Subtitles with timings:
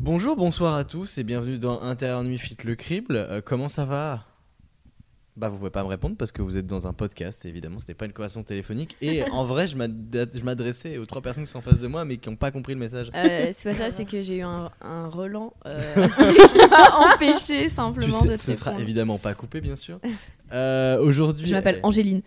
[0.00, 3.16] Bonjour, bonsoir à tous et bienvenue dans Intérieur Nuit Fit le Crible.
[3.16, 4.24] Euh, comment ça va?
[5.36, 7.78] Bah vous pouvez pas me répondre parce que vous êtes dans un podcast et évidemment
[7.78, 11.22] ce n'est pas une conversation téléphonique et en vrai je m'ad- je m'adressais aux trois
[11.22, 13.10] personnes qui sont en face de moi mais qui n'ont pas compris le message.
[13.14, 15.80] Euh, c'est pas ça, c'est que j'ai eu un, un relan euh,
[16.48, 19.98] qui m'a empêché Tu simplement sais, de te ce sera évidemment pas coupé bien sûr.
[20.52, 22.22] Euh, aujourd'hui, Je m'appelle euh, Angéline.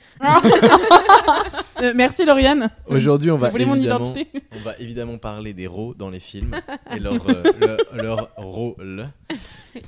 [1.82, 2.70] Euh, merci Lauriane.
[2.86, 3.76] Aujourd'hui on Vous va mon évidemment
[4.14, 6.56] identité On va évidemment parler des rôles dans les films
[6.96, 9.10] et leur, euh, le- leur rôle.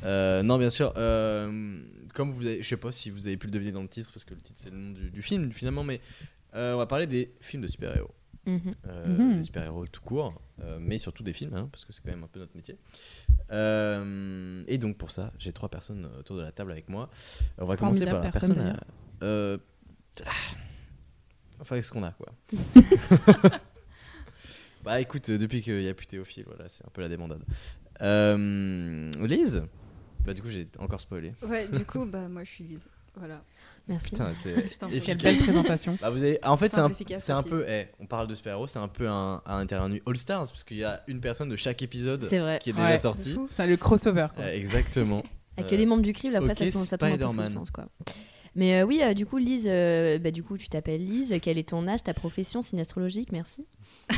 [0.03, 0.93] Euh, non, bien sûr.
[0.98, 1.79] euh,
[2.13, 4.09] comme vous avez, je sais pas si vous avez pu le deviner dans le titre,
[4.13, 5.99] parce que le titre c'est le nom du, du film finalement, mais
[6.53, 8.12] on va parler des films de super-héros.
[8.48, 8.76] Mhm.
[9.07, 9.35] Mhm.
[9.38, 10.34] Des super-héros tout court,
[10.79, 12.77] mais surtout des films, hein, parce que c'est quand même un peu notre métier.
[13.52, 17.09] Et donc pour ça, j'ai trois personnes autour de la table avec moi.
[17.57, 18.77] On va commencer par Formidable la personne, personne.
[19.21, 19.59] d'ailleurs.
[20.26, 20.65] à-
[21.62, 22.32] enfin, avec ce qu'on a, quoi.
[24.84, 27.41] bah écoute, euh, depuis qu'il n'y a plus Théophile, voilà, c'est un peu la débandade.
[28.02, 29.63] Euh, Lise?
[30.26, 31.34] Bah du coup, j'ai encore spoilé.
[31.48, 32.85] Ouais, du coup, bah moi je suis Lise.
[33.16, 33.41] Voilà.
[33.88, 34.10] Merci.
[34.12, 34.55] Putain, c'est.
[35.04, 35.98] Quelle belle présentation.
[36.02, 36.44] Bah, vous avez...
[36.44, 37.63] En fait, c'est un, c'est un peu.
[37.68, 40.63] eh, on parle de super-héros, c'est un peu un, un intérieur nuit All Stars, parce
[40.63, 42.98] qu'il y a une personne de chaque épisode qui est déjà Ouais.
[42.98, 43.38] sortie.
[43.51, 44.27] C'est le crossover.
[44.35, 44.44] quoi.
[44.46, 45.24] Euh, exactement.
[45.57, 47.29] Avec Euh, les membres du crible, après ok, ça, ça tombe un peu sous le
[47.29, 47.49] Spider-Man.
[47.49, 47.85] sens quoi.
[48.55, 51.34] Mais euh, oui, euh, du coup, Lise, euh, bah, du coup, tu t'appelles Lise.
[51.41, 53.65] Quel est ton âge, ta profession, signe astrologique Merci.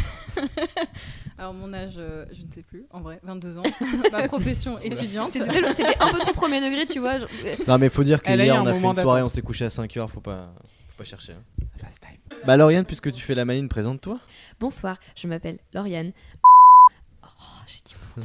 [1.38, 3.63] Alors mon âge, euh, je ne sais plus, en vrai, 22 ans.
[4.11, 5.31] Ma profession étudiante.
[5.31, 7.19] C'était c'était un peu trop premier degré, tu vois.
[7.19, 7.30] genre,
[7.67, 9.65] Non, mais faut dire que Elle hier on a fait une soirée, on s'est couché
[9.65, 10.53] à 5h, faut pas,
[10.89, 11.33] faut pas chercher.
[11.33, 11.43] hein.
[12.45, 14.19] Bah, Lauriane, puisque tu fais la maline, présente-toi.
[14.59, 16.11] Bonsoir, je m'appelle Lauriane.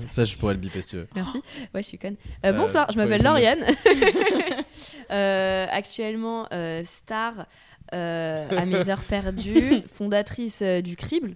[0.06, 1.08] Ça, je pourrais le biper si tu veux.
[1.14, 1.42] Merci.
[1.74, 2.16] Ouais, je suis conne.
[2.44, 3.64] Euh, Euh, bonsoir, je m'appelle Lauriane.
[5.10, 7.46] Euh, actuellement euh, star
[7.92, 11.34] euh, à mes heures perdues, fondatrice euh, du Crible,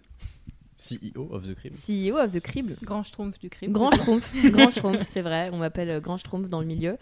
[0.78, 1.72] CEO of the Crib.
[1.74, 2.76] CEO of the Crible.
[2.82, 3.72] Grand schtroumpf du crime.
[3.72, 6.96] Grand Schtroumpf, Grand Schtroumpf, c'est vrai, on m'appelle Grand Schtroumpf dans le milieu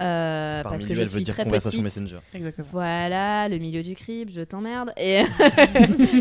[0.00, 1.84] euh, parce que je elle veut suis dire très conversation petite.
[2.02, 2.18] messenger.
[2.34, 2.66] Exactement.
[2.72, 4.92] Voilà, le milieu du crible, je t'emmerde.
[4.96, 5.22] Et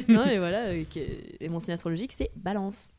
[0.08, 2.92] non, mais voilà, et mon signe astrologique c'est Balance.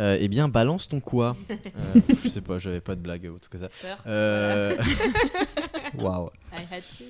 [0.00, 3.48] Euh, eh bien, balance ton quoi Euh, Je sais pas, j'avais pas de blague autre
[3.50, 3.68] que ça.
[4.06, 4.76] Euh...
[5.98, 6.30] Waouh.
[6.52, 7.04] I had to.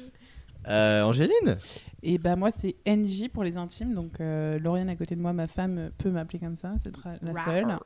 [0.69, 1.57] Euh, Angéline
[2.03, 5.33] Et bah moi c'est NJ pour les intimes, donc euh, Lauriane à côté de moi,
[5.33, 7.79] ma femme peut m'appeler comme ça, c'est la seule.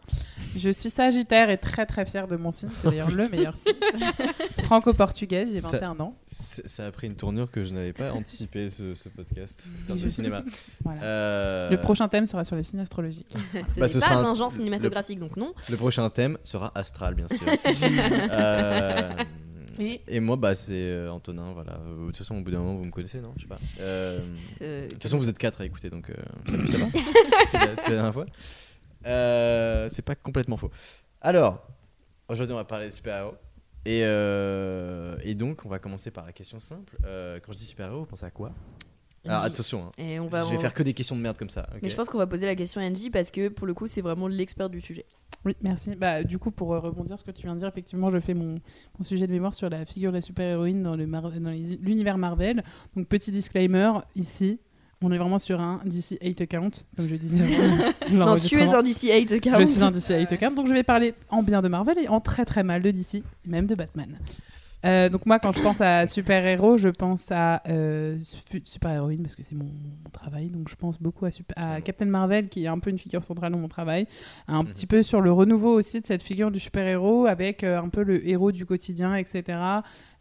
[0.56, 3.74] Je suis Sagittaire et très très fière de mon signe, c'est d'ailleurs le meilleur signe.
[4.64, 6.16] Franco-portugaise, j'ai Ça- 21 ans.
[6.26, 10.06] Ça a pris une tournure que je n'avais pas anticipé ce, ce podcast de Je-
[10.06, 10.42] cinéma.
[10.84, 11.02] Voilà.
[11.02, 13.34] Euh, Le prochain thème sera sur les signes astrologiques.
[13.66, 15.54] Ce Bah, n'est pas un genre cinématographique, donc non.
[15.70, 17.40] le prochain thème sera astral, bien sûr.
[18.30, 19.12] Euh,
[19.78, 21.72] Et- Et moi, bah, c'est euh, Antonin, voilà.
[21.86, 23.32] Euh, De toute façon, au bout d'un moment, vous me connaissez, non?
[23.36, 23.58] Je sais pas.
[23.80, 24.18] Euh,
[24.62, 26.14] Euh, De toute façon, vous êtes quatre à écouter, donc euh,
[26.46, 26.86] salut, ça va?
[27.66, 28.26] La- dernière fois.
[29.06, 30.70] Euh, c'est pas complètement faux.
[31.20, 31.66] Alors,
[32.28, 33.34] aujourd'hui, on va parler de super-héros.
[33.86, 36.96] Et, euh, et donc, on va commencer par la question simple.
[37.04, 38.52] Euh, quand je dis super-héros, vous pensez à quoi?
[39.26, 39.46] Alors, NJ.
[39.46, 41.68] attention, hein, Et on va, je vais faire que des questions de merde comme ça.
[41.82, 43.86] Mais je pense qu'on va poser la question à NJ parce que pour le coup,
[43.86, 45.06] c'est vraiment l'expert du sujet.
[45.44, 45.94] Oui, merci.
[45.96, 48.18] Bah, du coup, pour euh, rebondir sur ce que tu viens de dire, effectivement, je
[48.20, 48.60] fais mon,
[48.98, 51.30] mon sujet de mémoire sur la figure de la super-héroïne dans Mar-
[51.80, 52.62] l'univers Marvel.
[52.96, 54.58] Donc, petit disclaimer, ici,
[55.02, 57.38] on est vraiment sur un DC 8 account, comme je disais.
[58.10, 59.58] Non, tu es un DC 8 account.
[59.58, 62.08] Je suis un DC 8 account, donc je vais parler en bien de Marvel et
[62.08, 64.18] en très très mal de DC, même de Batman.
[64.84, 69.34] Euh, donc moi, quand je pense à super-héros, je pense à euh, su- super-héroïne parce
[69.34, 70.50] que c'est mon, mon travail.
[70.50, 73.24] Donc je pense beaucoup à, super- à Captain Marvel, qui est un peu une figure
[73.24, 74.06] centrale dans mon travail.
[74.48, 74.68] Un Mhm.
[74.68, 78.02] petit peu sur le renouveau aussi de cette figure du super-héros, avec euh, un peu
[78.02, 79.58] le héros du quotidien, etc.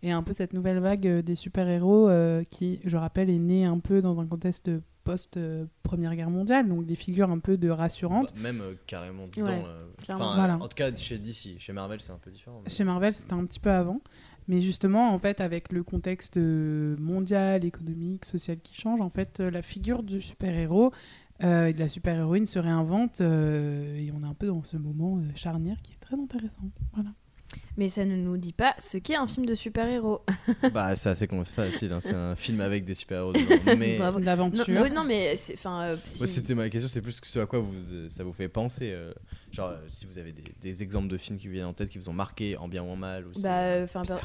[0.01, 3.66] Et un peu cette nouvelle vague euh, des super-héros euh, qui, je rappelle, est née
[3.66, 4.69] un peu dans un contexte
[5.06, 6.68] post-première guerre mondiale.
[6.68, 8.34] Donc des figures un peu de rassurantes.
[8.35, 9.45] Bah, même euh, carrément dedans.
[9.47, 9.85] Ouais, euh.
[10.62, 11.57] En tout cas, chez DC.
[11.59, 12.62] Chez Marvel, c'est un peu différent.
[12.63, 14.00] mais- Chez Marvel, c'était un petit peu avant.
[14.47, 19.39] Mais justement, en fait, avec le contexte euh, mondial, économique, social qui change, en fait,
[19.39, 20.91] euh, la figure du super-héros
[21.43, 23.21] euh, et de la super-héroïne se réinvente.
[23.21, 26.63] et on est un peu dans ce moment charnière qui est très intéressant.
[26.94, 27.12] Voilà.
[27.77, 30.21] Mais ça ne nous dit pas ce qu'est un film de super-héros.
[30.73, 31.91] Bah, c'est assez facile.
[31.94, 33.33] hein, C'est un film avec des super-héros.
[33.77, 33.97] Mais.
[33.97, 34.19] Bravo.
[34.19, 35.53] Non, mais c'est.
[35.53, 38.33] Enfin, euh, si- c'était ma question, c'est plus ce à quoi vous, euh, ça vous
[38.33, 38.91] fait penser.
[38.91, 39.11] euh,
[39.51, 41.89] genre, euh, si vous avez des, des exemples de films qui vous viennent en tête,
[41.89, 43.25] qui vous ont marqué en bien ou en mal.
[43.27, 44.15] Ou Bah, euh, enfin, euh,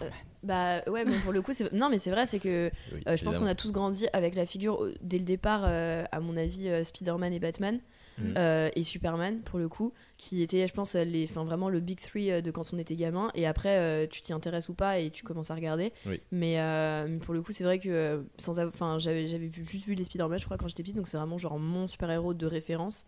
[0.42, 1.72] bah, ouais, mais pour le coup, c'est.
[1.72, 4.34] Non, mais c'est vrai, c'est que Oui, euh, je pense qu'on a tous grandi avec
[4.34, 7.81] la figure, dès le départ, euh, à mon avis, euh, Spider-Man et Batman.
[8.20, 8.35] Mhm.
[8.37, 12.00] euh, et Superman pour le coup qui étaient je pense les enfin vraiment le big
[12.00, 14.99] three euh, de quand on était gamin et après euh, tu t'y intéresses ou pas
[14.99, 16.20] et tu commences à regarder Oui.
[16.32, 19.85] mais, euh, mais pour le coup c'est vrai que sans enfin j'avais j'avais vu, juste
[19.85, 22.35] vu les Spider-Man je crois quand j'étais petite donc c'est vraiment genre mon super héros
[22.35, 23.06] de référence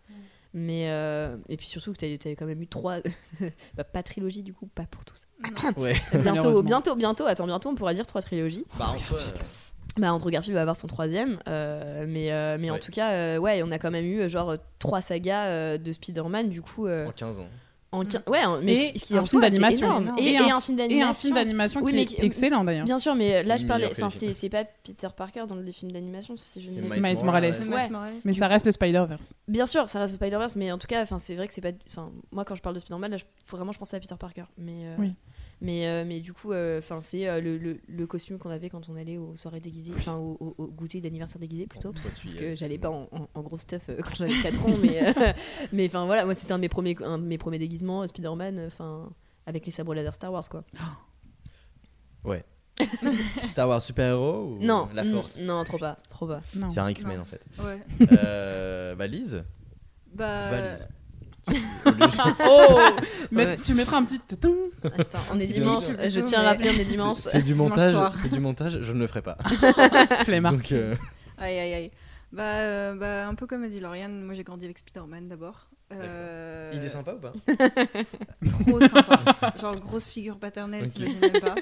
[0.53, 2.97] Mais euh, et puis surtout que tu avais quand même eu trois,
[3.75, 5.27] bah, pas trilogie du coup, pas pour tous.
[5.77, 5.95] Ouais.
[6.19, 7.25] bientôt, bientôt, bientôt.
[7.25, 8.65] Attends, bientôt on pourra dire trois trilogies.
[8.77, 9.19] Bah, en soi,
[9.97, 13.37] Bah Andrew Garfield va avoir son troisième, euh, mais euh, mais en tout cas, euh,
[13.39, 16.87] ouais, on a quand même eu genre trois sagas euh, de Spider-Man du coup.
[16.87, 17.47] euh, en 15 ans.
[17.91, 20.15] en quin- ouais, mais Et ce qui un en film d'animation.
[20.17, 21.09] Et, Et et un- un film Et d'animation.
[21.09, 22.85] un film d'animation Oui, qui est qui- excellent d'ailleurs.
[22.85, 23.91] Bien sûr, mais là je parlais.
[23.91, 27.51] Enfin, c'est pas Peter Parker dans les films d'animation, si je ne Miles Miles Morales.
[27.89, 28.13] Morales.
[28.13, 28.19] Ouais.
[28.23, 29.33] Mais ça reste le Spider-Verse.
[29.49, 31.73] Bien sûr, ça reste Spider-Verse, mais en tout cas, enfin, c'est vrai que c'est pas.
[31.89, 34.15] Enfin, moi, quand je parle de Spider-Man, là, je- faut vraiment je pensais à Peter
[34.17, 34.45] Parker.
[34.57, 35.13] Mais, euh, Oui.
[35.61, 38.69] Mais, euh, mais du coup, euh, enfin, c'est euh, le, le, le costume qu'on avait
[38.69, 41.93] quand on allait aux soirées déguisées, enfin, au, au- au goûter d'anniversaire déguisé plutôt.
[41.93, 45.07] Parce que j'allais pas en, en- en gros stuff euh, quand j'avais 4 ans, mais
[45.17, 45.33] euh,
[45.71, 48.63] mais enfin voilà, moi c'était un de mes premiers, un de mes premiers déguisements, Spider-Man,
[48.67, 49.09] enfin
[49.45, 50.63] avec les sabres laser Star Wars quoi.
[53.49, 55.37] Star Wars super-héros ou Non, La Force?
[55.39, 56.41] non, trop pas, trop pas.
[56.69, 57.41] C'est un X-Men en fait.
[57.59, 57.79] Ouais.
[58.13, 59.43] Euh, bah, Lise
[60.13, 60.49] Bah.
[60.49, 60.87] Valise.
[62.47, 62.79] Oh
[63.31, 63.57] Mais Ouais.
[63.63, 64.19] tu mettras un petit.
[64.31, 67.17] Attends, on est dimanche, je mais- tiens à rappeler, on est dimanche.
[67.17, 69.37] C'est du montage, c'est du montage, je ne le ferai pas.
[70.51, 70.95] Donc euh,
[71.37, 71.91] Aïe aïe aïe.
[72.31, 75.67] Bah, euh, bah, un peu comme a dit Lauriane, moi j'ai grandi avec Spider-Man d'abord.
[75.93, 77.33] Euh, il est sympa ou pas?
[78.49, 79.53] Trop sympa.
[79.59, 80.91] Genre grosse figure paternelle, Ok.
[80.91, 81.55] t'imagines même pas?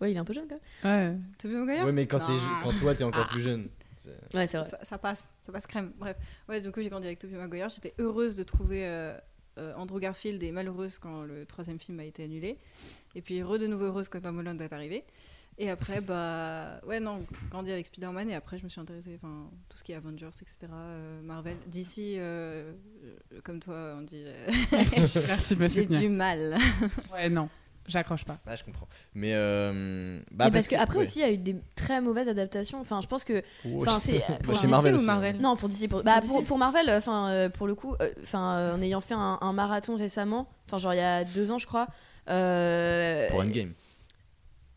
[0.00, 1.12] Ouais, il est un peu jeune quand même.
[1.12, 1.18] Ouais.
[1.38, 1.84] Tobey Maguire?
[1.84, 2.36] Ouais, mais quand, Non.
[2.62, 3.68] quand toi t'es encore plus jeune.
[4.34, 4.68] Ouais, c'est vrai.
[4.70, 5.92] ça, ça passe, ça passe crème.
[5.98, 6.16] Bref,
[6.48, 7.68] ouais, du coup j'ai grandi avec Tobey Maguire.
[7.68, 9.14] J'étais heureuse de trouver euh,
[9.76, 12.58] Andrew Garfield et malheureuse quand le troisième film a été annulé.
[13.14, 15.04] Et puis heureux de nouveau heureuse quand Tom Holland est arrivé.
[15.56, 18.28] Et après, bah ouais, non, grandi avec Spider-Man.
[18.28, 21.56] Et après, je me suis intéressée, enfin, tout ce qui est Avengers, etc., euh, Marvel.
[21.68, 22.72] D'ici, euh,
[23.04, 24.48] euh, comme toi, on dit, euh,
[25.28, 26.58] Merci, j'ai du mal.
[27.12, 27.48] Ouais, non,
[27.86, 28.38] j'accroche pas.
[28.46, 28.88] Ah, je comprends.
[29.14, 31.02] Mais euh, bah, Mais parce que après ouais.
[31.04, 32.80] aussi, il y a eu des très mauvaises adaptations.
[32.80, 33.42] Enfin, je pense que.
[33.76, 34.18] Enfin, c'est.
[34.28, 35.06] Bah, enfin, chez DC Marvel ou aussi, hein.
[35.06, 35.88] Marvel Non, pour DC.
[35.88, 36.46] Pour, bah, Pour pour, DC.
[36.48, 39.38] pour Marvel, euh, enfin, euh, pour le coup, euh, enfin, euh, en ayant fait un,
[39.40, 41.88] un marathon récemment, enfin, genre il y a deux ans, je crois.
[42.30, 43.72] euh, Pour Endgame.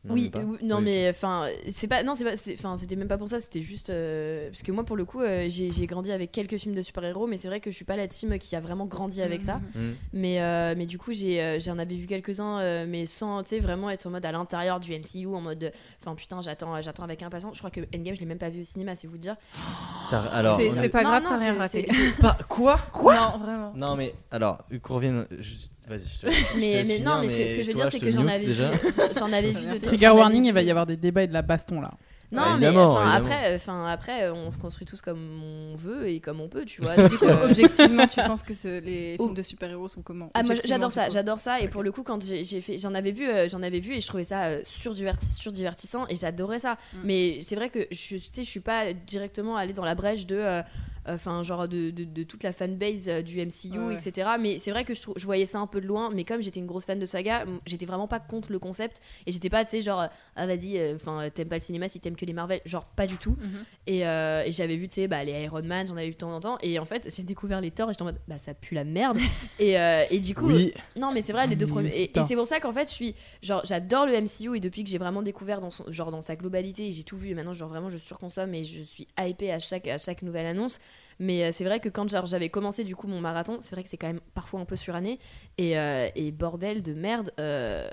[0.07, 0.31] Non, oui,
[0.61, 0.83] non Oui.
[0.83, 3.61] mais enfin c'est pas non c'est pas c'est- enfin c'était même pas pour ça c'était
[3.61, 6.75] juste euh, parce que moi pour le coup euh, j'ai j'ai grandi avec quelques films
[6.75, 8.85] de super héros mais c'est vrai que je suis pas la team qui a vraiment
[8.85, 9.81] grandi avec ça Mhm.
[9.89, 9.93] Hmm.
[10.13, 13.59] mais euh, mais du coup j'ai j'en avais vu quelques uns mais sans tu sais
[13.59, 15.71] vraiment être en mode à l'intérieur du MCU en mode
[16.01, 18.61] enfin putain j'attends j'attends avec impatience je crois que Endgame je l'ai même pas vu
[18.61, 19.35] au cinéma c'est vous dire
[20.33, 21.87] Alors, C'est- pas Non, grave, t'as rien raté.
[22.21, 22.79] Pas quoi?
[22.95, 23.73] Non, vraiment.
[23.75, 25.25] Non, mais alors, qu'on revienne.
[25.37, 27.55] je- Vas-y, je te je te mais, laisse mais finir, non mais ce que, ce
[27.57, 28.71] que je veux dire c'est que j'en avais déjà.
[28.71, 28.77] vu
[29.17, 29.77] j'en avais vu de.
[29.77, 31.91] Trigger warning, il va y avoir des débats et de la baston là.
[32.29, 36.19] Non, Ah, mais enfin, après, enfin, après, on se construit tous comme on veut et
[36.19, 36.93] comme on peut, tu vois.
[36.97, 39.23] Du Donc, coup, euh, objectivement, tu penses que ce- les Oh.
[39.27, 40.29] films de super-héros sont comment?
[40.33, 43.11] Ah moi j'adore ça, j'adore ça et pour le coup quand j'ai fait j'en avais
[43.13, 46.73] vu euh, j'en avais vu et je trouvais ça euh, surdiverti- surdivertissant et j'adorais ça.
[46.95, 46.97] Mm.
[47.05, 50.25] Mais c'est vrai que je tu sais je suis pas directement allée dans la brèche
[50.27, 50.61] de euh,
[51.07, 53.93] enfin genre de, de, de toute la fanbase euh, du MCU Ouais.
[53.95, 54.29] etc.
[54.39, 56.59] Mais c'est vrai que je, je voyais ça un peu de loin mais comme j'étais
[56.59, 59.71] une grosse fan de saga, j'étais vraiment pas contre le concept et j'étais pas tu
[59.71, 62.85] sais genre ah vas-y enfin t'aimes pas le cinéma si t'aimes que les Marvel, genre
[62.85, 63.35] pas du tout.
[63.39, 63.65] Mhm.
[63.87, 66.17] Et, euh, et j'avais vu, tu sais, bah, les Iron Man, j'en avais vu de
[66.17, 66.57] temps en temps.
[66.61, 68.83] Et en fait, j'ai découvert les Thor et j'étais en mode, bah, ça pue la
[68.83, 69.17] merde.
[69.59, 71.89] et, euh, et du coup, Oui, non, mais c'est vrai, les deux Oui, premiers.
[71.95, 73.15] Et, c'est pour ça qu'en fait, je suis.
[73.41, 76.35] Genre, j'adore le MCU et depuis que j'ai vraiment découvert dans, son, genre, dans sa
[76.35, 77.29] globalité, et j'ai tout vu.
[77.29, 80.45] Et maintenant, genre, vraiment, je surconsomme et je suis hypée à chaque, à chaque nouvelle
[80.45, 80.79] annonce.
[81.19, 83.89] Mais euh, c'est vrai que quand j'avais commencé du coup mon marathon, c'est vrai que
[83.89, 85.19] c'est quand même parfois un peu suranné.
[85.57, 87.31] Et, euh, et bordel de merde.
[87.39, 87.87] euh,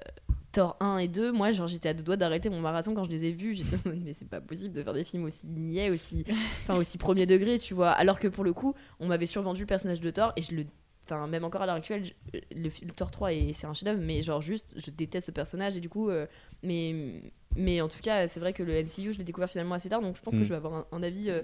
[0.53, 3.11] Thor 1 et 2, moi genre j'étais à deux doigts d'arrêter mon marathon quand je
[3.11, 5.49] les ai vus, j'étais en mode mais c'est pas possible de faire des films aussi
[5.49, 6.25] niais, aussi
[6.62, 7.90] enfin aussi premier degré, tu vois.
[7.90, 10.64] Alors que pour le coup, on m'avait survendu le personnage de Thor et je le
[11.07, 14.23] enfin même encore à l'heure actuelle, je- le, Thor 3 est c'est un chef-d'œuvre mais
[14.23, 16.25] genre juste je déteste ce personnage et du coup euh,
[16.62, 17.21] mais
[17.57, 20.02] mais en tout cas, c'est vrai que le MCU, je l'ai découvert finalement assez tard
[20.02, 20.45] donc je pense que Mm.
[20.45, 21.43] je vais avoir un, un avis euh,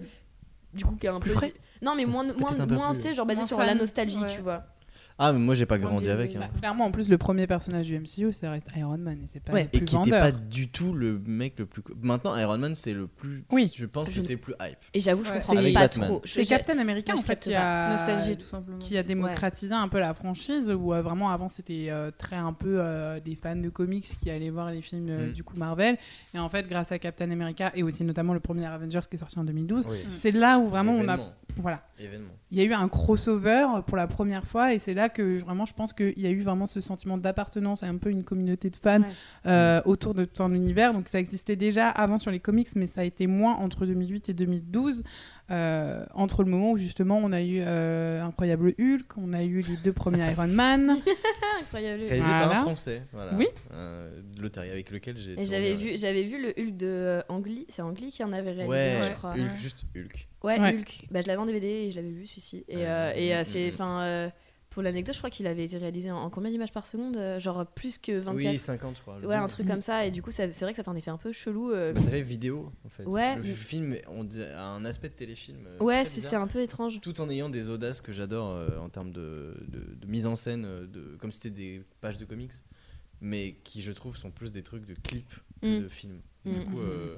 [0.74, 2.90] du coup qui est un Plus peu frais Non, mais moins moins un peu moins
[2.90, 4.26] plus- tu sais genre basé Moins sur fan, la nostalgie, ouais.
[4.34, 4.64] tu vois.
[5.22, 6.34] Ah, mais moi j'ai pas grandi avec.
[6.34, 6.40] hein.
[6.40, 9.40] Bah, clairement, en plus, le premier personnage du MCU, ça reste Iron Man et c'est
[9.42, 9.64] pas Ouais.
[9.64, 10.20] le Et plus qui était vendeur.
[10.22, 11.82] pas du tout le mec le plus.
[12.02, 13.44] Maintenant, Iron Man c'est le plus.
[13.52, 13.70] Oui.
[13.76, 14.78] Je pense Je que c'est le plus hype.
[14.94, 15.36] Et j'avoue, je Ouais.
[15.36, 16.08] comprends pas Batman.
[16.08, 16.22] trop.
[16.24, 18.78] C'est Captain America en fait qui a, Nostalgie, tout simplement.
[18.78, 22.52] qui a démocratisé un peu la franchise où euh, vraiment avant c'était euh, très un
[22.54, 25.32] peu euh, des fans de comics qui allaient voir les films euh, Mm.
[25.32, 25.98] du coup Marvel
[26.34, 29.18] et en fait grâce à Captain America et aussi notamment le premier Avengers qui est
[29.18, 29.98] sorti en 2012 Oui.
[30.18, 31.18] c'est là où vraiment on a.
[31.57, 32.30] voilà Événement.
[32.50, 35.66] il y a eu un crossover pour la première fois et c'est là que vraiment
[35.66, 38.71] je pense qu'il y a eu vraiment ce sentiment d'appartenance à un peu une communauté
[38.71, 39.07] de fans Ouais.
[39.47, 43.00] euh, autour de ton univers donc ça existait déjà avant sur les comics mais ça
[43.02, 45.02] a été moins entre 2008 et 2012
[45.50, 49.62] euh, entre le moment où justement on a eu euh, Incroyable Hulk, on a eu
[49.62, 50.97] les deux premiers Iron Man.
[51.61, 52.04] Incroyable.
[52.04, 53.02] Réalisé par un français.
[53.12, 53.33] Voilà.
[53.37, 53.49] Oui.
[53.73, 54.21] Euh,
[54.57, 55.40] avec lequel j'ai.
[55.40, 57.66] Et j'avais vu, j'avais vu le Hulk de Angly.
[57.69, 59.30] C'est Angly qui en avait réalisé, Ouais, je crois.
[59.33, 59.59] Hulk, Ouais.
[59.59, 60.28] juste Hulk.
[60.42, 60.75] Ouais, Ouais.
[60.78, 61.06] Hulk.
[61.11, 62.64] Bah, je l'avais en DVD et je l'avais vu celui-ci.
[62.68, 63.75] Et, Ouais, euh, et euh, mm, c'est, mm.
[63.75, 64.30] enfin, euh,
[64.70, 67.66] pour l'anecdote, je crois qu'il avait été réalisé en, en combien d'images par seconde Genre
[67.66, 68.35] plus que 24.
[68.52, 69.18] Oui, 50, je crois.
[69.18, 70.06] ouais, un truc comme ça.
[70.06, 71.73] Et du coup, c'est vrai que ça fait un effet un peu chelou.
[71.73, 71.92] euh.
[71.92, 73.04] Bah, ça fait vidéo en fait.
[73.04, 73.37] Ouais.
[73.37, 75.66] Le film, on dit- a un aspect de téléfilm.
[75.66, 77.00] euh, ouais, c'est, un peu étrange.
[77.00, 80.37] Tout en ayant des audaces que j'adore euh, en termes de, de- de mise en
[80.37, 82.52] scène, de, comme c'était des pages de comics,
[83.20, 85.82] mais qui je trouve sont plus des trucs de clips que Mm.
[85.82, 86.20] de films.
[86.47, 86.52] Mm.
[86.54, 87.16] Du coup, euh,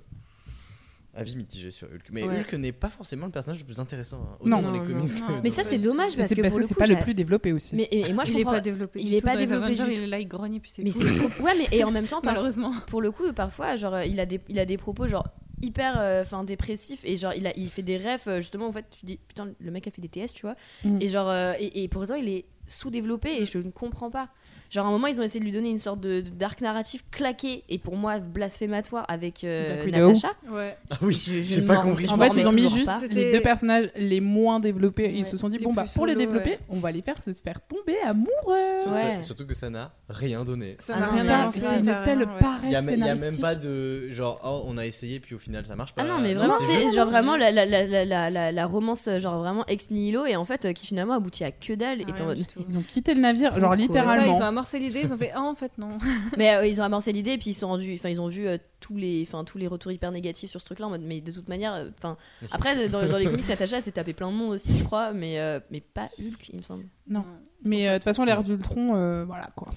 [1.14, 2.08] avis mitigé sur Hulk.
[2.10, 2.40] Mais Ouais.
[2.40, 4.20] Hulk n'est pas forcément le personnage le plus intéressant.
[4.32, 4.62] hein, Non.
[4.62, 5.10] dans les Non, comics.
[5.20, 5.26] non.
[5.38, 7.52] que Mais ça, c'est dommage parce que parce pour que c'est pas le plus développé
[7.52, 7.74] aussi.
[7.74, 8.52] Mais, et, et moi, je il est comprends.
[8.52, 9.00] pas développé.
[9.00, 9.26] il du est tout.
[9.26, 11.44] pas développé Avengers, Il est là, il grogne et puis c'est Mais c'est trop.
[11.44, 12.72] Ouais, mais et en même temps, Malheureusement.
[12.86, 15.26] pour le coup, parfois, genre, euh, il a des, il a des propos genre
[15.60, 18.22] hyper, euh, enfin, dépressifs et genre, il a, il fait des rêves.
[18.26, 20.56] euh, justement, en fait, tu dis putain, le mec a fait des TS, tu vois.
[20.84, 20.98] Mm.
[21.00, 24.28] Et genre, euh, et, et pourtant, il est sous-développé et je ne comprends pas.
[24.72, 27.04] Genre, à un moment, ils ont essayé de lui donner une sorte de d'arc narratif
[27.10, 29.98] claqué et pour moi blasphématoire avec euh, Widow.
[30.08, 30.30] Natasha.
[30.50, 30.76] Ouais.
[30.90, 32.08] Ah oui, Je- je j'ai pas compris.
[32.08, 35.10] En fait, ils ont mis juste les deux personnages les moins développés.
[35.14, 36.58] Ils Ouais, se sont dit, les bon, bah, pour les développer, ouais.
[36.70, 38.80] on va les faire se faire tomber amoureux.
[38.80, 39.22] Surtout, Ouais.
[39.22, 40.76] surtout que ça n'a rien donné.
[40.78, 41.60] Ça Ah n'a rien avancé.
[41.60, 42.24] C'est une telle ouais.
[42.34, 45.34] Il paresse n'y a, y a même pas de genre, oh, on a essayé, puis
[45.34, 46.02] au final ça marche pas.
[46.02, 49.06] Ah non, mais vraiment, c'est genre vraiment la, la, la, la, la, la- la romance,
[49.08, 51.98] euh, genre vraiment ex nihilo, et en fait, euh, qui finalement aboutit à que dalle.
[52.08, 52.32] Ah.
[52.68, 54.61] Ils ont quitté le navire, genre littéralement.
[54.62, 55.98] Ils ont amorcé l'idée, ils ont fait ah en fait non.
[56.36, 58.46] Mais euh, ils ont amorcé l'idée, et puis ils sont rendus, enfin, ils ont vu
[58.46, 61.20] euh, tous les, enfin, tous les retours hyper négatifs sur ce truc-là, en mode, mais
[61.20, 62.16] de toute manière, euh, enfin,
[62.50, 65.38] après, dans, dans les comics, Natasha, s'est tapé plein de monde aussi, je crois, mais,
[65.38, 66.84] euh, mais pas Hulk, il me semble.
[67.08, 67.24] Non.
[67.64, 69.68] Mais euh, de toute façon, l'ère d'Ultron, euh, voilà quoi.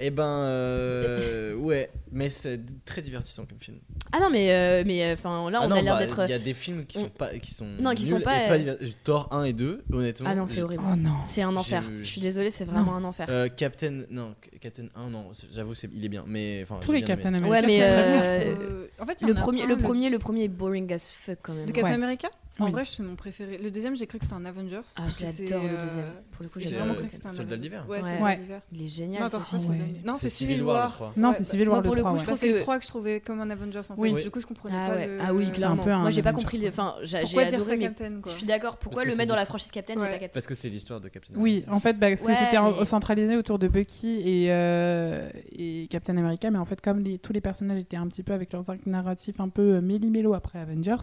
[0.00, 3.78] Eh ben, euh, ouais, mais c'est très divertissant comme film.
[4.12, 6.20] Ah non, mais, euh, mais, enfin, là, Ah on non, a l'air bah, d'être.
[6.26, 8.48] Il y a des films qui on- sont pas, qui sont Non, qui sont pas,
[8.52, 10.28] euh, diver- Thor 1 et 2, honnêtement.
[10.30, 10.84] Ah non, c'est horrible.
[10.90, 11.14] Oh non.
[11.26, 11.82] C'est un enfer.
[12.00, 13.26] Je suis désolée, c'est vraiment un enfer.
[13.28, 16.78] Euh, Captain, non, Captain 1, non, j'avoue, c'est- il est bien, mais enfin.
[16.80, 17.34] Tous les Captain.
[17.34, 18.54] America, Ouais, mais, euh.
[18.54, 21.54] Euh, en fait, Le premier, un, le premier, le premier est boring as fuck quand
[21.54, 21.66] même.
[21.66, 21.94] de Captain Ouais.
[21.96, 22.28] America?
[22.60, 22.72] En Oui.
[22.72, 23.56] vrai, c'est mon préféré.
[23.58, 24.80] Le deuxième, j'ai cru que c'était un Avengers.
[24.96, 26.04] Ah, j'adore le euh, deuxième.
[26.32, 27.58] Pour le coup, j'ai vraiment cru que c'était un Soldat Avengers.
[27.62, 27.86] d'hiver.
[27.88, 28.02] Ouais, Ouais.
[28.02, 28.60] Soldat Ouais.
[28.72, 29.22] Il est génial.
[29.22, 30.30] Non, c'est Ouais.
[30.30, 31.12] Civil War.
[31.16, 32.10] Non, Ouais, c'est bah- Civil War pour le 3.
[32.10, 32.20] coup, ouais.
[32.20, 33.92] je Bah, trouve c'est le que- 3 que je trouvais comme un Avengers en fait.
[33.96, 34.22] Oui.
[34.24, 35.06] Du coup, je comprenais Ah pas ouais.
[35.06, 35.18] le.
[35.20, 35.82] Ah oui, C'est un clairement.
[35.84, 36.68] peu un Moi, j'ai pas compris.
[36.68, 38.76] Enfin, j'ai Pourquoi j'ai dire adoré, Captain je suis d'accord.
[38.78, 40.06] Pourquoi le mettre dans la franchise Captain J'ai Ouais.
[40.06, 40.28] pas capté.
[40.34, 43.68] Parce que c'est l'histoire de Captain Oui, en fait, parce que c'était centralisé autour de
[43.68, 48.08] Bucky et, euh, et Captain America, mais en fait, comme tous les personnages étaient un
[48.08, 50.96] petit peu avec leurs arcs narratifs un peu méli-mélo après Avengers,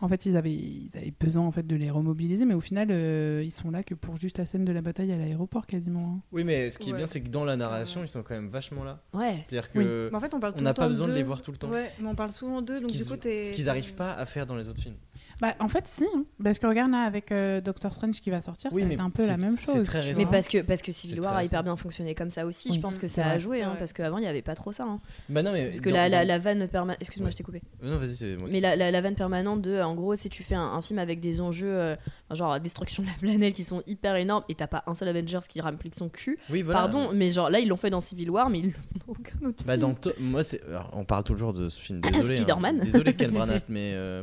[0.00, 0.50] en fait, ils avaient,
[0.94, 3.82] ils avaient besoin en fait de les remobiliser, mais au final, euh, ils sont là
[3.82, 6.14] que pour juste la scène de la bataille à l'aéroport quasiment.
[6.16, 6.20] hein.
[6.32, 8.06] Oui, mais ce qui est bien, c'est que dans la narration, Ouais.
[8.06, 9.00] ils sont quand même vachement là.
[9.12, 9.38] Ouais.
[9.44, 11.52] C'est-à-dire que en fait, on parle on tout n'a pas besoin de les voir tout
[11.52, 11.68] le temps.
[11.70, 14.26] Ouais, mais on parle souvent d'eux, Ce donc du coup, ce qu'ils n'arrivent pas à
[14.26, 14.96] faire dans les autres films.
[15.40, 18.40] Bah, en fait, si, hein, parce que regarde là avec euh, Doctor Strange qui va
[18.40, 19.86] sortir, Oui, ça va mais être un peu la c'est- même c'est chose.
[19.86, 20.18] très tu récent.
[20.18, 20.32] Mais vois.
[20.32, 22.68] parce que, parce que Civil C'est War très a hyper bien fonctionné comme ça aussi.
[22.70, 23.40] Oui, Je pense que c'est ça a vrai.
[23.40, 23.78] joué, C'est hein, vrai.
[23.78, 24.84] parce qu'avant, il n'y avait pas trop ça.
[24.84, 25.00] hein.
[25.28, 26.98] Bah non, mais Parce que dans- la, la, dans- la vanne permanente.
[27.00, 27.32] Excuse-moi, Ouais.
[27.32, 27.62] je t'ai coupé.
[27.82, 28.48] Non, vas-y, c'est moi.
[28.50, 30.98] Mais la, la, la vanne permanente de, en gros, si tu fais un, un film
[30.98, 31.96] avec des enjeux, euh,
[32.32, 35.40] genre destruction de la planète qui sont hyper énormes et t'as pas un seul Avengers
[35.48, 36.80] qui ramplique son cul, Oui, voilà.
[36.80, 39.64] pardon, mais genre là, ils l'ont fait dans Civil War, mais ils dans aucun autre
[39.66, 39.80] Bah film.
[39.88, 42.36] dans To- moi c'est alors, on parle toujours de ce film désolé hein.
[42.38, 42.78] Spider-Man.
[42.80, 44.22] désolé Ken Branagh mais euh,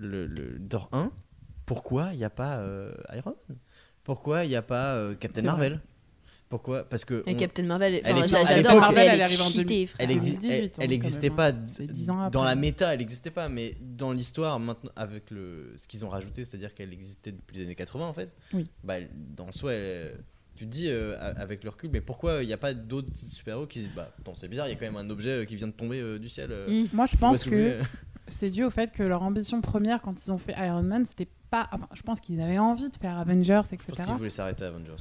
[0.00, 1.10] le, le Thor 1
[1.66, 3.58] pourquoi il n'y a pas euh, Iron Man?
[4.04, 5.80] Pourquoi il n'y a pas euh, Captain Marvel?
[6.48, 6.84] Pourquoi?
[6.84, 9.44] Parce que Et on- Captain Marvel, Elle enfin, j'adore Marvel, elle elle est arrive en
[9.50, 9.86] cheatée, 2000.
[9.88, 10.06] frère.
[10.08, 11.52] elle, exi- 2018, elle, elle quand existait même, pas hein.
[11.52, 15.30] d- C'est 10 ans dans la méta elle n'existait pas mais dans l'histoire maintenant avec
[15.30, 18.64] le ce qu'ils ont rajouté c'est-à-dire qu'elle existait depuis les années 80 en fait Oui.
[18.82, 18.94] bah
[19.36, 20.20] dans soi elle-
[20.56, 23.66] tu te dis euh, avec le recul mais pourquoi il n'y a pas d'autres super-héros
[23.66, 25.44] qui se disent bah attends c'est bizarre il y a quand même un objet euh,
[25.44, 26.86] qui vient de tomber euh, du ciel euh, Mm.
[26.94, 27.82] Moi, je pense que euh.
[28.28, 31.28] C'est dû au fait que leur ambition première quand ils ont fait Iron Man, c'était
[31.50, 31.68] pas.
[31.72, 33.84] Enfin, je pense qu'ils avaient envie de faire Avengers, etc.
[33.88, 34.96] Je pense qu'ils voulaient s'arrêter à Avengers.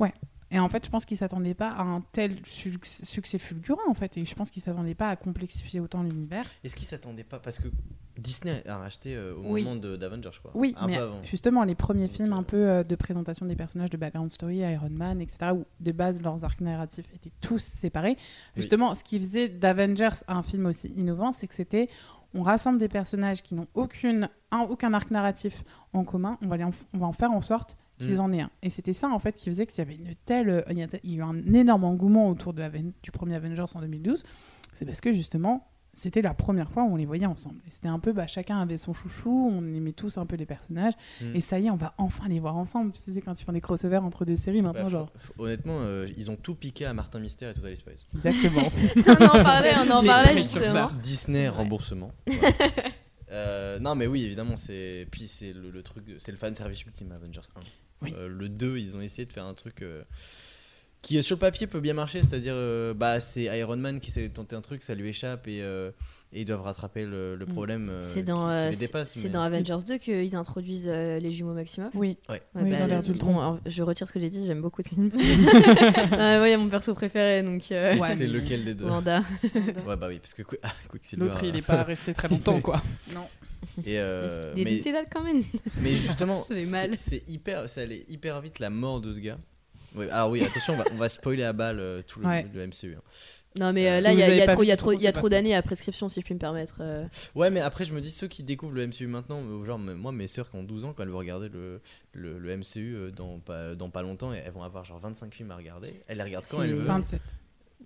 [0.00, 0.10] hein.
[0.50, 4.16] Et en fait, je pense qu'ils s'attendaient pas à un tel succès fulgurant, en fait.
[4.16, 6.42] Et je pense qu'ils s'attendaient pas à complexifier autant l'univers.
[6.64, 7.68] Est-ce qu'ils s'attendaient pas Parce que
[8.16, 9.62] Disney a racheté euh, au Oui.
[9.62, 10.52] moment d'Avengers, je crois.
[10.54, 11.22] Oui, un mais peu avant.
[11.22, 14.56] justement, les premiers films euh, un peu euh, de présentation des personnages de background story,
[14.60, 18.16] Iron Man, etc., où de base leurs arcs narratifs étaient tous séparés.
[18.56, 21.90] Justement, ce qui faisait d'Avengers un film aussi innovant, c'est que c'était
[22.34, 26.56] on rassemble des personnages qui n'ont aucune, un- aucun arc narratif en commun, on va,
[26.56, 28.20] les en, on va en faire en sorte qu'ils Mm.
[28.20, 28.50] en aient un.
[28.62, 30.82] Et c'était ça en fait qui faisait qu'il y avait une telle, euh, il y
[30.82, 32.62] a eu un énorme engouement autour de
[33.02, 34.22] du premier Avengers en 2012.
[34.72, 37.56] C'est parce que justement c'était la première fois où on les voyait ensemble.
[37.66, 40.46] Et c'était un peu, bah, chacun avait son chouchou, on aimait tous un peu les
[40.46, 40.94] personnages.
[41.20, 41.34] Mm.
[41.34, 42.92] Et ça y est, on va enfin les voir ensemble.
[42.92, 45.12] Tu sais, quand ils font des crossovers entre deux séries maintenant, pas- genre.
[45.38, 48.06] Honnêtement, euh, ils ont tout piqué à Martin Mystère et Total Spice.
[48.14, 48.70] Exactement.
[49.06, 50.90] on en parlait, on en parlait justement.
[51.02, 51.48] Disney Ouais.
[51.48, 52.12] remboursement.
[52.26, 52.54] Voilà.
[53.30, 55.06] Euh, euh, non, mais oui, évidemment, c'est.
[55.10, 57.60] Puis c'est le, le truc, c'est le fan service ultime Avengers 1.
[58.00, 58.14] Oui.
[58.16, 60.02] Euh, le 2, ils ont essayé de faire un truc euh,
[61.02, 62.22] qui, euh, sur le papier, peut bien marcher.
[62.22, 65.46] C'est-à-dire, euh, bah, c'est Iron Man qui essaie de tenter un truc, ça lui échappe
[65.46, 65.90] et, euh,
[66.32, 67.88] et ils doivent rattraper le, le problème.
[67.88, 71.92] euh, C'est dans, euh, c'est mais- Avengers 2 qu'ils introduisent euh, les jumeaux Maximoff.
[71.94, 72.18] Oui.
[72.28, 72.42] Ouais.
[72.54, 73.32] Ouais, Oui, bah, dans d'Ultron.
[73.32, 75.10] bon, alors, je retire ce que j'ai dit, j'aime beaucoup ce film.
[76.12, 79.22] ouais, mon perso préféré, donc euh, Ouais, c'est lequel des deux Wanda.
[79.86, 81.24] Ouais, bah oui, parce que Quicksilver.
[81.24, 82.82] L'autre, il euh, est pas resté très longtemps, quoi.
[83.14, 83.26] Non.
[83.84, 85.44] Et euh, mais, that coming
[85.80, 86.44] mais justement,
[86.96, 89.38] c'est hyper, ça allait hyper vite la mort de ce gars.
[89.94, 92.46] Ouais, alors oui, attention, on va, on va spoiler à balle euh, tout le, Ouais.
[92.52, 92.94] le MCU.
[92.96, 93.02] hein.
[93.58, 94.66] Non, mais euh, Si là, il y a, avez il y a pas trop, il
[94.66, 95.28] y a vu, trop, il y a foncez trop pas.
[95.30, 96.76] d'années à prescription, si je puis me permettre.
[96.80, 97.06] euh.
[97.34, 99.94] Ouais, mais après, je me dis, ceux qui découvrent le MCU maintenant, euh, genre, m-
[99.94, 101.80] moi, mes sœurs qui ont 12 ans, quand elles vont regarder le,
[102.12, 105.50] le, le MCU euh, dans pas, dans pas longtemps, elles vont avoir genre 25 films
[105.50, 106.02] à regarder.
[106.06, 106.84] Elles les regardent quand elles veulent.
[106.86, 107.20] 27.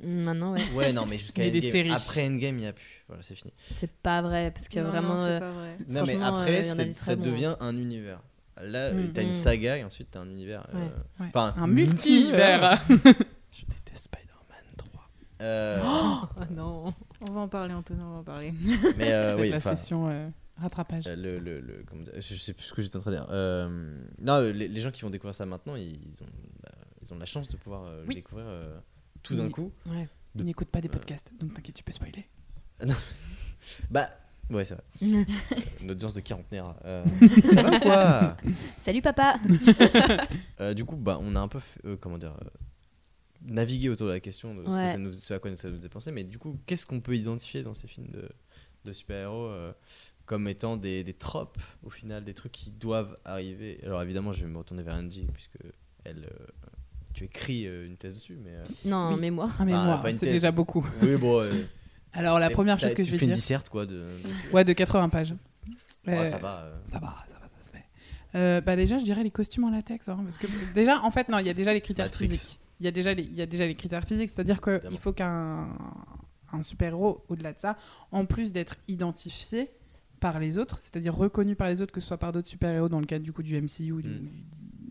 [0.02, 0.62] Maintenant, ouais.
[0.74, 1.70] Ouais, non, mais jusqu'à a des Endgame.
[1.72, 1.92] séries.
[1.92, 3.04] Après Endgame, il n'y a plus.
[3.06, 3.52] Voilà, c'est fini.
[3.70, 5.14] C'est pas vrai, parce que Non, vraiment.
[5.14, 5.76] non, c'est euh, pas vrai.
[5.86, 7.56] Non, mais Franchement, après, euh, il y en a c'est- des très ça bons, devient
[7.60, 8.20] un univers.
[8.64, 9.12] Là, Mm.
[9.12, 9.32] t'as une Mm.
[9.34, 10.66] saga et ensuite t'as un univers.
[10.74, 10.88] euh,
[11.20, 11.26] Ouais.
[11.28, 12.82] Enfin, Un multivers.
[13.50, 15.10] Je déteste Spider-Man 3.
[15.42, 16.94] Euh, Oh non.
[17.28, 18.52] On va en parler, Antonin, on va en parler.
[18.96, 21.06] mais euh, oui, la session euh, rattrapage.
[21.06, 23.26] Euh, le, le, le- comment je sais plus ce que j'étais en train de dire.
[23.30, 26.26] Euh, non, les, les gens qui vont découvrir ça maintenant, ils ont,
[26.62, 26.70] bah,
[27.02, 28.78] ils ont de la chance de pouvoir euh, le découvrir euh,
[29.22, 29.72] tout d'un coup.
[29.86, 30.08] Ouais.
[30.34, 32.26] Ils n'écoutent pas des podcasts, donc t'inquiète, tu peux spoiler.
[33.90, 34.10] Bah,
[34.50, 34.84] ouais, c'est vrai.
[35.82, 36.74] Une audience de quarantenaire.
[36.84, 37.04] Euh,
[37.42, 38.36] ça va quoi?
[38.78, 39.38] Salut papa
[40.60, 42.48] Euh, Du coup, bah, on a un peu, fait- euh, comment dire, euh,
[43.44, 44.88] navigué autour de la question de ce, que Ouais.
[44.90, 46.12] ça nous, ce à quoi ça nous faisait penser.
[46.12, 48.28] Mais du coup, qu'est-ce qu'on peut identifier dans ces films de,
[48.84, 49.72] de super-héros euh,
[50.26, 53.80] comme étant des, des tropes, au final, des trucs qui doivent arriver?
[53.84, 55.58] Alors évidemment, je vais me retourner vers Angie, puisque
[56.04, 56.46] elle, euh,
[57.14, 58.52] tu écris euh, une thèse dessus, mais...
[58.52, 59.20] euh, Non, Oui.
[59.20, 59.60] mémoire.
[59.60, 60.34] Un mémoire, pas une c'est thèse.
[60.34, 60.86] déjà beaucoup.
[61.02, 61.40] Oui, bon.
[61.40, 61.64] euh,
[62.14, 63.36] Alors, la première chose que tu je vais fais une dire.
[63.36, 64.06] disserte, quoi, de.
[64.52, 65.34] Ouais, de 80 pages.
[66.06, 66.62] Ouais, Euh, ça va.
[66.64, 66.78] euh.
[66.86, 67.84] Ça va, ça va, ça se fait.
[68.34, 71.28] Euh, bah déjà, je dirais les costumes en latex, hein, parce que déjà, en fait,
[71.28, 72.28] non, il y a déjà les critères Matrix.
[72.28, 72.58] physiques.
[72.80, 75.12] Il y a déjà les, il y a déjà les critères physiques, c'est-à-dire qu'il faut
[75.12, 75.68] qu'un
[76.54, 77.78] un super-héros, au-delà de ça,
[78.10, 79.70] en plus d'être identifié
[80.20, 83.00] par les autres, c'est-à-dire reconnu par les autres, que ce soit par d'autres super-héros dans
[83.00, 84.28] le cadre du coup du MCU, du, Mm.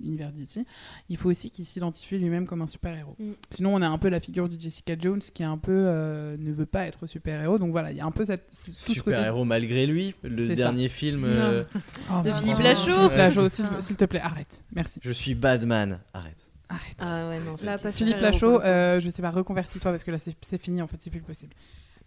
[0.01, 0.65] Du univers d'ici,
[1.09, 3.15] il faut aussi qu'il s'identifie lui-même comme un super-héros.
[3.19, 3.31] Mm.
[3.51, 6.35] Sinon, on a un peu la figure de Jessica Jones qui est un peu euh,
[6.39, 9.45] ne veut pas être super-héros, donc voilà, il y a un peu cette, côté Super-héros
[9.45, 10.13] malgré lui.
[10.23, 10.63] Le C'est ça.
[10.63, 11.23] dernier film.
[11.25, 11.63] euh,
[12.11, 12.31] Oh, De.
[12.33, 13.41] Philippe Oh, Lachaud.
[13.47, 13.81] Ouais.
[13.81, 14.63] s'il te plaît, arrête.
[14.73, 14.99] Merci.
[15.03, 15.99] Je suis Badman.
[16.13, 16.51] Arrête.
[16.69, 16.95] Arrête.
[16.99, 17.55] Ah ouais, non.
[17.65, 20.97] Là, Philippe Lachaud, euh, je sais pas, reconvertis-toi parce que là c'est fini en fait,
[20.99, 21.53] c'est plus possible.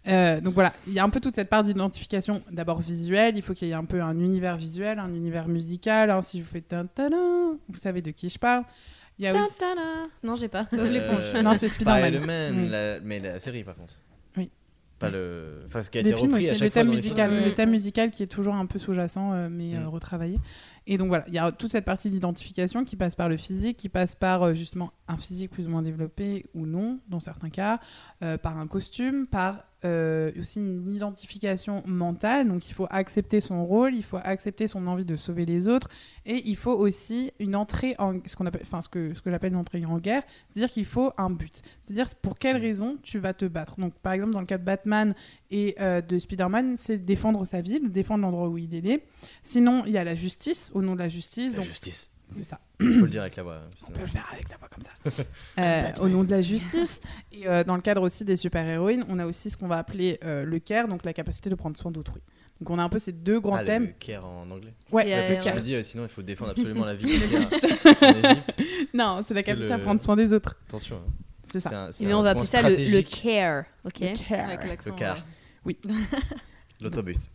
[0.07, 3.41] Euh, donc voilà, il y a un peu toute cette part d'identification, d'abord visuelle, il
[3.41, 6.43] faut qu'il y ait un peu un univers visuel, un univers musical, hein, si je
[6.45, 8.63] fais tin-tin-tin, vous savez de qui je parle.
[9.17, 9.63] Il y a aussi...
[10.23, 10.67] Non, j'ai pas.
[10.73, 12.65] Euh, Non, c'est Spider-Man.
[12.67, 12.69] Mm.
[12.69, 13.95] la- mais la série par contre.
[14.37, 14.49] Oui.
[14.99, 15.63] Pas le.
[15.65, 17.43] Enfin, ce qui a Les été films repris aussi, à le chaque fois thème musical,
[17.45, 19.87] le thème musical qui est toujours un peu sous-jacent, euh, mais euh, Mm.
[19.87, 20.37] retravaillé.
[20.87, 23.77] Et donc voilà, il y a toute cette partie d'identification qui passe par le physique,
[23.77, 27.49] qui passe par euh, justement un physique plus ou moins développé ou non, dans certains
[27.49, 27.79] cas,
[28.23, 32.47] euh, par un costume, par euh, aussi une identification mentale.
[32.47, 35.89] Donc il faut accepter son rôle, il faut accepter son envie de sauver les autres,
[36.25, 39.53] et il faut aussi une entrée en ce qu'on appelle, ce que ce que j'appelle
[39.53, 41.61] une entrée en guerre, c'est-à-dire qu'il faut un but.
[41.81, 43.79] C'est-à-dire pour quelle raison tu vas te battre?
[43.79, 45.13] Donc par exemple dans le cas de Batman
[45.51, 49.03] et euh, de Spider-Man, c'est défendre sa ville, défendre l'endroit où il est né.
[49.43, 51.51] Sinon, il y a la justice, au nom de la justice.
[51.53, 52.11] La donc justice.
[52.31, 52.59] c'est ça.
[52.79, 53.61] Faut le dire avec la voix.
[53.81, 55.23] On sinon- peut le faire avec la voix comme ça.
[55.59, 56.99] Euh, au nom de la justice.
[57.31, 60.19] Et euh, dans le cadre aussi des super-héroïnes, on a aussi ce qu'on va appeler
[60.23, 62.21] euh, le care, donc la capacité de prendre soin d'autrui.
[62.59, 63.85] Donc on a un peu ces deux grands Ah, le- thèmes.
[63.85, 64.73] Le care en anglais.
[64.91, 68.13] Ouais, Ouais, euh, me dis, euh, sinon il faut défendre absolument la vie care en
[68.31, 68.57] Égypte.
[68.93, 70.57] Non, c'est la capacité à le- prendre soin des autres.
[70.69, 71.01] Attention.
[71.45, 71.89] C'est ça.
[72.01, 74.45] Mais un on va appeler ça le, le care, ok Le care.
[74.45, 74.91] Avec l'accent.
[74.91, 75.15] Le car.
[75.17, 75.21] ouais.
[75.65, 75.77] Oui.
[76.81, 77.29] L'autobus.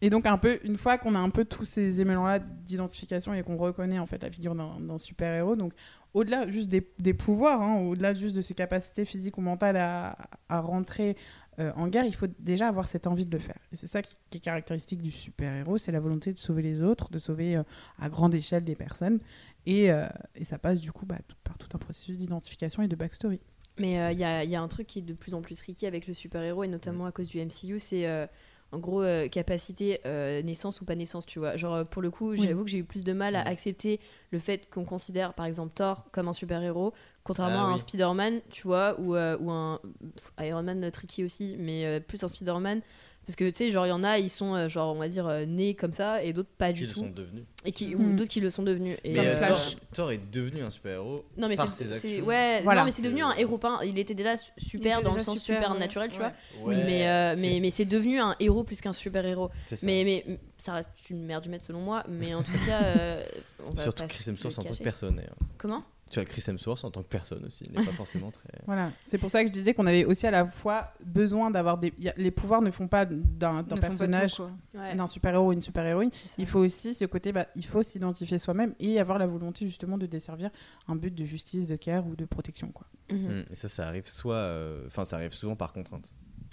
[0.00, 3.42] Et donc un peu, une fois qu'on a un peu tous ces éléments-là d'identification et
[3.42, 5.72] qu'on reconnaît en fait la figure d'un d'un super-héros, donc
[6.14, 10.16] au-delà juste des, des pouvoirs, hein, au-delà juste de ses capacités physiques ou mentales à,
[10.48, 11.16] à rentrer
[11.58, 13.58] euh, en guerre, il faut déjà avoir cette envie de le faire.
[13.72, 16.82] Et c'est ça qui, qui est caractéristique du super-héros, c'est la volonté de sauver les
[16.82, 17.62] autres, de sauver euh,
[17.98, 19.18] à grande échelle des personnes.
[19.66, 22.88] Et, euh, et ça passe du coup bah, tout- par tout un processus d'identification et
[22.88, 23.40] de backstory.
[23.78, 25.56] Mais euh, il y, a, y a un truc qui est de plus en plus
[25.56, 28.26] tricky avec le super-héros, et notamment à cause du MCU, c'est euh,
[28.72, 31.56] en gros euh, capacité euh, naissance ou pas naissance, tu vois.
[31.56, 32.40] Genre, euh, pour le coup, Oui.
[32.42, 34.00] j'avoue que j'ai eu plus de mal à accepter
[34.32, 36.92] le fait qu'on considère, par exemple, Thor comme un super-héros,
[37.28, 37.78] contrairement Ah à un oui.
[37.78, 39.78] Spider-Man, tu vois, ou, euh, ou un
[40.16, 42.80] pff, Iron Man euh, tricky aussi, mais euh, plus un Spider-Man.
[43.26, 45.10] Parce que tu sais, genre, il y en a, ils sont, euh, genre, on va
[45.10, 47.00] dire, euh, nés comme ça, et d'autres pas Qui du le tout.
[47.00, 47.44] sont devenus.
[47.66, 48.96] Et qui, ou d'autres qui le sont devenus.
[49.04, 49.46] Et, Mais euh.
[49.46, 49.58] Thor,
[49.92, 51.26] Thor est devenu un super-héros.
[51.36, 52.24] Non mais par c'est ses c'est- actions.
[52.26, 52.80] ouais Voilà.
[52.80, 55.16] non mais c'est devenu un héros pas il était déjà su- super était dans le
[55.16, 55.78] déjà sens super, super, ouais.
[55.78, 56.30] naturel tu Ouais.
[56.62, 59.50] vois Ouais, mais, euh, c'est- mais mais c'est devenu un héros plus qu'un super héros
[59.66, 59.84] c'est ça.
[59.86, 62.82] mais mais mm, ça reste une merde du maître selon moi mais en tout cas
[62.82, 63.22] euh,
[63.66, 64.84] on va Surtout pas Chris le Hemsworth en tant que cacher.
[64.84, 65.20] personne.
[65.58, 65.82] comment?
[66.10, 67.64] Tu as Chris Hemsworth en tant que personne aussi.
[67.70, 68.48] Il n'est pas forcément très.
[68.66, 71.78] Voilà, c'est pour ça que je disais qu'on avait aussi à la fois besoin d'avoir
[71.78, 71.92] des.
[72.06, 74.40] a- Les pouvoirs ne font pas d'un personnage,
[74.74, 76.10] ouais d'un super-héros ou une super-héroïne.
[76.38, 79.98] Il faut aussi ce côté, bah, il faut s'identifier soi-même et avoir la volonté justement
[79.98, 80.50] de desservir
[80.86, 82.68] un but de justice, de care ou de protection.
[82.72, 82.86] Quoi.
[83.10, 83.18] Mhm.
[83.40, 84.34] Mm, Et ça, ça arrive soit.
[84.34, 86.12] euh, Enfin, ça arrive souvent par contrainte.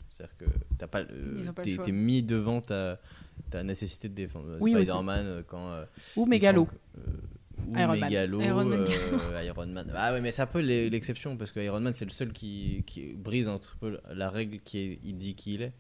[0.09, 0.45] C'est-à-dire que
[0.77, 1.03] t'as pas.
[1.03, 1.83] le- Ils ont pas le t'es, choix.
[1.85, 2.99] t'es mis devant ta,
[3.49, 4.57] ta nécessité de défendre.
[4.61, 4.71] Oui.
[4.71, 5.69] Spider-Man, euh, quand.
[5.71, 6.65] euh, Ou Mégalo.
[6.65, 7.01] sont- euh,
[7.67, 8.11] ou Iron Man.
[8.11, 8.85] Iron Man.
[8.89, 9.91] euh, Iron Man.
[9.95, 12.31] Ah ouais, mais c'est un peu l'e- l'exception parce que Iron Man, c'est le seul
[12.33, 15.73] qui, qui brise un peu la règle qui est, il dit qui il est.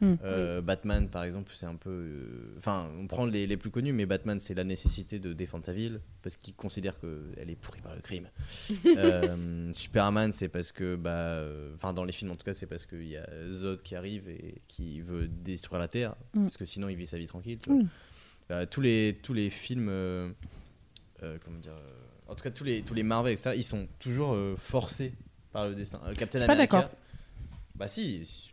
[0.00, 0.14] Hmm.
[0.22, 1.90] Euh, Batman, par exemple, c'est un peu.
[1.90, 5.66] euh, Enfin, on prend les, les plus connus, mais Batman, c'est la nécessité de défendre
[5.66, 8.28] sa ville parce qu'il considère qu'elle est pourrie par le crime.
[8.96, 10.94] Euh, Superman, c'est parce que.
[10.94, 11.42] bah,
[11.74, 14.28] Enfin, dans les films, en tout cas, c'est parce qu'il y a Zod qui arrive
[14.28, 16.42] et qui veut détruire la Terre Hmm.
[16.42, 17.58] parce que sinon, il vit sa vie tranquille.
[17.60, 17.82] tu vois.
[18.62, 18.66] Hmm.
[18.70, 19.90] Tous, les, tous les films.
[21.22, 21.92] Euh, euh, comment dire euh,
[22.28, 25.14] En tout cas, tous les, tous les Marvel, etc., ils sont toujours euh, forcés
[25.52, 26.00] par le destin.
[26.06, 26.76] Euh, Captain Je suis pas America.
[26.78, 26.90] d'accord.
[27.74, 28.52] Bah si.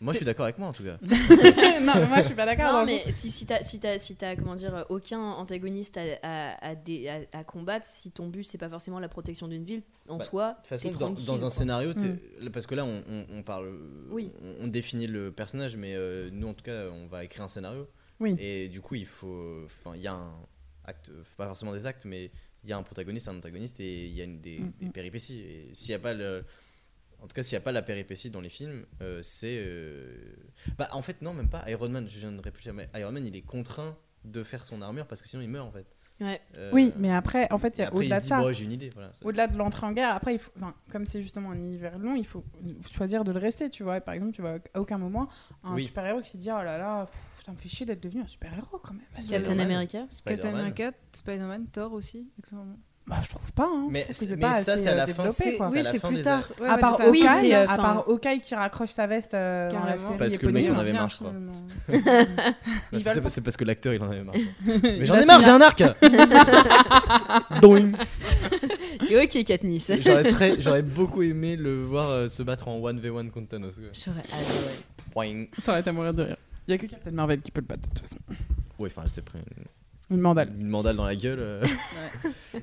[0.00, 0.96] Moi, je suis d'accord avec moi en tout cas.
[1.02, 2.72] non, mais moi je suis pas d'accord.
[2.72, 6.68] non mais si si t'as si t'as si t'as comment dire aucun antagoniste à, à,
[6.70, 9.82] à, dé- à- à combattre si ton but c'est pas forcément la protection d'une ville
[10.08, 10.90] en Bah, soi De toute façon,
[11.26, 12.50] dans, un scénario, Mm.
[12.52, 13.72] parce que là, on, on- on parle,
[14.10, 14.30] Oui.
[14.42, 17.48] on, on définit le personnage, mais euh, nous, en tout cas, on va écrire un
[17.48, 17.88] scénario.
[18.20, 18.36] Oui.
[18.38, 20.32] Et du coup, il faut, enfin, il y a un
[20.88, 22.30] acte, pas forcément des actes, mais
[22.64, 24.86] il y a un protagoniste, un antagoniste, et il y a une, des, Mm, des
[24.86, 24.92] mm.
[24.92, 25.40] péripéties.
[25.40, 26.44] Et s'il y a pas le,
[27.20, 30.34] en tout cas, s'il n'y a pas la péripétie dans les films, euh, c'est, euh,
[30.76, 31.68] bah, en fait, non, même pas.
[31.70, 34.82] Iron Man, je viens de réfléchir, mais Iron Man, il est contraint de faire son
[34.82, 35.86] armure parce que sinon il meurt en fait.
[36.20, 36.40] Ouais.
[36.56, 38.40] Euh, Oui, mais après, en fait, au-delà de ça.
[38.40, 39.14] bon, j'ai une idée, voilà.
[39.14, 41.96] ça- Au-delà de l'entrée en guerre, après, il faut, enfin, comme c'est justement un univers
[41.98, 42.44] long, il faut
[42.90, 44.00] choisir de le rester, tu vois.
[44.00, 45.28] Par exemple, tu vois à aucun moment
[45.62, 45.84] un Oui.
[45.84, 48.26] super-héros super-héros qui dit Oh là là, pff, ça me fait chier d'être devenu un
[48.26, 49.00] super-héros quand même.
[49.16, 50.54] Bah, Captain America Captain Spider-Man.
[50.54, 52.28] America, Spider-Man, Thor aussi.
[52.38, 52.76] accessoirement.
[53.06, 53.70] Bah, je trouve pas.
[53.72, 53.86] Hein.
[53.88, 55.32] Mais c'est- mais pas ça, c'est à euh, la fin, quoi.
[55.32, 56.46] c'est à Oui, c'est fin plus tard.
[56.60, 56.98] Ouais, à part.
[57.08, 60.06] Oui, c'est, euh, à part Hawkeye qui raccroche sa veste euh, dans la Carrément.
[60.08, 61.32] série Parce que le mec en avait marre, je crois.
[62.92, 64.34] Ils c'est, parce que l'acteur il en avait marre.
[64.36, 65.82] Il J'en va ai marre, j'ai un arc
[67.62, 67.92] Doing.
[69.08, 73.30] Et ok Katniss j'aurais, très, j'aurais beaucoup aimé le voir euh, se battre en 1v1
[73.30, 73.80] contre Thanos.
[73.94, 75.46] j'aurais adoré.
[75.62, 76.36] Ça aurait été à mourir de rire.
[76.68, 78.18] Il y a que Captain Marvel qui peut le battre de toute façon.
[78.78, 80.52] Ouais, enfin, elle s'est pris une, Une mandale.
[80.58, 81.38] une mandale dans la gueule.
[81.40, 81.64] euh.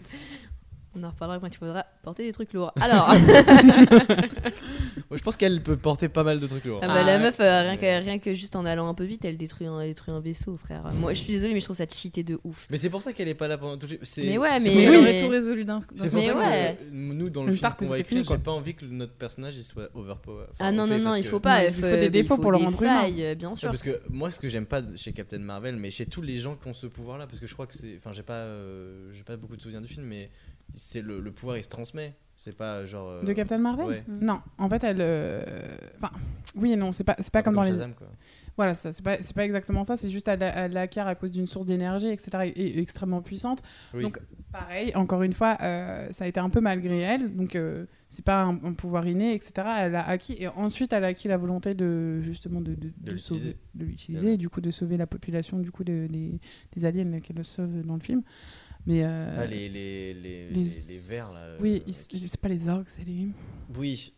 [0.96, 3.14] on en reparlera quand il faudra porter des trucs lourds alors
[5.12, 6.80] je pense qu'elle peut porter pas mal de trucs lourds.
[6.82, 7.20] Ah bah, Ah la ouais.
[7.24, 9.80] meuf, euh, rien, que, rien que juste en allant un peu vite, elle détruit un,
[9.80, 10.84] elle détruit un vaisseau, frère.
[10.94, 12.68] Moi, je suis désolée, mais je trouve ça cheaté de ouf.
[12.70, 14.70] Mais c'est pour ça qu'elle est pas là pendant tout le c'est, Mais ouais, c'est
[14.70, 15.02] mais- pour ça Elle que- Oui.
[15.10, 15.80] aurait tout résolu d'un.
[15.80, 16.76] d'un C'est pour Mais ça ouais.
[16.78, 19.64] que nous, dans le film qu'on va écrire, j'ai pas envie que notre personnage il
[19.64, 20.46] soit overpower.
[20.60, 21.62] ah non, non, non, il faut pas.
[21.62, 23.10] Non, il faut des défauts pour le rendre humain.
[23.36, 23.70] bien sûr.
[23.70, 26.56] parce que moi, ce que j'aime pas chez Captain Marvel, mais chez tous les gens
[26.56, 29.24] qui ont ce pouvoir-là, parce que je crois que c'est, enfin, j'ai pas, euh, j'ai
[29.24, 30.30] pas beaucoup de souvenirs du film, mais
[30.76, 32.16] c'est le, le pouvoir, il se transmet.
[32.38, 33.10] C'est pas genre.
[33.10, 34.04] euh, De Captain Marvel Ouais.
[34.08, 34.26] Mm.
[34.26, 34.98] Non, en fait, elle.
[35.00, 36.12] euh, Enfin,
[36.56, 37.78] oui et non, c'est pas, c'est pas comme dans les.
[37.98, 38.08] Quoi.
[38.58, 41.32] Voilà, ça, c'est pas, c'est pas exactement ça, c'est juste elle, elle l'acquiert à cause
[41.32, 43.62] d'une source d'énergie, etc., et, et extrêmement puissante.
[43.94, 44.04] Oui.
[44.04, 44.20] Donc,
[44.52, 48.24] pareil, encore une fois, euh, ça a été un peu malgré elle, donc euh, c'est
[48.24, 49.52] pas un, un pouvoir inné, etc.
[49.80, 53.12] Elle a acquis, et ensuite elle a acquis la volonté de, justement, de, de, De
[53.12, 53.58] de sauver, l'utiliser.
[53.76, 56.40] de l'utiliser, et du coup, de sauver la population, du coup, de- des,
[56.76, 58.22] des aliens qu'elle sauve dans le film.
[58.86, 59.04] Mais.
[59.04, 61.56] euh, Ah, les, les, les, les- les, les vers, là.
[61.60, 63.28] Oui, euh, qui- c'est pas les orques, c'est les.
[63.78, 64.14] Oui.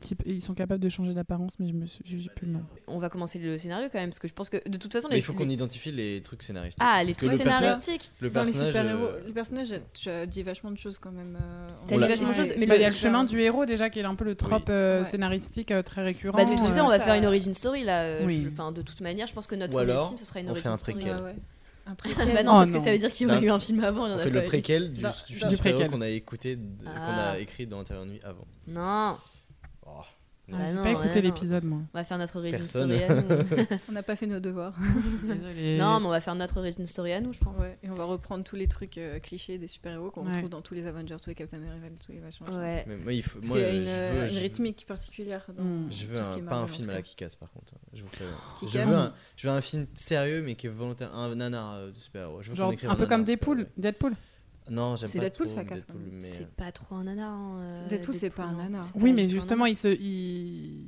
[0.00, 2.62] qui- ils sont capables de changer d'apparence, mais je me suis, j'ai plus le nom.
[2.86, 5.08] On va commencer le scénario quand même, parce que je pense que de toute façon,
[5.10, 6.82] Mais il faut les- qu'on identifie les trucs scénaristiques.
[6.82, 8.10] Ah, les trucs le personnage- scénaristiques.
[8.20, 8.72] Le Dans les personnage.
[8.72, 11.36] super-héros, euh, les personnages, tu as dit vachement de choses quand même.
[11.38, 13.66] euh, T'as dit vachement de choses, mais il y a le- le chemin du héros
[13.66, 14.72] déjà qui est un peu le trope Oui.
[14.74, 15.04] euh, Ouais.
[15.04, 16.34] scénaristique euh, très récurrent.
[16.38, 18.20] Bah, de toute façon, on va ça- faire une origin story là.
[18.50, 20.66] Enfin, de toute manière, je pense que notre premier film, ce sera une on fait
[20.66, 20.76] origin
[21.86, 22.34] un préquel.
[22.34, 23.82] Bah non, Oh parce que ça veut dire qu'il y a D'un- eu un film
[23.84, 24.06] avant.
[24.06, 24.48] il y en On a fait pas le eu.
[24.48, 25.90] préquel du, Dans- du film Du préquel.
[25.90, 27.30] qu'on a écouté, qu'on Ah.
[27.32, 28.46] a écrit dans Intérieur Nuit avant.
[28.66, 29.16] Non,
[30.52, 31.78] Ah, Bah j'ai non, pas écouté ouais, l'épisode moi.
[31.94, 32.90] on va faire notre origin Personne.
[32.96, 33.44] story à nous.
[33.88, 34.74] On n'a pas fait nos devoirs.
[35.24, 37.58] Non, mais on va faire notre origin story à nous, je pense.
[37.58, 40.32] Ouais, et on va reprendre tous les trucs euh, clichés des super-héros qu'on Ouais.
[40.32, 42.46] retrouve dans tous les Avengers, tous les Captain Marvel, tous les machins.
[42.46, 42.58] machin.
[42.60, 42.84] Ouais.
[42.86, 43.38] Mais moi, il faut.
[43.38, 45.86] Parce moi, qu'il y a une, veux- euh, je une veux- rythmique particulière dans Mm.
[45.90, 47.02] Je veux tout ce un- qui est pas Marvel, un film à la cas.
[47.08, 47.74] Kick-Ass par contre.
[47.92, 48.08] Je, vous
[48.68, 51.14] je, veux un, je veux un film sérieux mais qui est volontaire.
[51.14, 52.42] Un nanar euh, de super-héros.
[52.42, 53.66] Je veux Genre un peu comme Deadpool.
[53.76, 54.14] Deadpool.
[54.68, 57.32] Non, j'aime C'est pas Deadpool, trop ça casse, Deadpool, mais- C'est pas trop un nanar.
[57.32, 58.64] hein, euh, Deadpool, c'est pas un hein.
[58.64, 58.82] nanar.
[58.92, 60.86] Pas Oui, mais justement, il se, il...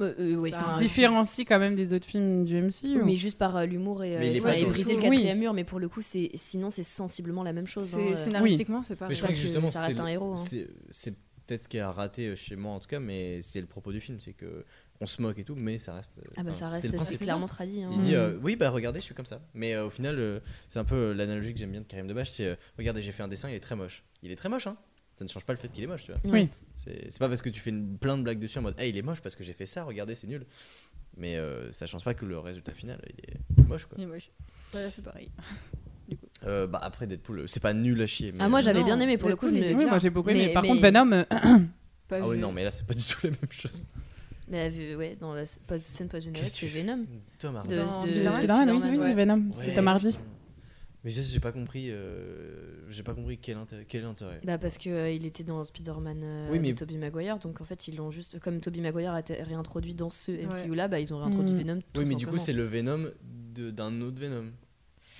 [0.00, 3.02] Euh, euh, ouais, Ça enfin, se différencie quand même des autres films du MCU.
[3.04, 5.10] mais juste par euh, l'humour et, euh, et briser le Oui.
[5.10, 7.84] quatrième mur, mais pour le coup, c'est sinon c'est sensiblement la même chose.
[7.84, 9.08] C'est hein, euh, scénaristiquement, c'est pas.
[9.08, 10.66] Mais je crois que justement, ça reste c'est un héros, hein.
[10.90, 11.14] C'est
[11.46, 13.92] peut-être ce qui a raté euh, chez moi en tout cas, mais c'est le propos
[13.92, 14.64] du film, c'est que
[15.00, 16.20] on se moque et tout, mais ça reste.
[16.36, 17.82] Ah bah ça reste c'est clairement tradit.
[17.82, 17.90] hein.
[17.92, 18.14] Il dit Mm.
[18.14, 20.84] euh, oui bah regardez je suis comme ça mais euh, au final euh, c'est un
[20.84, 23.48] peu l'analogie que j'aime bien de Karim Debache c'est euh, regardez j'ai fait un dessin
[23.50, 24.76] il est très moche il est très moche hein
[25.16, 26.48] ça ne change pas le fait qu'il est moche tu vois Oui.
[26.76, 28.90] c'est c'est pas parce que tu fais une, plein de blagues dessus en mode hey
[28.90, 30.46] il est moche parce que j'ai fait ça regardez c'est nul
[31.16, 34.06] mais euh, ça change pas que le résultat final il est moche quoi Il est
[34.08, 34.30] moche.
[34.72, 35.30] Voilà, c'est pareil.
[36.46, 39.00] Euh, bah après Deadpool c'est pas nul à chier mais, Ah moi euh, j'avais bien
[39.00, 40.48] aimé pour le coup je me Oui, moi j'ai beaucoup aimé.
[40.48, 41.24] Mais- Par mais- contre, Venom, euh,
[42.08, 43.86] Pas ah oui non mais là c'est pas du tout la même chose
[44.48, 47.06] Mais, euh, ouais, dans la post- scène post-générique, c'est tu fais Venom.
[47.38, 49.36] Tom Hardy De- Dans de- Spider-Man, oui, c'est Venom.
[49.38, 50.08] Ouais, C'est Tom Hardy.
[50.08, 50.20] putain.
[51.02, 54.06] mais j'ai j'ai pas compris euh, j'ai pas compris quel intérêt quel
[54.44, 57.60] Bah parce que euh, il était dans Spider-Man euh, Oui, mais- de Tobey Maguire, donc
[57.60, 60.30] en fait ils l'ont juste comme Tobey Maguire a été réintroduit dans ce.
[60.32, 61.58] MCU là, bah ils ont réintroduit Mm.
[61.58, 61.80] Venom.
[61.92, 63.10] Tout oui mais du coup c'est le Venom
[63.54, 64.50] de- d'un autre Venom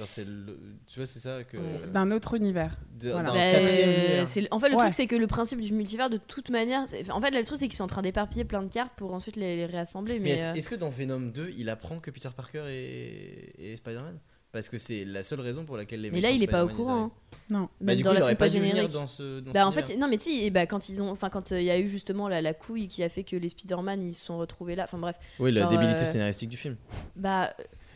[0.06, 1.86] c'est le- tu vois c'est ça que Ouais.
[1.92, 2.76] D'un autre univers.
[2.98, 3.30] d'un Voilà.
[3.32, 4.48] Bah, quatrième euh, univers.
[4.50, 4.80] en fait, le Ouais.
[4.80, 7.58] truc, c'est que le principe du multivers, de toute manière, en fait, là, le truc,
[7.58, 10.18] c'est qu'ils sont en train d'éparpiller plein de cartes pour ensuite les, les réassembler.
[10.18, 14.18] Mais euh, est-ce que dans Venom 2, il apprend que Peter Parker est, est Spider-Man?
[14.52, 16.68] Parce que c'est la seule raison pour laquelle les mais là, il est pas au
[16.68, 17.06] courant.
[17.06, 17.10] hein.
[17.50, 17.62] Non.
[17.62, 18.48] Bah, Même du dans coup, il la pas
[18.88, 19.40] dans ce.
[19.40, 21.66] Dans Bah en fait, non mais tu bah, quand ils ont, enfin quand euh, il
[21.66, 24.24] y a eu justement la, la couille qui a fait que les Spider-Man ils se
[24.26, 26.76] sont retrouvés là, enfin bref, oui, la débilité euh, scénaristique du film.
[27.16, 27.52] bah,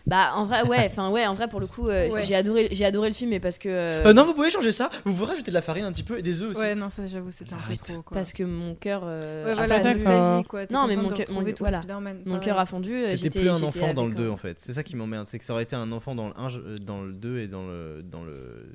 [0.08, 2.22] bah en vrai ouais, enfin ouais, en vrai pour le coup euh, Ouais.
[2.24, 4.72] j'ai adoré, j'ai adoré le film mais parce que euh, Euh, non, vous pouvez changer
[4.72, 4.90] ça.
[5.04, 6.60] Vous pouvez rajouter de la farine un petit peu et des œufs aussi.
[6.60, 7.82] Ouais, non, ça j'avoue, c'était un peu Arrête.
[7.82, 8.02] trop.
[8.02, 8.14] Quoi.
[8.16, 9.92] parce que mon cœur, euh, Ouais, voilà, d'accord.
[9.92, 10.66] nostalgie quoi.
[10.66, 11.78] T'es Non, mais contente mon de cœur- retrouver mon- voilà.
[11.78, 12.44] Spider-Man, mon pareil.
[12.46, 12.94] cœur a fondu.
[12.94, 14.58] euh, C'était j'étais- plus un j'étais enfant dans le avec, 2 euh, en fait.
[14.58, 15.26] C'est ça qui m'emmerde.
[15.26, 17.38] C'est que ça aurait été un enfant dans le 1, je- euh, dans le 2
[17.38, 18.66] et dans le, dans le,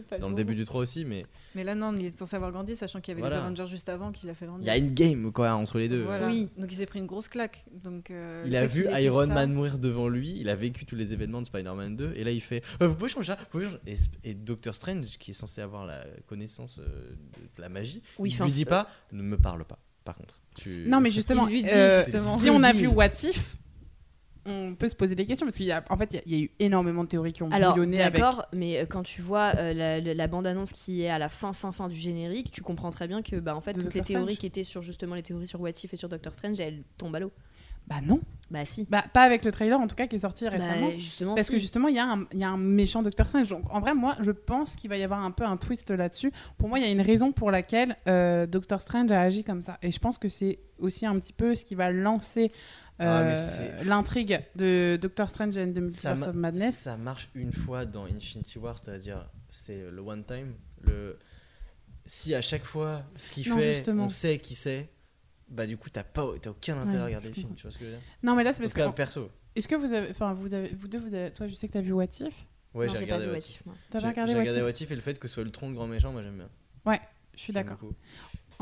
[0.00, 1.04] pas dans le début du 3 aussi.
[1.04, 3.36] Mais Mais là, non, il est censé avoir grandi, sachant qu'il y avait Voilà.
[3.36, 4.66] les Avengers juste avant qu'il a fait il grandir.
[4.66, 6.02] y a une game quoi entre les deux.
[6.04, 6.28] Voilà.
[6.28, 6.48] Oui.
[6.56, 7.64] Donc il s'est pris une grosse claque.
[7.84, 10.96] Donc, euh, Il a vu Iron ça- Man mourir devant lui, il a vécu tous
[10.96, 13.46] les événements de Spider-Man 2, et là il fait Euh, Vous pouvez changer ça vous
[13.50, 13.78] pouvez changer-
[14.24, 17.14] Et, Doctor Strange, qui est censé avoir la connaissance euh,
[17.56, 20.38] de la magie, Oui, il enfin, lui dit pas Ne me parle pas, par contre.
[20.54, 20.84] Tu...
[20.86, 22.38] Non, mais justement, lui dit, euh, justement.
[22.38, 22.86] si on a vu.
[22.86, 23.56] What If,
[24.46, 26.22] on peut se poser des questions parce qu'il y a, en fait, il y a-
[26.26, 28.20] il y, a eu énormément de théories qui ont Alors, boulonné avec.
[28.20, 31.28] d'accord, mais euh, quand tu vois euh, la, la- la bande-annonce qui est à la
[31.28, 33.94] fin, fin, fin du générique, tu comprends très bien que, bah, en fait, De toutes
[33.94, 34.38] les théories Strange.
[34.38, 37.14] qui étaient sur justement les théories sur What If et sur Doctor Strange, elles tombent
[37.16, 37.32] à l'eau.
[37.88, 38.86] Bah non, Bah si.
[38.88, 40.86] bah pas avec le trailer en tout cas qui est sorti récemment.
[40.86, 41.54] Bah, justement, Parce si.
[41.54, 43.48] que justement, il y, a un- il y a un méchant Doctor Strange.
[43.48, 46.30] Donc, en vrai, moi, je pense qu'il va y avoir un peu un twist là-dessus.
[46.58, 49.62] Pour moi, il y a une raison pour laquelle euh, Doctor Strange a agi comme
[49.62, 49.78] ça.
[49.82, 52.52] Et je pense que c'est aussi un petit peu ce qui va lancer
[53.04, 56.76] Ah, euh, l'intrigue de Doctor Strange and the Multiverse of Madness.
[56.76, 60.54] ça marche une fois dans Infinity War, c'est-à-dire c'est le one time.
[60.82, 61.18] Le...
[62.06, 64.04] Si à chaque fois ce qu'il fait, justement.
[64.04, 64.88] on sait qui c'est,
[65.48, 67.62] bah du coup t'as pas, t'as aucun intérêt à Ouais, regarder je le film, tu
[67.62, 68.04] vois ce que je veux dire?
[68.22, 70.10] Non, mais là, c'est Parce parce que perso, Est-ce que vous avez.
[70.10, 72.04] Enfin, vous, avez, vous deux, vous avez- toi, je sais que tu as vu What
[72.20, 72.46] If?
[72.74, 73.62] ouais j'ai regardé What If.
[73.90, 74.90] T'as regardé What If?
[74.90, 76.48] Et le fait que ce soit le tronc de grand méchant, moi j'aime bien.
[77.34, 77.78] Je suis d'accord.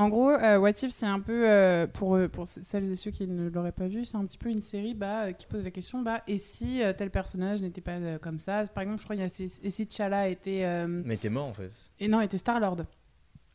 [0.01, 3.11] En gros, euh, What If, c'est un peu, euh, pour, euh, pour celles et ceux
[3.11, 5.63] qui ne l'auraient pas vu, c'est un petit peu une série bah, euh, qui pose
[5.63, 8.65] la question bah, et si euh, tel personnage n'était pas comme ça?
[8.67, 10.87] Par exemple, je crois qu'il y a et si T'Challa était.
[10.87, 11.71] Mais t'es mort en fait.
[11.99, 12.87] et non, était Star-Lord.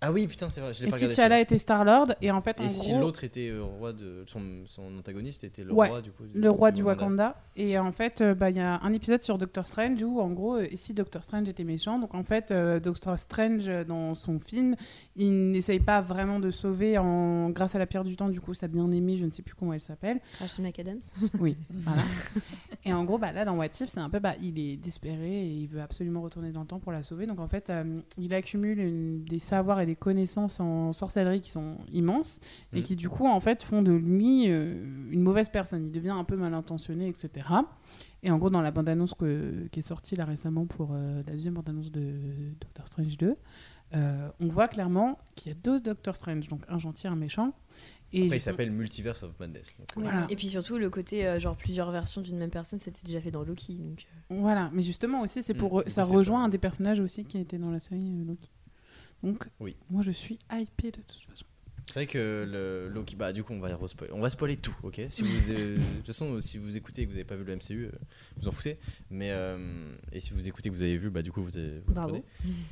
[0.08, 1.16] Ah oui, putain, c'est vrai, je l'ai Et pas si regardé.
[1.16, 4.24] T'Challa était Star-Lord, et en fait, en Et si l'autre était euh, roi de.
[4.28, 6.24] Son, son antagoniste était le Ouais, roi du coup.
[6.34, 7.36] le roi du Wakanda.
[7.56, 10.30] Et en fait, euh, bah, il y a un épisode sur Doctor Strange où, en
[10.30, 14.14] gros, euh, et si Doctor Strange était méchant Donc, en fait, euh, Doctor Strange, dans
[14.16, 14.76] son film,
[15.16, 17.50] il n'essaye pas vraiment de sauver en...
[17.50, 19.74] grâce à la pierre du temps, du coup, sa bien-aimée, je ne sais plus comment
[19.74, 20.20] elle s'appelle.
[20.40, 21.00] Rachel McAdams.
[21.40, 22.02] Oui, voilà.
[22.84, 25.46] Et en gros, bah, là, dans What If, c'est un peu, bah, il est désespéré
[25.46, 27.26] et il veut absolument retourner dans le temps pour la sauver.
[27.26, 31.52] Donc, en fait, euh, il accumule une- des savoirs et des connaissances en sorcellerie qui
[31.52, 32.40] sont immenses
[32.74, 32.84] et Mhm.
[32.84, 35.86] qui, du coup, en fait, font de lui euh, une mauvaise personne.
[35.86, 37.48] Il devient un peu mal intentionné, etc.
[38.24, 41.32] Et en gros, dans la bande-annonce que- qui est sortie là récemment pour euh, la
[41.34, 42.14] deuxième bande-annonce de
[42.60, 43.36] Doctor Strange 2,
[43.94, 47.16] euh, on voit clairement qu'il y a deux Doctor Strange, donc un gentil et un
[47.16, 47.54] méchant.
[48.14, 49.76] Et Après, il s'appelle Multiverse of Madness.
[49.78, 50.04] donc, Ouais.
[50.04, 50.26] Voilà.
[50.30, 53.32] Et puis surtout, le côté, euh, genre, plusieurs versions d'une même personne, c'était déjà fait
[53.32, 53.74] dans Loki.
[53.76, 57.26] Donc, Voilà, mais justement aussi, c'est Mm, pour ça rejoint pas- un des personnages aussi
[57.26, 58.50] qui était dans la série euh, Loki.
[59.26, 59.76] Donc, Oui.
[59.90, 61.46] moi je suis hypée de toute façon.
[61.88, 64.76] C'est vrai que le Loki, bah du coup on va respoiler, on va spoiler tout,
[64.82, 65.02] ok?
[65.10, 67.44] Si vous, euh, de toute façon, si vous écoutez et que vous n'avez pas vu
[67.44, 67.92] le MCU, euh,
[68.38, 68.80] vous en foutez.
[69.12, 71.78] Mais euh, et si vous écoutez que vous avez vu, bah du coup vous avez.
[71.86, 72.26] vous Bravo.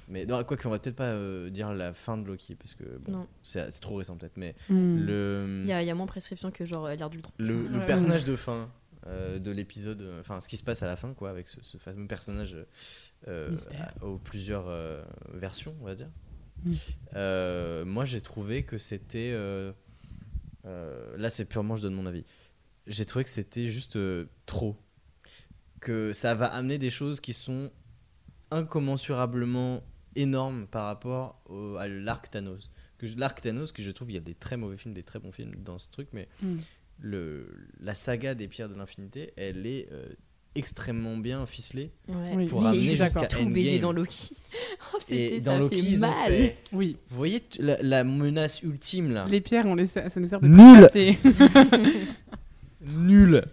[0.07, 2.83] Mais non, quoi qu'on va peut-être pas euh, dire la fin de Loki parce que
[3.05, 4.35] bon, c'est trop récent peut-être.
[4.37, 4.97] Mais Mm.
[5.05, 7.31] le il y, a- il y a moins prescription que genre l'air d'Ultron.
[7.37, 7.85] le, le Ouais.
[7.85, 8.71] personnage de fin
[9.05, 11.77] euh, de l'épisode, enfin ce qui se passe à la fin quoi, avec ce, ce
[11.77, 12.55] fameux personnage
[13.27, 13.55] euh,
[14.01, 16.07] aux plusieurs euh, versions, on va dire.
[17.15, 19.71] Euh, moi j'ai trouvé que c'était euh,
[20.65, 22.25] euh, là c'est purement je donne mon avis.
[22.87, 23.97] J'ai trouvé que c'était juste
[24.45, 24.75] trop.
[25.79, 27.71] Que ça va amener des choses qui sont
[28.51, 29.83] incommensurablement
[30.15, 32.69] énormes par rapport au- à l'arc Thanos.
[33.17, 35.33] L'arc Thanos, que je trouve, il y a des très mauvais films, des très bons
[35.33, 36.55] films dans ce truc, mais Mm.
[37.01, 40.07] le, la saga des pierres de l'infinité, elle est euh,
[40.55, 41.41] extrêmement bien.
[41.43, 41.89] Ouais.
[42.35, 42.45] Oui.
[42.47, 43.79] Pour Mais amener jusqu'à tout baisé Endgame.
[43.81, 44.31] dans Loki.
[44.93, 46.29] Oh, Et c'était- dans ça Loki, fait ils ont mal.
[46.29, 46.57] fait.
[46.71, 50.27] Oui, Vous voyez la, la menace ultime là les pierres, on les sert- ça nous
[50.27, 50.87] sert de Nul.
[52.81, 53.43] Nul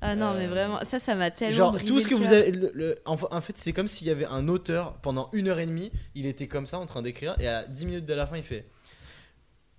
[0.00, 1.56] Ah non, mais vraiment, ça, ça m'a tellement.
[1.56, 2.50] Genre brisé tout ce que vous avez.
[2.50, 5.66] le- le- en fait, c'est comme s'il y avait un auteur pendant une heure et
[5.66, 8.36] demie, il était comme ça en train d'écrire, et à 10 minutes de la fin,
[8.36, 8.66] il fait.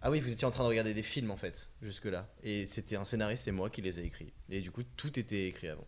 [0.01, 2.27] Ah oui, vous étiez en train de regarder des films en fait, jusque-là.
[2.43, 4.33] Et c'était un scénariste, c'est moi qui les ai écrits.
[4.49, 5.87] Et du coup, tout était écrit avant.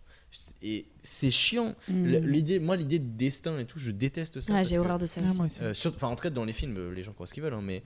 [0.62, 1.76] Et c'est chiant.
[1.88, 2.26] Le- Mm.
[2.28, 4.54] L'idée, moi, l'idée de destin et tout, je déteste ça.
[4.56, 5.62] Ah, j'ai horreur de ça Ah, aussi.
[5.62, 7.44] Euh, sur- Enfin, en tout cas, dans les films, euh, les gens croient ce qu'ils
[7.44, 7.84] veulent, hein, mais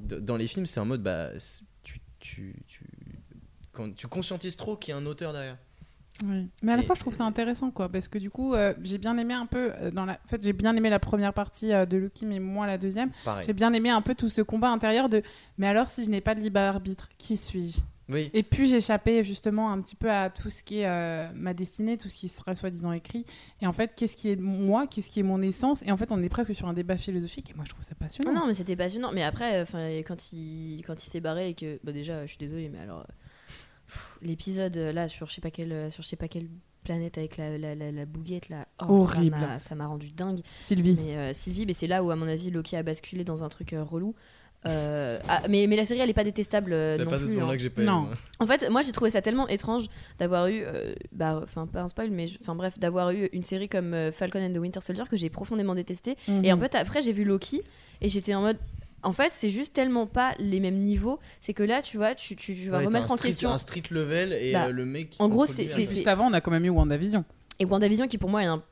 [0.00, 1.30] dans les films, c'est en mode, bah,
[1.82, 2.84] tu, tu, tu,
[3.72, 5.58] quand tu conscientises trop qu'il y a un auteur derrière.
[6.24, 6.48] Oui.
[6.62, 8.74] Mais à la Et- fois, je trouve ça intéressant, quoi, parce que du coup, euh,
[8.82, 10.14] j'ai bien aimé un peu euh, dans la.
[10.24, 13.10] En fait, j'ai bien aimé la première partie euh, de Loki, mais moins la deuxième.
[13.46, 15.22] J'ai bien aimé un peu tout ce combat intérieur de.
[15.58, 17.80] Mais alors, si je n'ai pas de libre arbitre, qui suis-je?
[18.12, 18.30] Oui.
[18.34, 21.96] Et puis j'échappais justement un petit peu à tout ce qui est euh, ma destinée,
[21.98, 23.24] tout ce qui serait soi-disant écrit.
[23.60, 25.82] Et en fait, qu'est-ce qui est moi, qu'est-ce qui est mon essence?
[25.86, 27.50] Et en fait, on est presque sur un débat philosophique.
[27.50, 28.32] Et moi, je trouve ça Ah passionnant.
[28.34, 29.10] non, mais c'était passionnant.
[29.12, 32.38] Mais après, enfin, quand il, quand il s'est barré et que, bah déjà, je suis
[32.38, 33.06] désolée, mais alors,
[34.22, 36.48] l'épisode euh, là sur je sais pas quelle, euh, sur je sais pas quelle
[36.84, 39.36] planète avec la, la, la, la bouguette là, oh, Horrible.
[39.38, 40.40] ça m'a- Ça m'a rendu dingue.
[40.60, 40.96] Sylvie.
[41.00, 43.48] Mais euh, Sylvie, mais c'est là où à mon avis Loki a basculé dans un
[43.48, 44.14] truc euh, relou.
[44.66, 47.22] Euh, ah, mais, mais la série elle est pas détestable euh, c'est non pas de
[47.22, 47.30] plus.
[47.30, 47.56] ce moment-là hein.
[47.56, 48.06] que j'ai pas Non.
[48.06, 48.14] aimé.
[48.38, 49.86] En fait, moi j'ai trouvé ça tellement étrange
[50.20, 53.68] d'avoir eu, euh, bah, enfin pas un spoil, mais enfin bref, d'avoir eu une série
[53.68, 56.16] comme euh, Falcon and the Winter Soldier que j'ai profondément détesté.
[56.28, 56.44] Mhm.
[56.44, 57.62] Et en fait, après, j'ai vu Loki
[58.00, 58.58] et j'étais en mode.
[59.04, 61.18] En fait, c'est juste tellement pas les mêmes niveaux.
[61.40, 63.50] C'est que là, tu vois, tu, tu, tu vas Ouais, remettre en street- question.
[63.50, 65.16] Un street level et Bah, euh, le mec.
[65.18, 67.24] en gros, c'est- Juste avant, on a quand même eu WandaVision.
[67.58, 68.62] Et WandaVision, qui pour moi est un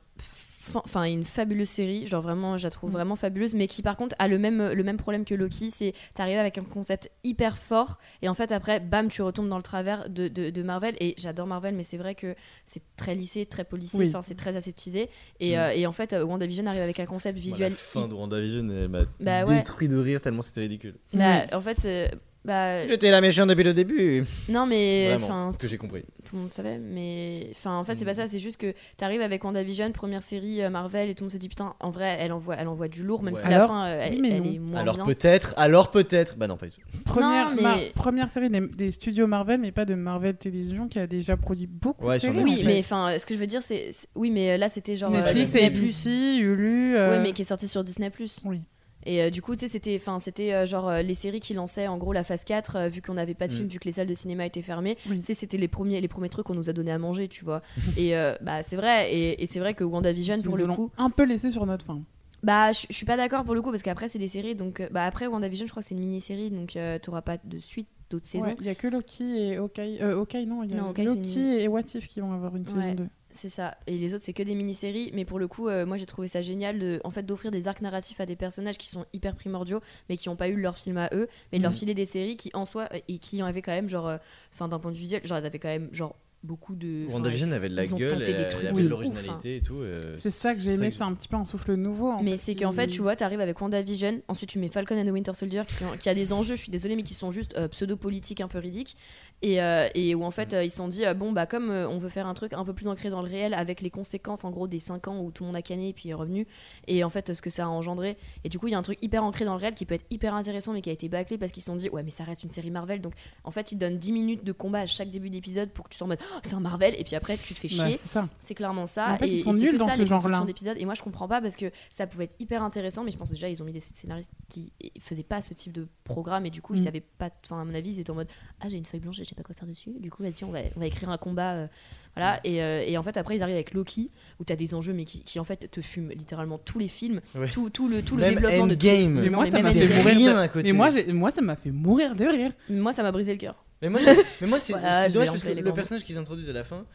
[0.83, 2.93] enfin une fabuleuse série genre vraiment je la trouve Mm.
[2.93, 5.93] vraiment fabuleuse mais qui par contre a le même le même problème que Loki c'est
[6.13, 9.63] t'arrives avec un concept hyper fort et en fait après bam tu retombes dans le
[9.63, 13.45] travers de, de, de Marvel et j'adore Marvel mais c'est vrai que c'est très lissé
[13.45, 14.07] très policier Oui.
[14.09, 15.59] enfin c'est très aseptisé et, Mm.
[15.59, 18.13] euh, et en fait euh, WandaVision arrive avec un concept Bah, visuel La fin de
[18.13, 19.57] WandaVision, elle m'a Bah ouais.
[19.57, 20.95] détruit de rire tellement c'était ridicule.
[21.13, 22.07] bah, en fait euh,
[22.43, 24.23] bah, J'étais la méchante depuis le début.
[24.49, 26.01] non mais Vraiment, ce que j'ai compris.
[26.25, 28.07] tout le monde savait mais enfin en fait c'est Mm.
[28.07, 31.25] pas ça c'est juste que t'arrives avec WandaVision première série euh, Marvel et tout le
[31.25, 33.39] monde se dit putain en vrai elle envoie elle envoie du lourd même Ouais.
[33.41, 36.35] si la Alors, fin euh, elle, oui, est moins Alors peut-être, alors peut-être.
[36.37, 36.81] Bah non, pas du tout.
[37.05, 40.97] Première, mais- Mar- première série des, des studios Marvel, mais pas de Marvel Télévision, qui
[40.99, 42.39] a déjà produit beaucoup Ouais, de séries.
[42.43, 45.11] oui mais enfin ce que je veux dire c'est oui mais euh, là c'était genre
[45.13, 45.65] euh, Netflix, Disney+.
[45.65, 46.95] ABC, Hulu.
[46.97, 48.11] euh, Ouais, mais qui est sorti sur Disney+.
[48.45, 48.61] Oui.
[49.05, 51.53] Et euh, du coup, tu sais, c'était, enfin, c'était euh, genre euh, les séries qui
[51.53, 53.55] lançaient en gros la phase 4, euh, vu qu'on n'avait pas de Mm.
[53.55, 54.97] film, vu que les salles de cinéma étaient fermées.
[55.09, 55.17] Oui.
[55.19, 57.43] Tu sais, c'était les premiers, les premiers trucs qu'on nous a donné à manger, tu
[57.43, 57.61] vois.
[57.97, 60.91] et euh, bah, c'est vrai, et, et c'est vrai que WandaVision, pour nous le coup,
[60.97, 62.01] un peu laissé sur notre fin.
[62.43, 64.87] bah, je suis pas d'accord pour le coup, parce qu'après, c'est des séries, donc, euh,
[64.91, 67.87] bah, après WandaVision, je crois que c'est une mini-série, donc euh, t'auras pas de suite
[68.09, 68.45] d'autres saisons.
[68.47, 69.99] Ouais, Il y a que Loki et Hawkeye.
[70.01, 72.19] Euh, Hawkeye, non, il y a Non, Hawkeye, c'est Loki une- et What If qui
[72.19, 72.81] vont avoir une Ouais.
[72.81, 73.07] saison 2.
[73.33, 73.77] C'est ça.
[73.87, 75.11] Et les autres, c'est que des mini-séries.
[75.13, 77.67] Mais pour le coup, euh, moi, j'ai trouvé ça génial de, en fait, d'offrir des
[77.67, 80.77] arcs narratifs à des personnages qui sont hyper primordiaux, mais qui n'ont pas eu leur
[80.77, 81.77] film à eux, mais de leur Mhm.
[81.77, 84.17] filer des séries qui, en soi, et qui en avaient quand même, genre, euh,
[84.53, 87.05] enfin, d'un point de vue visuel, genre, elles avaient quand même, genre, beaucoup de.
[87.07, 89.57] WandaVision avait de la ils ont gueule, tenté et des elle trucs avait de l'originalité
[89.57, 89.75] et tout.
[89.75, 92.09] euh, C'est ça que j'ai aimé, c'est un petit peu un souffle nouveau.
[92.09, 95.05] en Mais c'est qu'en fait, tu vois, t'arrives avec WandaVision, ensuite tu mets Falcon and
[95.05, 97.29] the Winter Soldier qui, ont- qui a des enjeux, je suis désolée, mais qui sont
[97.29, 98.97] juste euh, pseudo-politiques un peu ridiques.
[99.43, 101.71] Et, euh, et où en fait, euh, ils se sont dit, euh, bon, bah, comme
[101.71, 104.43] on veut faire un truc un peu plus ancré dans le réel, avec les conséquences
[104.43, 106.45] en gros des 5 ans où tout le monde a canné et puis est revenu,
[106.87, 108.17] et en fait, ce que ça a engendré.
[108.43, 109.95] Et du coup, il y a un truc hyper ancré dans le réel qui peut
[109.95, 112.11] être hyper intéressant, mais qui a été bâclé parce qu'ils se sont dit, ouais, mais
[112.11, 113.01] ça reste une série Marvel.
[113.01, 115.89] Donc en fait, ils donnent 10 minutes de combat à chaque début d'épisode pour que
[115.89, 117.97] tu sois en mode, Oh, c'est un Marvel, et puis après, tu te fais chier.
[118.41, 119.07] c'est clairement ça.
[119.07, 120.77] Mais en fait, et, ils sont et nuls que dans ça, ce constructions d'épisodes.
[120.79, 123.31] Et moi, je comprends pas parce que ça pouvait être hyper intéressant, mais je pense
[123.31, 126.61] déjà, ils ont mis des scénaristes qui faisaient pas ce type de programme et du
[126.61, 126.85] coup, ils Mm.
[126.85, 127.29] savaient pas.
[127.45, 128.27] Enfin, à mon avis, ils étaient en mode
[128.59, 129.91] Ah, j'ai une feuille blanche sais pas quoi faire dessus.
[129.99, 131.53] Du coup, vas-y, on va, on va écrire un combat.
[131.53, 131.67] euh,
[132.15, 132.39] voilà.
[132.43, 135.05] Et, euh, et en fait, après, ils arrivent avec Loki où t'as des enjeux, mais
[135.05, 137.49] qui, qui, en fait te fument littéralement tous les films, Ouais.
[137.49, 138.73] tout, tout le, tout le Même développement de.
[138.73, 139.13] Endgame.
[139.21, 140.39] Mais Non, moi, mais ça m'a fait mourir rien de...
[140.39, 140.63] à côté.
[140.63, 142.51] Mais moi, j'ai- moi, ça m'a fait mourir de rire.
[142.69, 143.63] Moi, ça m'a brisé le cœur.
[143.81, 145.73] Mais moi, c'est- mais moi c'est Voilà, c'est je dommage parce que les le grands
[145.73, 146.85] personnage qu'ils introduisent à la fin,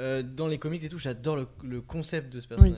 [0.00, 2.74] euh, dans les comics et tout, j'adore le, le concept de ce personnage.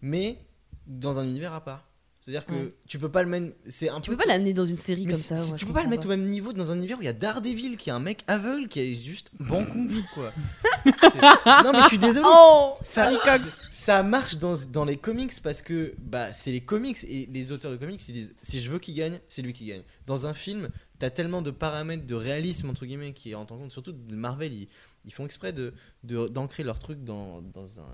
[0.00, 0.38] Mais
[0.86, 1.88] dans un univers à part.
[2.24, 2.74] C'est-à-dire que Ouais.
[2.88, 3.54] tu peux pas le mettre.
[3.68, 5.34] C'est un Tu peu peux pas l'amener dans une série Mais comme ça.
[5.46, 7.08] moi, tu peux pas le mettre au même niveau dans un univers où il y
[7.08, 10.32] a Daredevil qui est un mec aveugle qui est juste bancouf quoi.
[11.64, 12.26] Non mais je suis désolé.
[12.26, 13.10] Oh ça,
[13.72, 17.70] ça marche dans, dans les comics parce que bah c'est les comics et les auteurs
[17.72, 19.82] de comics ils disent si je veux qu'il gagne c'est lui qui gagne.
[20.06, 23.72] Dans un film t'as tellement de paramètres de réalisme entre guillemets qui rentrent en compte.
[23.72, 24.68] Surtout de Marvel, ils,
[25.04, 25.74] ils font exprès de-
[26.04, 27.88] d'ancrer leur truc dans, dans un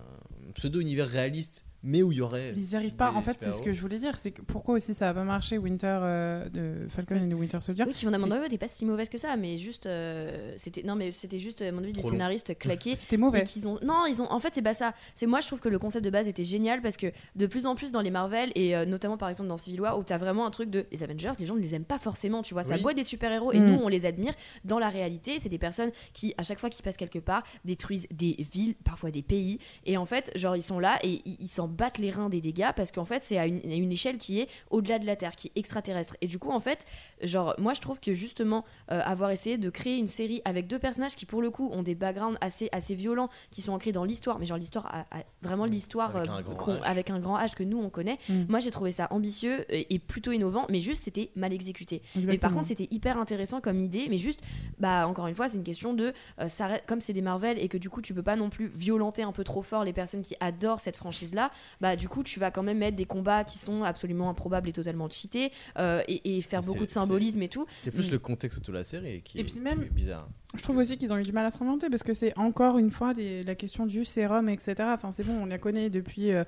[0.54, 2.52] pseudo univers réaliste, mais où il y aurait.
[2.56, 3.12] Ils n'y arrivent pas.
[3.12, 4.18] En fait, c'est ce que je voulais dire.
[4.18, 7.58] C'est que pourquoi aussi ça a pas marché Winter euh, de Falcon et de Winter
[7.60, 10.54] Soldier Oui, qui vont demander, ouais, t'es pas si mauvaise que ça, mais juste, euh,
[10.56, 12.96] c'était, non, mais c'était juste, à mon avis, des scénaristes claqués.
[13.00, 13.40] C'était mauvais.
[13.40, 13.78] Et qu'ils ont...
[13.82, 14.30] Non, ils ont.
[14.30, 14.94] En fait, c'est pas ça.
[15.14, 17.06] C'est moi, je trouve que le concept de base était génial parce que
[17.36, 19.98] de plus en plus dans les Marvel et euh, notamment par exemple dans Civil War
[19.98, 22.42] où t'as vraiment un truc de les Avengers, les gens ne les aiment pas forcément.
[22.42, 22.82] Tu vois, ça Oui.
[22.82, 23.66] boit des super héros et Mm.
[23.66, 24.32] nous on les admire.
[24.64, 28.06] Dans la réalité, c'est des personnes qui à chaque fois qu'ils passent quelque part détruisent
[28.10, 29.58] des villes, parfois des pays.
[29.86, 32.70] Et en fait, genre ils sont là et ils s'en battent les reins des dégâts
[32.76, 35.34] parce qu'en fait c'est à une, à une échelle qui est au-delà de la Terre,
[35.36, 36.16] qui est extraterrestre.
[36.20, 36.84] Et du coup en fait,
[37.22, 40.78] genre moi je trouve que justement euh, avoir essayé de créer une série avec deux
[40.78, 44.04] personnages qui pour le coup ont des backgrounds assez assez violents qui sont ancrés dans
[44.04, 46.82] l'histoire mais genre l'histoire a- a- vraiment l'histoire Avec euh, un grand qu'on- H.
[46.82, 48.44] avec un grand H que nous on connaît Mm.
[48.48, 52.22] moi j'ai trouvé ça ambitieux et, et plutôt innovant mais juste c'était mal exécuté mais
[52.22, 52.54] par Exactement.
[52.56, 54.40] contre c'était hyper intéressant comme idée mais juste
[54.78, 57.58] bah encore une fois c'est une question de euh, ça reste- comme c'est des Marvel
[57.58, 59.92] et que du coup tu peux pas non plus violenter un peu trop fort les
[59.92, 61.50] personnes qui adorent cette franchise là
[61.80, 64.72] bah du coup tu vas quand même mettre des combats qui sont absolument improbables et
[64.72, 68.12] totalement cheatés euh, et, et faire beaucoup de symbolisme et tout C'est plus Mm.
[68.12, 70.28] le contexte autour de la série qui, Et est, puis qui même- est bizarre.
[70.56, 72.78] Je trouve aussi qu'ils ont eu du mal à se réinventer parce que c'est encore
[72.78, 74.74] une fois des- la question du sérum, etc.
[74.94, 76.44] Enfin, c'est bon, on la connaît depuis, euh,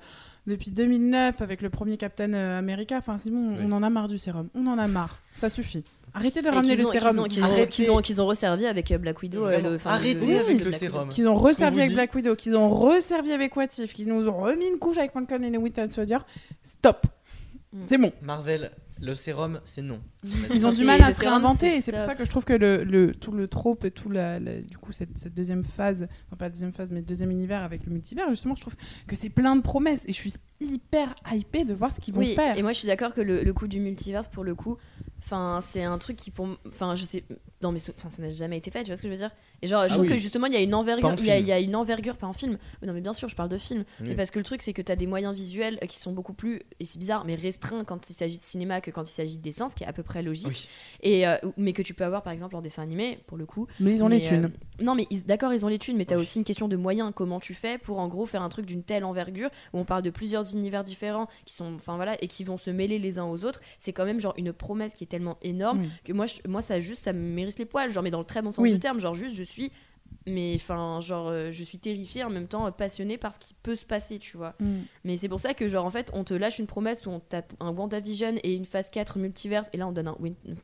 [0.47, 2.97] depuis 2009 avec le premier Captain euh, America.
[2.97, 3.63] Enfin, c'est bon, Oui.
[3.67, 4.49] on en a marre du sérum.
[4.55, 5.19] On en a marre.
[5.35, 5.83] Ça suffit.
[6.15, 7.19] Arrêtez de et ramener le sérum.
[7.19, 7.69] ont, qu'ils ont, Arrêtez.
[7.69, 10.65] qu'ils ont, qu'ils ont resservi avec euh, Black Widow euh, le, Arrêtez le- avec de
[10.65, 11.09] le sérum.
[11.09, 11.93] Qu'ils ont resservi avec.
[11.93, 15.11] Black Widow, qu'ils ont resservi avec What If, qu'ils nous ont remis une couche avec
[15.11, 16.19] Falcon et Winter Soldier.
[16.63, 17.07] Stop.
[17.71, 17.79] Mm.
[17.81, 18.11] C'est bon.
[18.21, 18.71] Marvel,
[19.03, 20.01] le sérum, c'est non.
[20.53, 22.11] Ils ont du mal à le se sérum, réinventer c'est et c'est pour stop.
[22.11, 24.77] ça que je trouve que le, le- tout le trope et tout la, la- du
[24.77, 27.85] coup cette, cette deuxième phase, enfin pas la deuxième phase mais le deuxième univers avec
[27.85, 28.75] le multivers justement je trouve
[29.07, 32.21] que c'est plein de promesses et je suis hyper hypée de voir ce qu'ils vont
[32.21, 32.57] Oui, faire.
[32.57, 34.77] et moi je suis d'accord que le, le coup du multiverse, pour le coup,
[35.23, 37.23] enfin c'est un truc qui pour, enfin je sais,
[37.61, 39.31] dans mes, enfin ça n'a jamais été fait, tu vois ce que je veux dire?
[39.61, 40.09] Et genre, je Ah trouve oui.
[40.09, 42.27] que justement il y a une envergure, en il y, a- y une envergure, pas
[42.27, 42.57] en film.
[42.85, 44.07] Non mais bien sûr, je parle de film, Oui.
[44.09, 46.11] mais parce que le truc c'est que tu as des moyens visuels euh, qui sont
[46.11, 49.13] beaucoup plus, et c'est bizarre, mais restreints quand il s'agit de cinéma que quand il
[49.13, 50.47] s'agit de dessin, ce qui est à peu près logique.
[50.47, 50.67] Oui.
[51.01, 53.67] Et euh, mais que tu peux avoir par exemple en dessin animé, pour le coup.
[53.79, 54.45] mais ils ont les Mais, thunes.
[54.79, 57.11] euh, non, mais d'accord, ils ont les thunes, mais t'as aussi une question de moyens.
[57.15, 60.01] Comment tu fais pour en gros faire un truc d'une telle envergure où on parle
[60.01, 63.25] de plusieurs univers différents qui sont, enfin voilà, et qui vont se mêler les uns
[63.25, 63.61] aux autres?
[63.79, 65.89] C'est quand même genre une promesse qui est tellement énorme Oui.
[66.03, 67.91] que moi, je- moi ça juste, ça me mérite les poils.
[67.91, 68.73] Genre, mais dans le très bon sens Oui.
[68.73, 69.71] du terme, genre juste, je suis,
[70.27, 73.53] mais enfin, genre, euh, je suis terrifiée en même temps euh, passionnée par ce qui
[73.63, 74.53] peut se passer, tu vois.
[74.59, 74.79] Mm.
[75.03, 77.19] Mais c'est pour ça que, genre, en fait, on te lâche une promesse où on
[77.19, 80.15] tape un WandaVision et une phase 4 multiverse, et là on donne un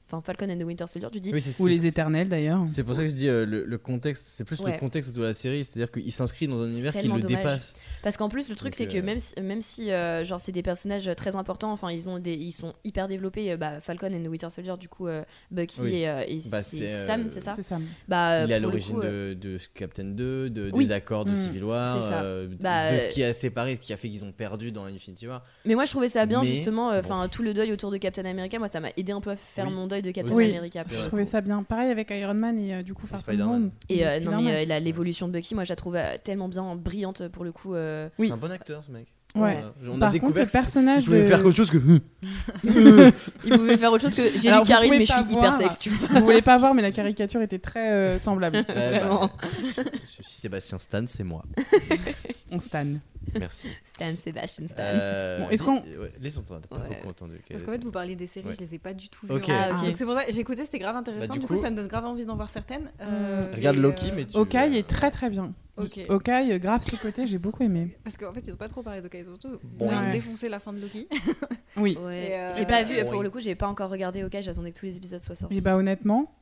[0.07, 1.09] enfin, Falcon and the Winter Soldier.
[1.11, 2.63] Tu dis, Oui, c'est- Ou c'est- les éternels d'ailleurs.
[2.67, 4.73] C'est pour ça que je dis euh, le, le contexte, c'est plus Ouais.
[4.73, 7.19] le contexte autour de la série, c'est-à-dire qu'il s'inscrit dans un C'est univers qui le
[7.19, 7.27] dommage.
[7.27, 7.73] dépasse.
[8.03, 10.63] Parce qu'en plus, le truc, c'est que même si, même si euh, genre, c'est des
[10.63, 13.51] personnages très importants, enfin, ils, ont des, ils sont hyper développés.
[13.51, 15.95] euh, bah, Falcon and the Winter Soldier, du coup, euh, Bucky Oui.
[15.95, 17.75] et, euh, et Bah, c'est c'est, euh, Sam, c'est ça C'est
[18.07, 20.85] bah, Il est à l'origine de, de Captain 2, de, Oui.
[20.85, 21.35] des accords de Mm.
[21.35, 24.23] Civil War, euh, Bah, de euh, ce qui a séparé, ce qui a fait qu'ils
[24.25, 25.43] ont perdu dans Infinity War.
[25.65, 26.91] Mais moi, je trouvais ça bien, Mais, justement.
[26.91, 27.05] euh, bon.
[27.11, 29.35] Enfin, tout le deuil autour de Captain America, moi, ça m'a aidé un peu à
[29.35, 29.73] faire Oui.
[29.73, 30.49] mon deuil de Captain Oui.
[30.55, 30.81] America.
[30.89, 31.63] Je trouvais ça bien.
[31.63, 33.55] Pareil avec Iron Man et euh, du coup Far From Spider-Man.
[33.63, 33.71] Home.
[33.89, 36.75] Et euh, non, mais euh, l'évolution de Bucky, moi, je la trouve euh, tellement bien
[36.75, 37.75] brillante pour le coup.
[37.75, 38.27] euh, Oui.
[38.27, 39.07] C'est un bon acteur, ce mec.
[39.35, 39.57] Ouais.
[39.63, 41.25] Euh, on Par a découvert contre, le personnage je pouvais de...
[41.27, 41.77] faire autre chose que.
[43.45, 45.57] Il pouvait faire autre chose que j'ai Karine, pouvez mais je suis hyper voir.
[45.57, 46.19] sexe, tu vois.
[46.19, 48.63] Vous voulez pas voir, mais la caricature était très euh, semblable.
[48.67, 49.29] Bah, Vraiment.
[50.03, 51.43] je suis Sébastien Stan, c'est moi.
[52.51, 52.85] On stan.
[53.37, 53.67] Merci.
[53.93, 54.77] Stan, Sebastian Stan.
[54.79, 56.87] Euh, Bon, est-ce qu'on- ouais, Laissons t'as pas Ouais.
[56.95, 57.39] beaucoup entendu.
[57.49, 58.53] Parce qu'en fait, vous parliez des séries, Ouais.
[58.55, 59.39] je les ai pas du tout vues.
[59.49, 59.73] Ah.
[59.73, 61.27] Donc c'est pour ça, j'ai écouté, c'était grave intéressant.
[61.27, 62.89] Bah, du du, coup, coup- ça me donne grave envie d'en voir certaines.
[63.01, 64.35] Euh, Regarde Loki, euh, mais tu.
[64.37, 65.53] Hawkeye est très très bien.
[65.79, 65.99] Ok.
[66.09, 67.95] Hawkeye, euh, grave ce côté, j'ai beaucoup aimé.
[68.03, 69.59] Parce qu'en fait, ils ont pas trop parlé d'Hawkeye, surtout.
[69.63, 70.11] Bon, ils ont ouais.
[70.11, 71.07] défoncé la fin de Loki.
[71.77, 71.97] Oui.
[72.09, 72.31] Ouais.
[72.33, 73.09] Euh, J'ai pas euh, vu, oui.
[73.09, 75.57] pour le coup, j'ai pas encore regardé OK, j'attendais que tous les épisodes soient sortis.
[75.57, 76.33] Et bah honnêtement,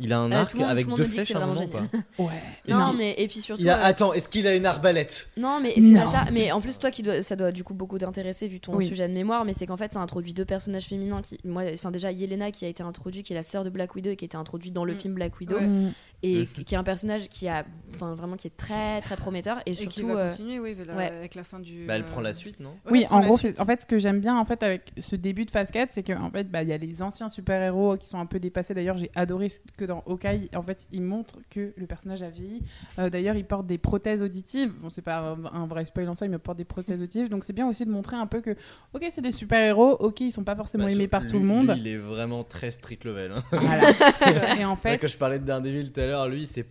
[0.00, 1.82] Il a un Euh, arc monde- avec deux flèches à un moment, quoi.
[2.18, 2.30] ouais.
[2.68, 3.62] Non, mais et puis surtout.
[3.62, 3.78] Il a...
[3.78, 5.28] euh, Attends, est-ce qu'il a une arbalète?
[5.36, 6.24] Non, mais c'est pas ça.
[6.32, 8.86] Mais en plus, toi, qui dois, ça doit du coup beaucoup t'intéresser vu ton Oui.
[8.88, 9.44] sujet de mémoire.
[9.44, 11.22] Mais c'est qu'en fait, ça introduit deux personnages féminins.
[11.22, 13.94] Qui, moi, enfin déjà Yelena qui a été introduite, qui est la sœur de Black
[13.94, 14.96] Widow et qui a été introduite dans le Mm.
[14.96, 15.66] film Black Widow Ouais.
[15.66, 15.92] Mm.
[16.22, 16.46] et Mhm.
[16.46, 19.70] qui qui est un personnage qui a, enfin vraiment qui est très très prometteur et
[19.72, 20.08] Et qui surtout.
[20.08, 21.06] va euh, continuer, oui, la- ouais.
[21.06, 21.84] avec la fin du.
[21.86, 22.74] Bah, elle prend la suite, non?
[22.90, 25.50] Oui, en gros, en fait, ce que j'aime bien en fait avec ce début de
[25.50, 28.26] phase 4, c'est qu'en fait, bah, il y a les anciens super-héros qui sont un
[28.26, 28.74] peu dépassés.
[28.74, 32.30] D'ailleurs, j'ai adoré ce que dans Hawkeye, en fait, il montre que le personnage a
[32.30, 32.62] vieilli.
[32.98, 34.72] Euh, D'ailleurs, il porte des prothèses auditives.
[34.80, 37.28] Bon, c'est pas un, un vrai spoil en soi, il me porte des prothèses auditives.
[37.28, 38.56] Donc, c'est bien aussi de montrer un peu que,
[38.94, 41.44] ok, c'est des super-héros, ok, ils sont pas forcément Bah, aimés par lui- tout le
[41.44, 41.70] monde.
[41.72, 43.32] Lui, il est vraiment très street level.
[43.32, 43.42] hein.
[43.52, 44.56] Voilà.
[44.60, 46.66] Et en fait, Quand je parlais de Daredevil tout à l'heure, lui, c'est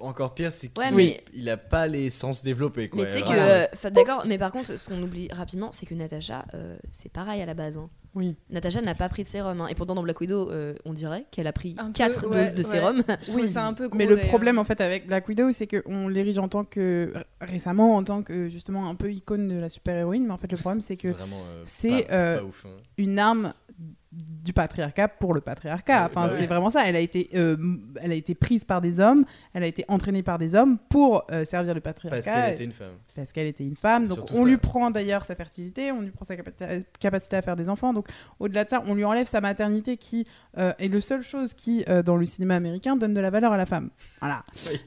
[0.00, 2.88] encore pire, c'est qu'il Ouais, mais- il a pas les sens développés.
[2.88, 3.02] Quoi.
[3.02, 3.28] Mais tu sais que,
[3.86, 7.40] euh, d'accord, mais par contre, ce qu'on oublie rapidement, c'est que Natacha, euh, c'est pareil
[7.42, 7.76] à la base.
[7.76, 7.88] hein.
[8.14, 8.34] Oui.
[8.48, 9.60] Natacha n'a pas pris de sérum.
[9.60, 9.66] hein.
[9.68, 12.44] Et pourtant, dans Black Widow, euh, on dirait qu'elle a pris Un peu, 4 ouais,
[12.46, 12.70] doses de ouais.
[12.70, 13.02] sérum.
[13.22, 15.66] Je trouve ça un peu gros, Mais le problème en fait avec Black Widow, c'est
[15.66, 19.68] qu'on l'érige en tant que récemment en tant que justement un peu icône de la
[19.68, 22.68] super-héroïne, mais en fait le problème c'est que euh, c'est, euh, hein.
[22.96, 23.52] une arme
[24.16, 26.06] du patriarcat pour le patriarcat.
[26.06, 26.82] Enfin, bah c'est vraiment ça.
[26.86, 27.56] Elle a été, euh,
[28.00, 31.24] elle a été prise par des hommes, elle a été entraînée par des hommes pour
[31.30, 32.22] euh, servir le patriarcat.
[32.22, 32.92] Parce qu'elle était une femme.
[33.14, 34.06] parce qu'elle était une femme.
[34.06, 34.48] Donc Surtout on ça.
[34.48, 37.92] lui prend d'ailleurs sa fertilité, on lui prend sa capacité- capacité à faire des enfants.
[37.92, 38.08] Donc
[38.38, 40.26] au-delà de ça, on lui enlève sa maternité qui
[40.58, 43.56] euh, est le seule chose qui, dans le cinéma américain, donne de la valeur à
[43.58, 43.90] la femme.
[44.20, 44.44] Voilà.
[44.70, 44.80] Oui,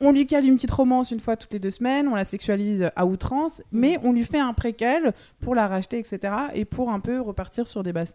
[0.00, 2.90] on lui cale une petite romance une fois toutes les deux semaines, on la sexualise
[2.96, 6.34] à outrance, mais on lui fait un préquel pour la racheter, etc.
[6.54, 8.14] Et pour un peu repartir sur des bases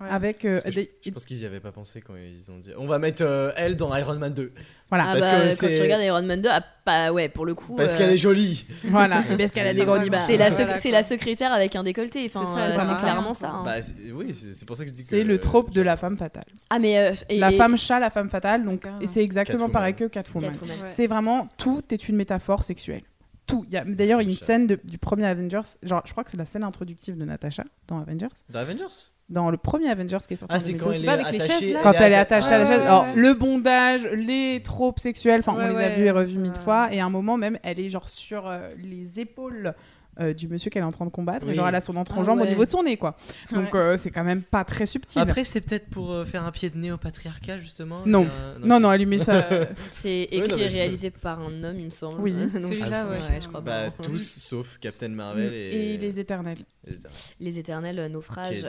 [0.00, 0.06] Ouais.
[0.10, 2.58] avec euh, que des- je, je pense qu'ils y avaient pas pensé quand ils ont
[2.58, 4.52] dit on va mettre euh, elle dans Iron Man 2
[4.90, 5.04] voilà.
[5.10, 7.54] Ah Parce bah, que quand tu regardes Iron Man 2, ah, pas, ouais, pour le
[7.54, 7.76] coup.
[7.76, 8.64] parce euh, qu'elle est jolie.
[8.84, 9.22] voilà.
[9.30, 12.24] Et parce qu'elle a des gros C'est la, Voilà, la secrétaire avec un décolleté.
[12.24, 13.50] Enfin, C'est ça, euh, ça c'est marche clairement ça.
[13.50, 13.62] hein.
[13.66, 15.08] Bah, c'est- oui, c'est c'est pour ça que je dis que.
[15.10, 16.46] C'est le trope de la femme fatale.
[16.70, 16.96] Ah, mais.
[16.96, 18.64] euh, et- la et- femme chat, la femme fatale.
[18.64, 19.72] Donc, et c'est exactement Catwoman.
[19.72, 20.52] pareil que Catwoman.
[20.52, 20.76] Catwoman.
[20.80, 20.88] Ouais.
[20.88, 23.02] C'est vraiment tout est une métaphore sexuelle.
[23.46, 23.66] Tout.
[23.68, 25.60] Il y a d'ailleurs une scène de- du premier Avengers.
[25.82, 28.28] Genre, je crois que c'est la scène introductive de Natasha dans Avengers.
[28.48, 28.84] Dans Avengers?
[29.28, 30.86] Dans le premier Avengers qui est sorti Ah, en c'est 2012.
[30.88, 31.60] quand elle est pas avec les attachée.
[31.66, 32.80] chaises, là quand elle est atta- attachée à la Ouais, chaise.
[32.80, 33.12] ouais, Alors, ouais.
[33.14, 36.60] le bondage, les tropes sexuelles, enfin, Ouais, on les a vus et revus mille ça-
[36.62, 36.88] fois.
[36.92, 39.74] Et à un moment, même, elle est genre sur euh, les épaules
[40.20, 41.48] euh, du monsieur qu'elle est en train de combattre.
[41.48, 42.48] Et genre, elle a son Ah entrejambe au ouais.
[42.48, 43.16] niveau de son nez, quoi.
[43.52, 43.80] Donc, Ouais.
[43.80, 45.20] euh, c'est quand même pas très subtil.
[45.20, 48.00] Après, c'est peut-être pour euh, faire un pied de nez au patriarcat, justement.
[48.06, 48.24] Non.
[48.24, 49.46] Euh, non, non, elle lui met ça.
[49.86, 52.20] C'est écrit non, et je- réalisé par un homme, il me semble.
[52.20, 52.32] Oui.
[52.52, 53.40] Donc, Celui-là, je- ouais.
[53.40, 54.02] je crois Bah, pas.
[54.02, 55.94] tous sauf Captain Marvel et.
[55.94, 56.58] et les éternels.
[56.86, 57.12] les Éternels.
[57.40, 58.64] Les éternels Qui naufrages.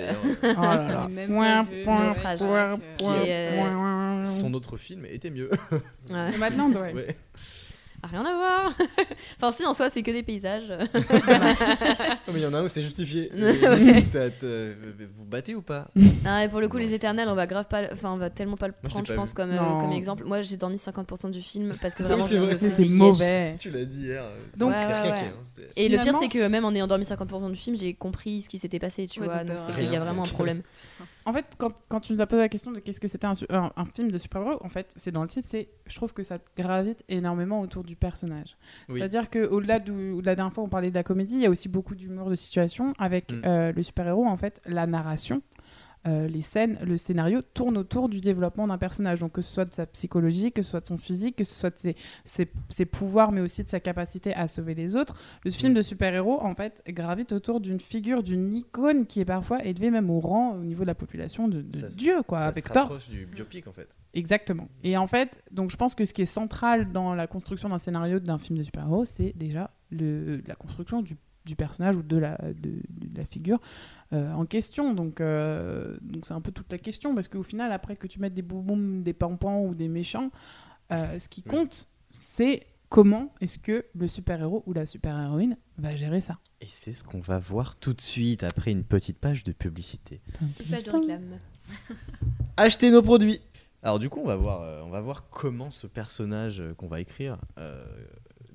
[0.57, 0.61] Oh
[4.25, 5.49] Son autre film était mieux.
[5.71, 5.79] Ouais.
[6.31, 7.15] Nomadland, ouais.
[8.01, 8.73] Ah, Rien à voir.
[9.41, 10.69] enfin, si, en soi, c'est que des paysages.
[12.27, 13.31] Mais il y en a un où c'est justifié.
[13.39, 14.03] Ouais.
[14.11, 14.29] T'as-
[15.15, 15.87] vous battez ou pas?
[16.25, 17.81] Ah, et pour le coup, les éternels, on va grave pas.
[17.83, 19.35] le- Enfin, on va tellement pas le prendre, je pense, vu.
[19.35, 20.23] comme, euh, comme exemple.
[20.25, 22.57] Moi, j'ai dormi 50% du film parce que Oui, vraiment, c'est vrai.
[22.89, 23.55] mauvais.
[23.59, 24.23] Tu l'as dit hier.
[24.57, 25.33] Donc- C'était Ouais, ouais, requinqué, ouais.
[25.35, 28.41] hein, Et le pire, c'est que même en ayant dormi 50% du film, j'ai compris
[28.43, 29.43] ce qui s'était passé, tu Ouais, vois.
[29.43, 30.61] donc Donc, c'est qu'il y a vraiment un problème.
[31.29, 33.33] En fait, quand, quand tu nous as posé la question de qu'est-ce que c'était un,
[33.35, 36.13] su- un- un film de super-héros, en fait, c'est dans le titre, c'est je trouve
[36.13, 38.57] que ça gravite énormément autour du personnage.
[38.89, 38.95] Oui.
[38.99, 41.49] C'est-à-dire que au-delà de, la dernière fois, on parlait de la comédie, il y a
[41.49, 43.41] aussi beaucoup d'humour de situation avec Mm.
[43.45, 44.25] euh, le super-héros.
[44.27, 45.41] En fait, la narration,
[46.07, 49.19] euh, les scènes, le scénario tourne autour du développement d'un personnage.
[49.19, 51.53] Donc que ce soit de sa psychologie, que ce soit de son physique, que ce
[51.53, 55.15] soit de ses, ses- ses pouvoirs, mais aussi de sa capacité à sauver les autres.
[55.43, 55.75] Le film Mm.
[55.75, 60.09] de super-héros, en fait, gravite autour d'une figure, d'une icône qui est parfois élevée même
[60.09, 62.67] au rang, au niveau de la population, de, de Ça se- Dieu, quoi, ça avec
[62.67, 62.97] se Thor.
[63.09, 63.97] du biopic en fait.
[64.13, 64.69] Exactement.
[64.83, 67.79] Et en fait, donc je pense que ce qui est central dans la construction d'un
[67.79, 72.17] scénario d'un film de super-héros, c'est déjà le, la construction du, du personnage ou de
[72.17, 73.59] la, de, de la figure
[74.13, 74.93] euh, en question.
[74.93, 78.19] Donc, euh, donc c'est un peu toute la question parce qu'au final, après que tu
[78.19, 80.31] mettes des boum des pampans ou des méchants,
[80.91, 81.51] euh, ce qui Oui.
[81.51, 86.39] compte, c'est comment est-ce que le super-héros ou la super-héroïne va gérer ça.
[86.61, 90.21] Et c'est ce qu'on va voir tout de suite après une petite page de publicité.
[90.71, 91.39] Page de réclame.
[92.57, 93.41] Acheter nos produits.
[93.83, 96.87] Alors du coup, on va voir, euh, on va voir comment ce personnage euh, qu'on
[96.87, 97.85] va écrire, euh,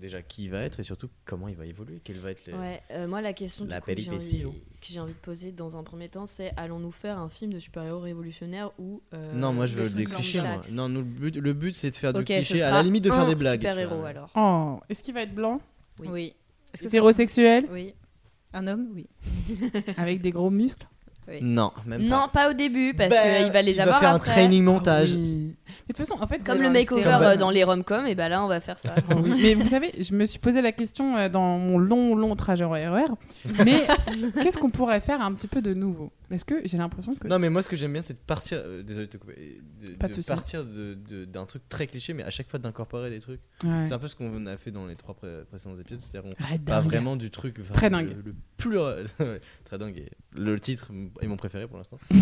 [0.05, 2.55] déjà qui il va être et surtout comment il va évoluer, quel va être le...
[2.55, 5.19] Ouais, euh, moi la question La coup, que j'ai péripétie, envie, que j'ai envie de
[5.19, 9.33] poser dans un premier temps, c'est allons-nous faire un film de super-héros révolutionnaire ou euh,
[9.33, 10.43] Non, moi je veux des clichés.
[10.43, 10.61] Moi.
[10.73, 13.05] Non, nous, le but, le but c'est de faire Ok, du cliché, à la limite
[13.05, 13.61] de faire des blagues.
[13.61, 14.31] Super-héros alors.
[14.37, 15.61] Oh, est-ce qu'il va être blanc?
[16.01, 16.09] Oui.
[16.11, 16.35] Oui.
[16.75, 17.67] Est-ce que Hétérosexuel?
[17.71, 17.95] Oui.
[18.53, 18.89] Un homme?
[18.93, 19.09] Oui.
[19.97, 20.87] Avec des gros muscles?
[21.27, 21.39] Oui.
[21.41, 22.17] Non, même pas.
[22.17, 24.31] Non, pas au début parce Ben, qu'il va les il avoir va faire après.
[24.31, 25.13] un training montage.
[25.15, 25.55] Ah oui.
[25.87, 28.07] Mais de toute façon, en fait, Comme vous le makeover Comme- euh, dans les rom-coms,
[28.07, 28.95] et bah là on va faire ça.
[29.17, 29.33] Oui.
[29.43, 32.65] Mais vous savez, je me suis posé la question euh, dans mon long, long trajet
[32.65, 33.05] en RER.
[33.65, 33.87] Mais
[34.43, 36.13] qu'est-ce qu'on pourrait faire un petit peu de nouveau?
[36.31, 37.29] Est-ce que j'ai l'impression que.
[37.29, 38.59] Non, mais moi ce que j'aime bien c'est de partir.
[38.65, 39.61] euh, désolé de te couper.
[39.81, 40.29] De, Pas de de souci.
[40.29, 43.41] partir de- de- d'un truc très cliché, mais à chaque fois d'incorporer des trucs.
[43.63, 43.85] Ouais.
[43.87, 46.01] C'est un peu ce qu'on a fait dans les trois pré- précédents épisodes.
[46.01, 46.85] C'est-à-dire on Arrête pas dingue.
[46.91, 47.59] vraiment du truc.
[47.61, 48.17] enfin, Très le- dingue.
[48.25, 48.79] Le, plus.
[49.19, 49.99] ouais, très dingue.
[49.99, 51.99] et le titre est mon préféré pour l'instant.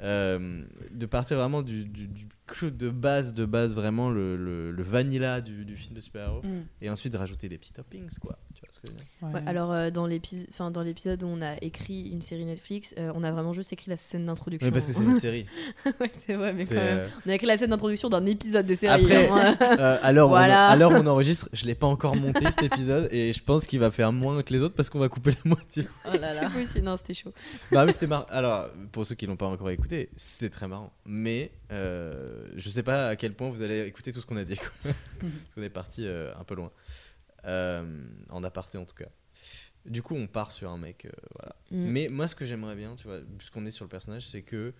[0.00, 2.26] Euh, de partir vraiment du, du, du
[2.60, 6.42] de base, de base vraiment le, le, le vanilla du, du film de super-héros.
[6.42, 6.62] Mm.
[6.80, 8.38] Et ensuite de rajouter des petits toppings, quoi.
[8.54, 9.06] Tu vois ce que je veux dire?
[9.22, 9.32] Ouais.
[9.34, 12.94] Ouais, alors euh, dans l'épisode enfin, dans l'épisode où on a écrit une série Netflix,
[12.98, 14.66] euh, on a vraiment juste écrit la scène d'introduction.
[14.66, 15.46] Oui, parce que c'est une série.
[16.00, 16.98] ouais, c'est vrai, mais C'est, quand même.
[16.98, 19.02] euh, On a écrit la scène d'introduction d'un épisode de série.
[19.04, 19.56] Après- hein.
[19.82, 20.68] Euh, alors, Voilà.
[20.68, 23.78] on, alors on enregistre, je l'ai pas encore monté cet épisode et je pense qu'il
[23.80, 25.86] va faire moins que les autres parce qu'on va couper la moitié.
[26.06, 26.50] oh là là.
[26.52, 27.32] C'est possible, non, c'était chaud.
[27.72, 28.26] non mais c'était marrant.
[28.28, 30.92] Alors pour ceux qui l'ont pas encore écouté, c'est très marrant.
[31.06, 34.44] Mais Euh, je sais pas à quel point vous allez écouter tout ce qu'on a
[34.44, 34.56] dit.
[34.56, 34.92] quoi.
[35.20, 36.70] Parce qu'on est parti euh, un peu loin.
[37.44, 39.08] Euh, en aparté en tout cas.
[39.84, 41.06] Du coup, on part sur un mec.
[41.06, 41.56] euh, voilà.
[41.70, 41.90] Mm.
[41.90, 44.74] Mais moi, ce que j'aimerais bien, tu vois, puisqu'on est sur le personnage, c'est que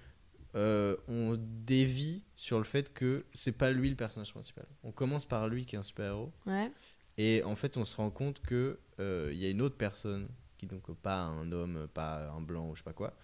[0.55, 4.67] on dévie sur le fait que c'est pas lui le personnage principal.
[4.85, 6.31] On commence par lui qui est un super-héros.
[6.47, 6.71] Ouais.
[7.17, 10.29] Et en fait, on se rend compte que il y a une autre personne
[10.59, 13.15] qui donc pas un homme, pas un blanc ou je sais pas quoi,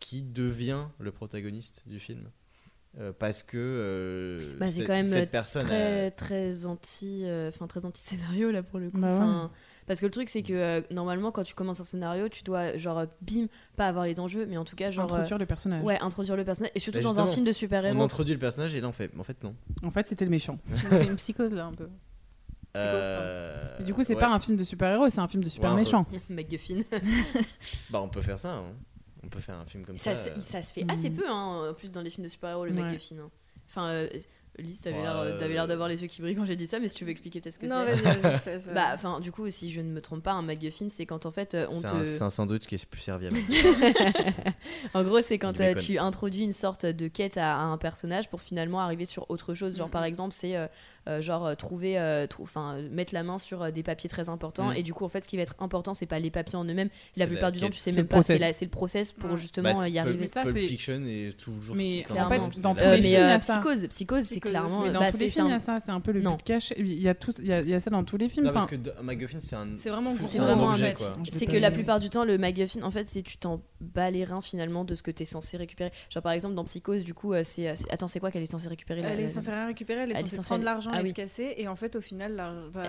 [0.00, 2.30] qui devient le protagoniste du film.
[2.98, 7.22] Euh, parce que euh, Bah, c'est cette- quand même cette personne très a- très anti
[7.24, 9.48] euh, enfin très anti scénario là pour le coup Bah ouais.
[9.86, 12.76] Parce que le truc c'est que euh, normalement quand tu commences un scénario tu dois
[12.78, 13.46] genre euh, bim
[13.76, 15.84] pas avoir les enjeux mais en tout cas genre euh, Introduire le personnage.
[15.84, 18.34] ouais introduire le personnage et surtout Bah, dans un film de on super héros introduit
[18.34, 19.54] le personnage et là on fait en fait non.
[19.84, 20.58] En fait, c'était le méchant.
[20.74, 21.86] Tu fais une psychose là un peu.
[22.74, 24.20] Psycho, Euh, du coup, c'est ouais.
[24.20, 26.06] pas un film de super-héros, c'est un film de super Ouais, un méchant.
[26.28, 26.82] MacGuffin
[27.90, 28.54] Bah on peut faire ça.
[28.56, 28.64] hein.
[29.22, 30.24] On peut faire un film comme ça, ça.
[30.24, 30.40] ça, euh.
[30.40, 30.90] ça se fait Mm.
[30.90, 32.82] assez peu hein, en plus dans les films de super héros le Ouais.
[32.82, 33.30] MacGuffin hein.
[33.68, 34.08] enfin euh,
[34.60, 36.66] Lise t'avais Ouais, l'air euh, t'avais l'air d'avoir les yeux qui brillent quand j'ai dit
[36.66, 38.90] ça mais si tu veux expliquer peut-être ce que Non, c'est vas-y, vas-y, je bah
[38.94, 41.54] enfin du coup si je ne me trompe pas un MacGuffin c'est quand en fait
[41.54, 43.36] euh, on C'est te un, c'est un sandwich qui est plus serviable.
[44.94, 48.28] En gros, c'est quand euh, tu introduis une sorte de quête à, à un personnage
[48.28, 49.76] pour finalement arriver sur autre chose.
[49.76, 50.66] Genre, par exemple, c'est euh,
[51.08, 54.68] euh, genre trouver, euh, trou- enfin, mettre la main sur euh, des papiers très importants.
[54.70, 54.76] Mhm.
[54.76, 56.64] Et du coup, en fait, ce qui va être important, c'est pas les papiers en
[56.64, 56.88] eux-mêmes.
[57.16, 58.22] La plupart la du temps, tu sais même pas.
[58.22, 59.36] C'est le process pour Ouais.
[59.36, 60.18] justement Bah, y arriver.
[60.20, 61.76] Mais ça, Pulp c'est- Fiction est toujours.
[61.76, 64.82] Mais en fait, c'est dans psychose, psychose, c'est Psychose clairement.
[64.82, 66.12] Mais dans bah, tous c'est- les films, il y un- a ça, c'est un peu
[66.12, 66.32] le Non.
[66.36, 66.74] but caché.
[66.78, 68.46] Il y a tout, il y a, il y a ça dans tous les films.
[68.46, 69.68] Non, parce que MacGuffin, c'est un.
[69.76, 70.94] C'est vraiment C'est un vraiment un objet,
[71.30, 74.24] C'est que la plupart du temps, le MacGuffin, en fait, c'est tu t'en bats les
[74.24, 75.90] reins finalement de ce que t'es censé récupérer.
[76.10, 78.42] Genre par exemple dans Psychose, du coup, euh, c'est euh, c'est- attends, c'est quoi qu'elle
[78.42, 81.04] est censée récupérer Elle est censée rien récupérer, elle est censée prendre l'argent Ah et
[81.04, 81.08] oui.
[81.08, 82.42] se casser, et en fait, au final,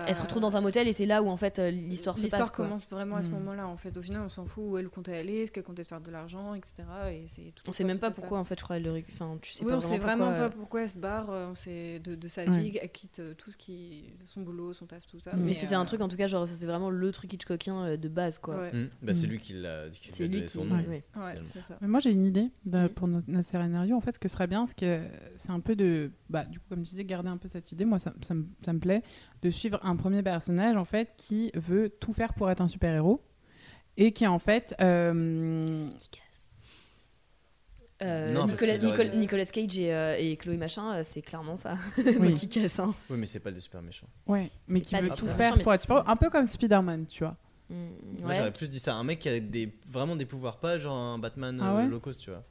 [0.06, 2.22] Elle se retrouve dans un motel et c'est là où en fait euh, l'histoire se
[2.22, 2.32] passe.
[2.32, 3.32] L'histoire commence vraiment à ce Hmm.
[3.32, 3.96] moment-là, en fait.
[3.96, 6.54] Au final, on s'en fout où elle comptait aller, ce qu'elle comptait faire de l'argent,
[6.54, 6.74] etc.
[7.10, 9.12] Et c'est tout On sait même pas pourquoi en fait, je crois, elle le récu-
[9.12, 11.30] Enfin, tu sais oui, pas on sait vraiment pourquoi, pas euh, pourquoi elle se barre,
[11.54, 12.50] sait de, de sa Ouais.
[12.60, 14.12] vie, elle quitte euh, tout ce qui.
[14.26, 15.32] son boulot, son taf, tout ça.
[15.36, 17.84] Mais Mais c'était un euh, truc en tout cas, genre c'est vraiment le truc Hitchcockien
[17.84, 18.56] euh, de base quoi.
[18.58, 18.88] Ouais, Hmm.
[19.02, 19.30] Bah, c'est Mm.
[19.30, 20.52] lui qui l'a qui lui a C'est lui donné qui.
[20.52, 20.76] son nom.
[20.76, 21.00] ouais.
[21.60, 21.78] ça.
[21.80, 23.96] Mais moi j'ai une idée de- pour notre, notre scénario.
[23.96, 25.00] En fait, ce que serait bien, c'est que
[25.36, 27.84] c'est un peu de, bah, du coup, comme tu disais, garder un peu cette idée.
[27.84, 29.02] Moi, ça, ça me- ça me plaît
[29.42, 32.94] de suivre un premier personnage en fait qui veut tout faire pour être un super
[32.94, 33.22] héros
[33.98, 36.21] et qui en fait, euh, Qui.
[38.02, 41.74] Euh, Non, Nicolas, Cage et, euh, et Chloé Machin, euh, c'est clairement ça.
[41.98, 42.18] Oui.
[42.18, 42.78] Donc qui casse.
[42.80, 42.94] Hein.
[43.10, 44.08] Oui, mais c'est pas des super méchants.
[44.26, 47.36] ouais, mais qui veut tout faire pour être super un peu comme Spider-Man, tu vois.
[47.70, 47.74] Mm,
[48.22, 48.94] Moi, j'aurais plus dit ça.
[48.96, 52.00] Un mec qui a des, vraiment des pouvoirs, pas genre un Batman Ah euh, low
[52.00, 52.44] cost, tu vois.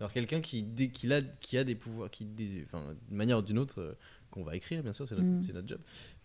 [0.00, 3.38] Genre quelqu'un qui, dé- qui, a, qui a des pouvoirs, qui, dé- enfin, d'une manière
[3.38, 3.92] ou d'une autre, euh,
[4.30, 5.52] qu'on va écrire, bien sûr, c'est notre, Mm.
[5.54, 5.80] notre job,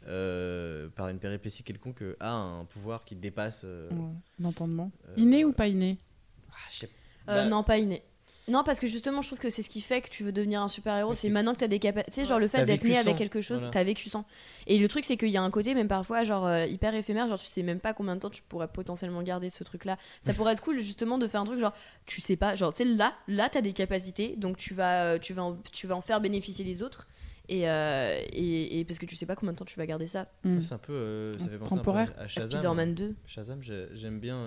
[0.08, 3.62] euh, par une péripétie quelconque, euh, a un pouvoir qui dépasse.
[3.66, 4.92] euh, Ouais, L'entendement.
[5.10, 5.98] euh, Inné ou pas inné?
[6.52, 6.90] ah, je sais-
[7.28, 8.02] Euh, bah, non, pas inné.
[8.50, 10.62] Non, parce que justement, je trouve que c'est ce qui fait que tu veux devenir
[10.62, 11.16] un super-héros.
[11.16, 12.12] C'est maintenant que tu as des capacités.
[12.12, 13.72] Tu sais, genre le fait d'être né sans, avec quelque chose, voilà.
[13.72, 14.26] t'as vécu sans.
[14.68, 17.28] Et le truc, c'est qu'il y a un côté, même parfois, genre euh, hyper éphémère.
[17.28, 19.98] Genre, tu sais même pas combien de temps tu pourrais potentiellement garder ce truc-là.
[20.24, 21.74] Ça pourrait être cool, justement, de faire un truc genre,
[22.06, 25.20] tu sais pas, genre, tu sais, là, là, t'as des capacités, donc tu vas, euh,
[25.20, 27.08] tu, vas en, tu vas en faire bénéficier les autres.
[27.52, 30.06] Et, euh, et, et parce que tu sais pas combien de temps tu vas garder
[30.06, 30.28] ça.
[30.44, 30.60] Hmm.
[30.62, 30.94] C'est un peu.
[30.94, 32.10] euh, ça fait penser Temporaire.
[32.10, 32.50] un peu à Shazam.
[32.52, 33.16] Spider-Man 2.
[33.26, 34.38] Shazam, j'ai- j'aime bien.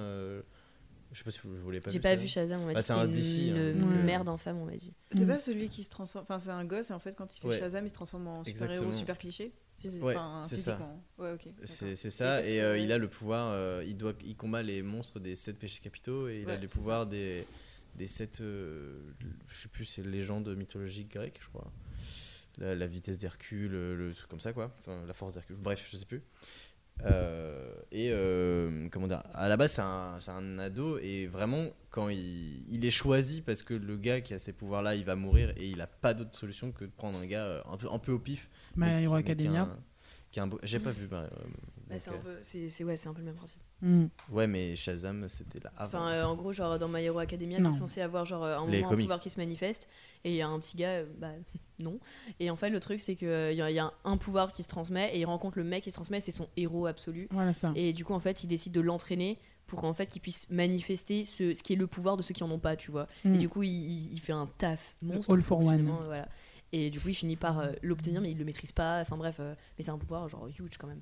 [1.12, 2.72] Euh, je sais pas si vous, vous l'avez pas J'ai pas vu Shazam, on m'a
[2.74, 4.92] Bah, dit c'est un DC, une, hein, euh, merde infâme, on m'a dit.
[5.10, 5.28] C'est Mm.
[5.28, 6.24] pas celui qui se transforme.
[6.24, 7.58] Enfin, c'est un gosse et en fait, quand il fait Ouais.
[7.58, 9.52] Shazam, il se transforme en super-héros super cliché.
[9.76, 10.72] Si, c'est- Ouais, c'est ça.
[10.72, 11.02] physiquement.
[11.18, 11.48] Ouais, ok.
[11.64, 15.20] C'est ça, Et euh, il a le pouvoir, euh, il, doit, il combat les monstres
[15.20, 17.46] des 7 péchés capitaux, et il a les pouvoirs des,
[17.96, 18.96] des 7, je
[19.50, 21.70] sais plus, c'est légendes mythologiques grecques, je crois.
[22.58, 24.70] La, la vitesse d'Hercule, le, le truc comme ça, quoi.
[24.80, 26.22] Enfin, la force d'Hercule, bref, je sais plus.
[27.04, 32.64] Euh, et euh, comment dire, à la base, c'est un, ado, et vraiment, quand il,
[32.68, 35.68] il est choisi parce que le gars qui a ces pouvoirs-là, il va mourir, et
[35.68, 38.12] il a pas d'autre solution que de prendre un gars euh, un peu, un peu
[38.12, 38.48] au pif.
[38.76, 39.68] My mais Hero Academia.
[40.62, 41.06] J'ai pas vu.
[41.06, 41.28] bah,
[41.92, 43.60] Bah, c'est un euh, peu, c'est, c'est- ouais, c'est un peu le même principe.
[43.80, 44.06] Hmm.
[44.30, 45.98] Ouais, mais Shazam, c'était là avant.
[45.98, 48.66] Enfin, euh, en gros, genre dans My Hero Academia, t'es censé avoir genre euh, un
[48.68, 49.88] Les moment un pouvoir qui se manifeste,
[50.24, 51.32] et il y a un petit gars, euh, bah
[51.80, 51.98] non.
[52.40, 54.62] Et en fait, le truc, c'est qu'il y, a- il y a un pouvoir qui
[54.62, 57.28] se transmet, et il rencontre le mec qui se transmet, c'est son héros absolu.
[57.30, 57.72] Voilà ça.
[57.74, 61.24] Et du coup, en fait, il décide de l'entraîner pour qu'en fait, qu'il puisse manifester
[61.24, 63.06] ce, ce qui est le pouvoir de ceux qui en ont pas, tu vois.
[63.24, 63.34] Hmm.
[63.34, 65.34] Et du coup, il, fait un taf monstre.
[65.34, 65.88] All for one.
[65.88, 66.28] euh, Voilà.
[66.72, 69.00] Et du coup, il finit par euh, l'obtenir, mais il le maîtrise pas.
[69.00, 71.00] Enfin bref, euh, mais c'est un pouvoir genre huge quand même.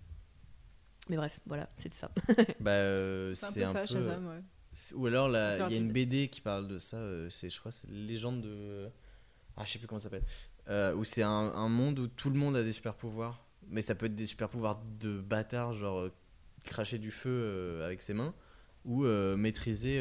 [1.08, 2.10] Mais bref, voilà, c'était ça.
[2.60, 3.86] Bah, euh, C'est un peu un ça, peu.
[3.86, 4.42] Shazam, ouais.
[4.72, 5.32] c'est- Ou alors, il
[5.72, 5.92] y a une.
[5.92, 6.98] BD qui parle de ça.
[6.98, 8.88] euh, c'est, je crois, c'est Légende de.
[9.56, 10.24] Ah, je sais plus comment ça s'appelle.
[10.68, 13.44] Euh, où c'est un, un monde où tout le monde a des super pouvoirs.
[13.68, 16.12] Mais ça peut être des super pouvoirs de bâtard, genre euh,
[16.64, 18.34] cracher du feu euh, avec ses mains,
[18.84, 19.98] ou euh, maîtriser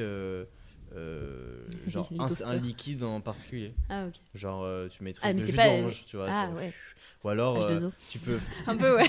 [0.96, 3.74] euh, euh, genre un, un liquide en particulier.
[3.90, 4.16] Ah, ok.
[4.36, 6.28] Genre euh, tu mettrais Ah, mais jus pas- d'orange, tu vois.
[6.30, 6.62] Ah, vois.
[6.62, 6.74] ouais.
[7.24, 7.92] Ou alors euh, H2O.
[8.10, 9.08] tu peux Un peu, ouais.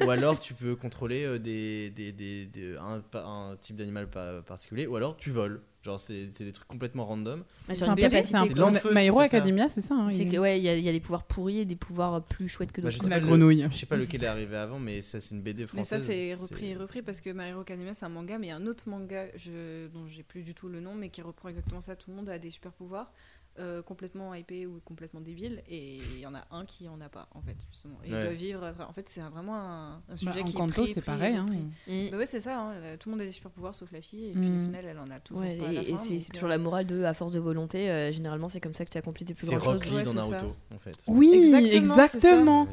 [0.04, 4.42] ou alors tu peux contrôler euh, des, des, des- des- un, un type d'animal pa-
[4.42, 5.60] particulier ou alors tu voles.
[5.84, 7.42] Genre c'est c'est des trucs complètement random.
[7.68, 9.18] Ah, C'est un un peu- My Hero.
[9.18, 9.94] Academia, c'est ça.
[9.96, 11.64] hein, C'est il- que ouais, il y, a- il y a des pouvoirs pourris et
[11.64, 13.02] des pouvoirs plus chouettes que Bah, d'autres.
[13.02, 13.66] sais la grenouille.
[13.70, 16.04] Je sais pas lequel est arrivé avant, mais ça c'est une BD Mais ça, française.
[16.06, 18.52] c'est repris et repris parce que My Hero Academia, c'est un manga, mais il y
[18.52, 19.88] a un autre manga je...
[19.88, 21.96] dont j'ai plus du tout le nom, mais qui reprend exactement ça.
[21.96, 23.12] Tout le monde a des super pouvoirs.
[23.58, 27.08] Euh, complètement hypé ou complètement débile et il y en a un qui en a
[27.10, 28.22] pas en fait justement et il Ouais.
[28.24, 30.92] doit vivre en fait c'est vraiment un, un sujet Bah, en qui est Kanto, pris,
[30.94, 31.36] c'est pris, pareil.
[31.36, 31.44] hein.
[31.86, 32.08] Mm.
[32.10, 34.30] Bah ouais c'est ça hein, tout le monde a des super pouvoirs sauf la fille
[34.30, 34.58] et puis Mm.
[34.58, 36.32] au final elle en a toujours Ouais, pas à la et, fin, et c'est c'est
[36.32, 38.90] euh, toujours la morale de à force de volonté, euh, généralement c'est comme ça que
[38.90, 40.04] tu accomplis tes plus C'est grandes Rock choses.
[40.04, 40.30] Dans c'est ça.
[40.36, 40.96] Naruto en fait.
[41.08, 42.66] Oui, Exactement,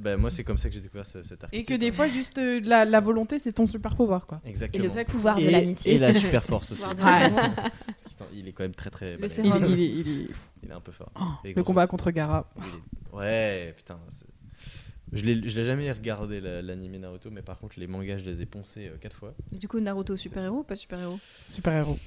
[0.00, 1.60] Bah, moi c'est comme ça que j'ai découvert ce- cet article.
[1.60, 4.40] Et que des fois, juste euh, la, la volonté, c'est ton super pouvoir, quoi.
[4.46, 4.94] Et Exactement.
[4.94, 5.94] le pouvoir de Et- l'amitié.
[5.94, 6.82] Et la super force aussi.
[8.34, 9.16] Il est quand même très très.
[9.16, 9.26] Le.
[9.44, 11.10] Il, il il est- Il est un peu fort.
[11.20, 12.48] Oh, le gros combat contre Gara.
[12.56, 13.98] Est- Ouais, putain.
[14.08, 14.26] c'est-
[15.12, 18.24] Je l'ai je l'ai jamais regardé la- l'anime Naruto, mais par contre les mangas je
[18.24, 19.34] les ai poncés 4 fois.
[19.52, 21.18] du coup Naruto super héros ou pas super héros
[21.48, 21.98] Super héros.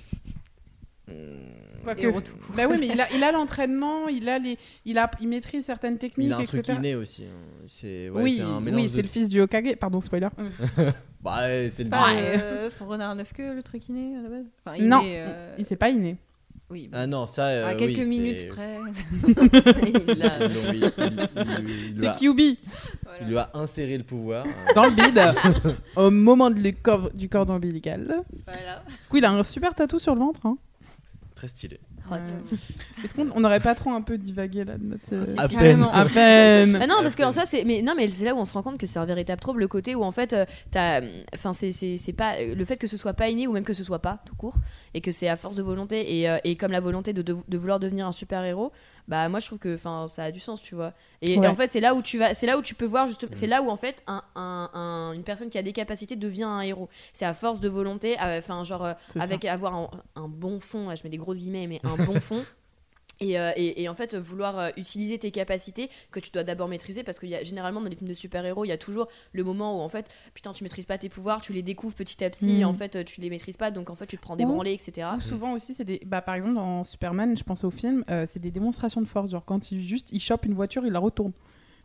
[1.83, 2.33] Quoique- Héros tout.
[2.57, 5.63] Bah oui, mais il a, il a l'entraînement, il a les, il a, il maîtrise
[5.63, 6.63] certaines techniques, Il a un etc.
[6.63, 7.25] truc inné aussi.
[7.25, 7.61] hein.
[7.67, 9.75] C'est ouais, oui, c'est un mélange oui, de- c'est le fils du Hokage.
[9.75, 10.29] Pardon, spoiler.
[11.21, 14.21] Bah, ouais, c'est le pas euh, son renard à neuf queues le truc inné à
[14.21, 14.45] la base?
[14.63, 16.17] Enfin, inné, Non, euh, il s'est pas inné.
[16.69, 17.47] Oui Ah non, ça.
[17.49, 18.79] euh, à quelques minutes près
[19.27, 23.19] Il a- Ils l'ont- ils- ils- ils- ils lui C'est Voilà.
[23.21, 24.45] il lui a inséré le pouvoir.
[24.45, 28.23] euh, dans le bide au moment de cor- du cordon ombilical.
[28.45, 28.83] Voilà.
[28.87, 30.45] Du coup, il a un super tatou sur le ventre.
[30.45, 30.57] hein.
[31.35, 31.79] Très stylé.
[32.11, 32.15] Hot.
[33.03, 35.13] Est-ce qu'on on n'aurait pas trop un peu divagué là de notre.
[35.13, 35.79] euh, À si, peine.
[35.79, 35.91] carrément.
[35.93, 36.79] À peine.
[36.81, 37.63] Ah non, parce qu'en soi, c'est.
[37.63, 39.59] Mais non, mais c'est là où on se rend compte que c'est un véritable trouble,
[39.61, 41.01] le côté où en fait, euh, t'as.
[41.33, 42.41] Enfin, c'est- c'est c'est pas.
[42.41, 44.55] Le fait que ce soit pas inné ou même que ce soit pas, tout court,
[44.93, 47.35] et que c'est à force de volonté, et, euh, et comme la volonté de, de,
[47.47, 48.71] de vouloir devenir un super-héros,
[49.07, 50.93] bah moi je trouve que enfin, ça a du sens, tu vois.
[51.21, 51.45] Et, Ouais.
[51.45, 52.33] et en fait, c'est là où tu vas.
[52.33, 53.23] C'est là où tu peux voir, juste.
[53.23, 53.33] Mm.
[53.33, 56.43] C'est là où en fait, un, un- un- une personne qui a des capacités devient
[56.43, 56.89] un héros.
[57.13, 59.21] C'est à force de volonté, euh, enfin, genre, euh, ça.
[59.21, 62.43] avec avoir un, un bon fond, je mets des gros guillemets, mais un bon fond.
[63.21, 66.67] Et, euh, et- et en fait, vouloir euh, utiliser tes capacités que tu dois d'abord
[66.67, 69.07] maîtriser, parce qu'il y a généralement dans les films de super-héros, il y a toujours
[69.31, 72.23] le moment où en fait, putain, tu maîtrises pas tes pouvoirs, tu les découvres petit
[72.23, 72.65] à petit, Mm.
[72.65, 74.73] en fait, tu les maîtrises pas, donc en fait, tu te prends des Ou- branlées,
[74.73, 75.07] etc.
[75.17, 76.01] Ou souvent aussi, c'est des.
[76.05, 79.31] Bah, par exemple, dans Superman, je pense au film, euh, c'est des démonstrations de force.
[79.31, 81.31] Genre, quand il juste il chope une voiture, il la retourne.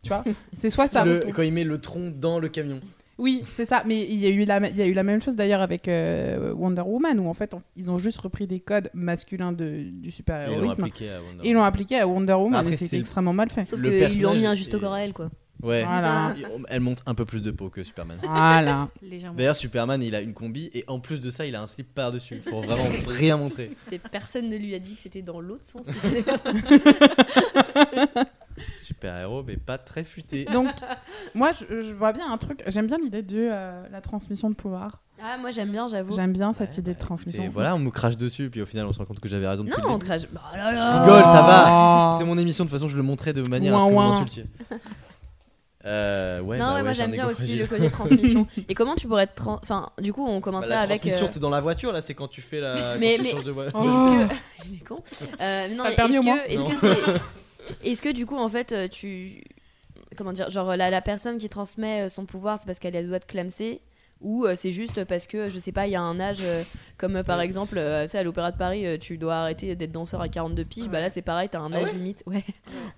[0.02, 0.24] Tu vois?
[0.56, 1.04] C'est soit ça.
[1.04, 2.80] Le- quand il met le tronc dans le camion.
[3.20, 3.82] Oui, c'est ça.
[3.86, 5.86] Mais il y, a eu la, il y a eu la même chose d'ailleurs avec
[5.88, 9.64] euh, Wonder Woman, où en fait, on- ils ont juste repris des codes masculins de,
[9.82, 10.80] du ils super-héroïsme.
[10.82, 13.50] appliqué à Wonder Et ils l'ont appliqué à Wonder Woman, Après, et c'est extrêmement mal
[13.50, 13.64] fait.
[13.64, 15.30] Sauf Le qu'ils lui ont personnage mis un juste corps à elle, quoi.
[15.62, 15.84] Ouais.
[15.84, 16.34] Voilà.
[16.68, 18.16] Elle monte un peu plus de peau que Superman.
[18.22, 18.88] Voilà.
[19.02, 21.66] légèrement D'ailleurs, Superman, il a une combi et en plus de ça, il a un
[21.66, 23.70] slip par-dessus pour vraiment rien montrer.
[24.10, 25.84] Personne ne lui a dit que c'était dans l'autre sens.
[28.60, 28.84] qu'il fallait faire.
[28.86, 30.44] Super héros, mais pas très futé.
[30.52, 30.68] Donc,
[31.34, 32.62] moi, je, je vois bien un truc.
[32.66, 35.00] J'aime bien l'idée de euh, la transmission de pouvoir.
[35.22, 36.14] ah, moi j'aime bien, j'avoue.
[36.14, 37.42] J'aime bien cette Ouais, idée bah, de transmission.
[37.42, 39.46] écoutez, voilà, on me crache dessus, puis au final, on se rend compte que j'avais
[39.48, 40.22] raison Non, on crache.
[40.32, 41.02] Bah, là, Je là.
[41.02, 41.46] rigole, ça Oh.
[41.46, 42.14] va.
[42.18, 43.96] C'est mon émission, de toute façon, je le montrais de manière à ce que vous
[43.96, 44.10] Ouin, ouin.
[44.12, 44.46] m'insultiez.
[45.86, 47.58] Euh, ouais, non, bah ouais, moi j'aime bien aussi fragile.
[47.60, 48.46] le côté transmission.
[48.68, 49.34] Et comment tu pourrais être.
[49.34, 51.00] trans- Enfin, du coup, on Bah, commencerait la avec.
[51.00, 52.98] transmission, euh, c'est dans la voiture, là, c'est quand tu fais la.
[52.98, 53.64] Mais- quand tu mais- changes de voie.
[53.72, 53.80] Oh.
[53.80, 54.34] Que.
[54.68, 55.02] Il est con.
[55.40, 56.94] Euh, non, est-ce que, est-ce que Non.
[57.14, 57.20] c'est.
[57.82, 59.42] Est-ce que du coup, en fait, euh, tu.
[60.16, 63.02] Comment dire Genre, la, la personne qui transmet euh, son pouvoir, c'est parce qu'elle a
[63.02, 63.80] le doigt de clamser
[64.20, 66.62] ou euh, c'est juste parce que, je sais pas, il y a un âge, euh,
[66.98, 69.74] comme euh, par exemple, euh, tu sais, à l'Opéra de Paris, euh, tu dois arrêter
[69.76, 72.22] d'être danseur à 42 piges, bah là c'est pareil, t'as un Ah âge ouais limite.
[72.26, 72.44] Ouais,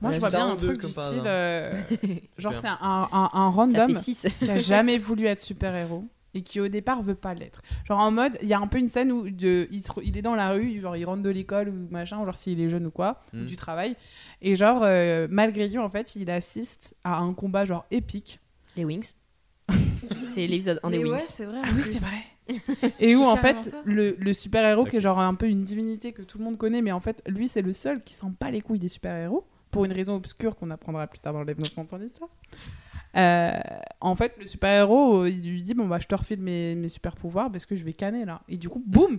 [0.01, 1.23] Moi, je vois bien un 42 truc du style.
[1.27, 1.75] euh,
[2.39, 2.61] genre, Super.
[2.61, 4.27] c'est un, un, un- random fait 6.
[4.43, 6.05] qui a jamais voulu être super-héros
[6.35, 7.63] et qui au départ veut pas l'être.
[7.85, 10.01] Genre en mode, il y a un peu une scène où de, il, se re-
[10.05, 12.61] il est dans la rue, genre il rentre de l'école ou machin, ou genre s'il
[12.61, 13.47] est jeune ou quoi, ou Mm.
[13.47, 13.97] du travail,
[14.41, 18.41] et genre euh, malgré lui en fait, il assiste à un combat genre épique.
[18.77, 19.13] Les Wings.
[20.23, 21.13] c'est l'épisode 1 des Wings.
[21.13, 21.59] ouais, c'est vrai.
[21.59, 21.95] en Ah oui, plus.
[21.97, 22.23] c'est vrai.
[22.99, 26.23] et où en fait, le, le super-héros qui est genre un peu une divinité que
[26.23, 28.61] tout le monde connaît, mais en fait, lui c'est le seul qui sent pas les
[28.61, 31.89] couilles des super-héros, pour une raison obscure qu'on apprendra plus tard dans le développement de
[31.91, 32.31] son histoire.
[33.17, 33.53] Euh,
[34.01, 36.89] en fait, le super-héros, euh, il lui dit Bon, bah, je te refile mes, mes
[36.89, 38.43] super-pouvoirs parce que je vais canner là.
[38.49, 39.19] Et du coup, boum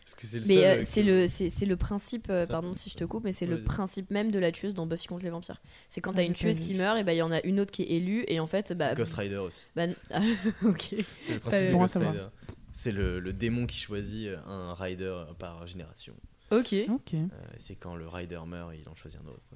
[0.00, 2.74] Parce que c'est le Mais seul, euh, c'est le, c'est, c'est le principe, euh, pardon
[2.74, 5.24] si je te coupe, mais c'est le principe même de la tueuse dans Buffy contre
[5.24, 5.60] les vampires.
[5.88, 7.60] C'est quand Ah, t'as une tueuse qui meurt, et bah il y en a une
[7.60, 8.94] autre qui est élue, et en fait, bah.
[8.94, 9.66] Ghost Rider aussi.
[9.74, 10.20] bah, ah,
[10.64, 10.94] ok.
[11.26, 11.94] C'est le principe de Ghost.
[11.94, 12.26] Rider.
[12.72, 16.14] C'est le, le démon qui choisit un rider par génération.
[16.50, 16.74] Ok.
[16.88, 17.14] Ok.
[17.14, 17.28] Euh,
[17.58, 19.46] c'est quand le rider meurt, il en choisit un autre.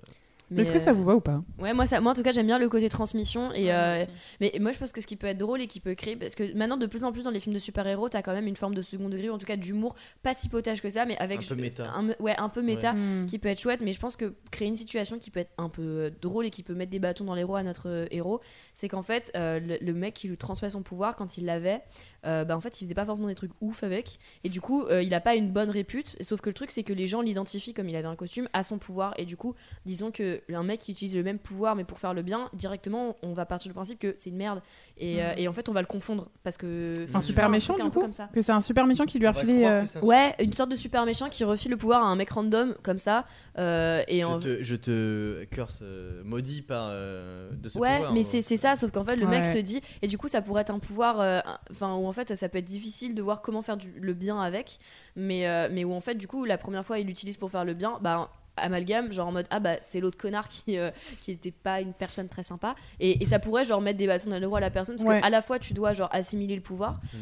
[0.56, 1.42] Mais est-ce que ça euh, vous va ou pas?
[1.58, 3.52] Ouais, moi, ça, moi en tout cas, j'aime bien le côté transmission.
[3.52, 4.04] Et, Ouais, euh,
[4.40, 6.16] mais moi, je pense que ce qui peut être drôle et qui peut créer.
[6.16, 8.46] Parce que maintenant, de plus en plus dans les films de super-héros, t'as quand même
[8.46, 11.04] une forme de second degré, ou en tout cas d'humour, pas si potage que ça,
[11.04, 11.42] mais avec.
[11.42, 11.90] Un peu méta.
[11.92, 12.92] un- ouais, un peu méta.
[12.94, 13.26] Hmm.
[13.26, 15.68] Qui peut être chouette, mais je pense que créer une situation qui peut être un
[15.68, 18.40] peu euh, drôle et qui peut mettre des bâtons dans les roues à notre héros,
[18.74, 21.80] c'est qu'en fait, euh, le, le mec qui lui transmet son pouvoir, quand il l'avait,
[22.26, 24.18] euh, bah, en fait, il faisait pas forcément des trucs ouf avec.
[24.44, 26.16] Et du coup, euh, il a pas une bonne répute.
[26.22, 28.62] Sauf que le truc, c'est que les gens l'identifient comme il avait un costume à
[28.62, 29.14] son pouvoir.
[29.18, 29.54] Et du coup,
[29.84, 33.16] disons que un mec qui utilise le même pouvoir, mais pour faire le bien, directement,
[33.22, 34.60] on va partir du principe que c'est une merde.
[34.96, 35.38] Et, euh, Mhm.
[35.38, 36.30] et en fait, on va le confondre.
[36.42, 37.06] Parce que.
[37.14, 38.28] Un Un super méchant, un du coup comme ça.
[38.32, 39.64] Que c'est un super méchant qui lui a refilé.
[39.64, 42.74] euh, Ouais, une sorte de super méchant qui refile le pouvoir à un mec random,
[42.82, 43.26] comme ça.
[43.58, 44.40] euh, et Je en...
[44.40, 48.12] te, je te curse, euh, maudit par euh, de ce Ouais, pouvoir.
[48.12, 50.42] mais c'est c'est ça, sauf qu'en fait, le mec se dit, et du coup, ça
[50.42, 53.76] pourrait être un pouvoir, euh, enfin, fait, ça peut être difficile de voir comment faire
[53.76, 54.78] du- le bien avec,
[55.16, 57.64] mais, euh, mais où en fait, du coup, la première fois, il l'utilise pour faire
[57.66, 60.90] le bien, bah, amalgame, genre en mode, ah bah, c'est l'autre connard qui, euh,
[61.22, 64.30] qui était pas une personne très sympa, et, et ça pourrait, genre, mettre des bâtons
[64.30, 65.20] dans les roues à la personne, parce Ouais.
[65.20, 67.00] que à la fois, tu dois, genre, assimiler le pouvoir.
[67.12, 67.20] Mhm.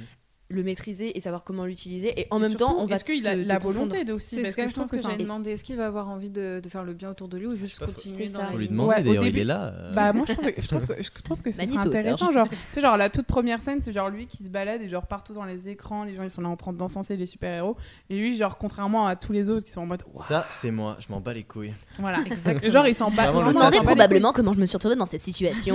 [0.52, 2.18] Le maîtriser et savoir comment l'utiliser.
[2.20, 4.42] Et en même surtout, temps on va Est-ce qu'il a la volonté de aussi C'est
[4.42, 5.50] parce ce que je pense que, c'est j'allais demander.
[5.52, 7.78] Est-ce qu'il va avoir envie de, de faire le bien autour de lui ou juste
[7.84, 9.72] continuer C'est dans Faut lui ligne demander Ouais, au d'ailleurs, il début- est là.
[9.74, 9.92] euh.
[9.94, 12.48] Bah moi je trouve, je trouve que, je trouve que ce serait Magnéto, intéressant genre
[12.50, 15.06] tu sais genre la toute première scène c'est genre lui qui se balade et genre
[15.06, 17.76] partout dans les écrans les gens ils sont là en train d'encenser les super héros
[18.10, 20.70] et lui genre contrairement à tous les autres qui sont en mode Ouah, Ça, c'est
[20.70, 21.72] moi, je m'en bats les couilles.
[21.98, 22.18] voilà.
[22.64, 23.94] Genre il s'en bat c'est s'en pas.
[23.94, 25.74] bat les comment je me suis retrouvée dans cette situation.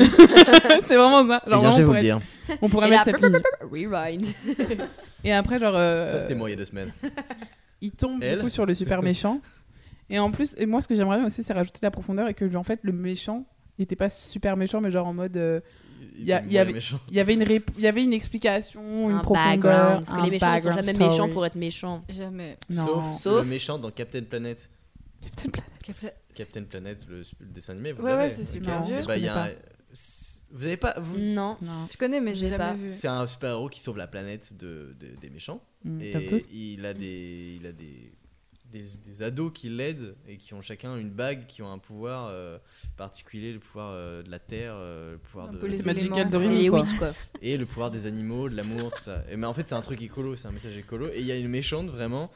[0.86, 1.42] C'est vraiment ça.
[1.46, 2.20] Eh je vais vraiment, vous on le dire.
[2.62, 3.42] on pourrait Et mettre là, cette ligne
[3.72, 4.26] rewind
[5.24, 6.92] et après genre euh, Ça, c'était moi il y a deux semaines.
[7.82, 9.42] il tombe Elle du coup sur le super méchant
[10.10, 12.34] et en plus et moi ce que j'aimerais bien aussi c'est rajouter la profondeur et
[12.34, 13.46] que genre, en fait le méchant
[13.78, 15.60] il était pas super méchant mais genre en mode euh,
[16.18, 17.00] Il y a- était il y avait- méchant.
[17.10, 20.10] il y avait une rép- il y avait une explication une un profondeur background parce
[20.10, 21.10] que un les méchants ne sont background jamais story.
[21.10, 22.58] méchants pour être méchants Jamais.
[22.70, 22.86] Non.
[22.86, 24.70] Sauf, Sauf- le méchant dans Captain Planet.
[25.22, 25.72] Captain Planet.
[25.84, 27.92] Capla- Captain Planet, le, le dessin animé.
[27.92, 28.98] Vous Ouais, l'avez ouais, c'est super vieux.
[29.00, 29.50] Eh je bah, il y a un-
[30.52, 30.96] Vous avez pas.
[31.00, 32.74] vous- non non Je connais, mais j'ai jamais pas.
[32.74, 32.88] vu.
[32.90, 35.62] C'est un super héros qui sauve la planète de, de- des méchants.
[35.84, 36.44] Mm, Et comme tous.
[36.54, 38.12] il a des, il a des,
[38.72, 42.28] des, des ados qui l'aident et qui ont chacun une bague, qui ont un pouvoir
[42.30, 42.58] euh,
[42.98, 46.28] particulier, le pouvoir euh, de la terre, euh, le pouvoir Un de peu les Magical
[46.30, 46.40] quoi.
[46.80, 47.12] witch quoi
[47.42, 49.24] et le pouvoir des animaux, de l'amour, tout ça.
[49.30, 51.08] Et mais en fait, c'est un truc écolo, c'est un message écolo.
[51.10, 52.32] Et il y a une méchante vraiment.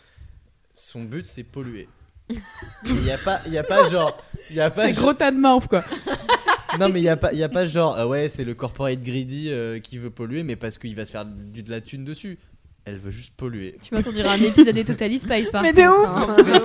[0.76, 1.88] Son but, c'est polluer.
[2.86, 4.18] Il y a pas, il y a pas genre,
[4.50, 5.84] il y a pas c'est gros tas de morphes quoi
[6.80, 8.54] non mais il y a pas, il y a pas genre, ah ouais, c'est le
[8.54, 11.82] corporate greedy euh, qui veut polluer, mais parce qu'il va se faire du, de la
[11.82, 12.40] thune dessus.
[12.84, 13.78] Elle veut juste polluer.
[13.84, 16.08] tu m'entends dire un épisode des Total Spice par Mais de ouf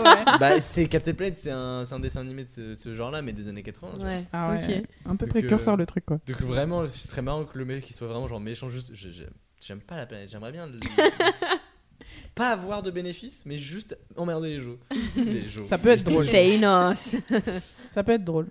[0.06, 0.36] hein.
[0.40, 3.20] bah c'est Captain Planet, c'est un, c'est un dessin animé de ce, de ce genre-là,
[3.20, 3.90] mais des années 80.
[3.92, 4.08] tu vois.
[4.08, 7.06] ouais ah ouais ok un peu Donc, précurseur euh, le truc quoi Donc vraiment, ce
[7.08, 8.92] serait marrant que le mec il soit vraiment genre méchant juste.
[8.94, 9.24] je- je-
[9.60, 10.78] J'aime pas la planète, j'aimerais bien le-
[12.34, 14.78] pas avoir de bénéfices, mais juste emmerder les jeux.
[15.16, 15.64] Les jeux.
[15.68, 16.26] Ça peut être drôle.
[16.26, 17.16] Thanos
[17.90, 18.48] ça peut être drôle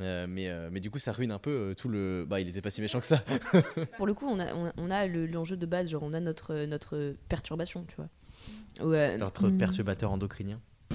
[0.00, 2.24] Euh, mais, euh, mais du coup, ça ruine un peu euh, tout le.
[2.28, 3.22] Bah, il était pas si méchant que ça.
[3.96, 6.20] pour le coup on a, on, on a le- l'enjeu de base genre on a
[6.20, 8.08] notre notre perturbation tu vois
[8.88, 9.58] ouais Notre Mm.
[9.58, 10.60] perturbateur endocrinien.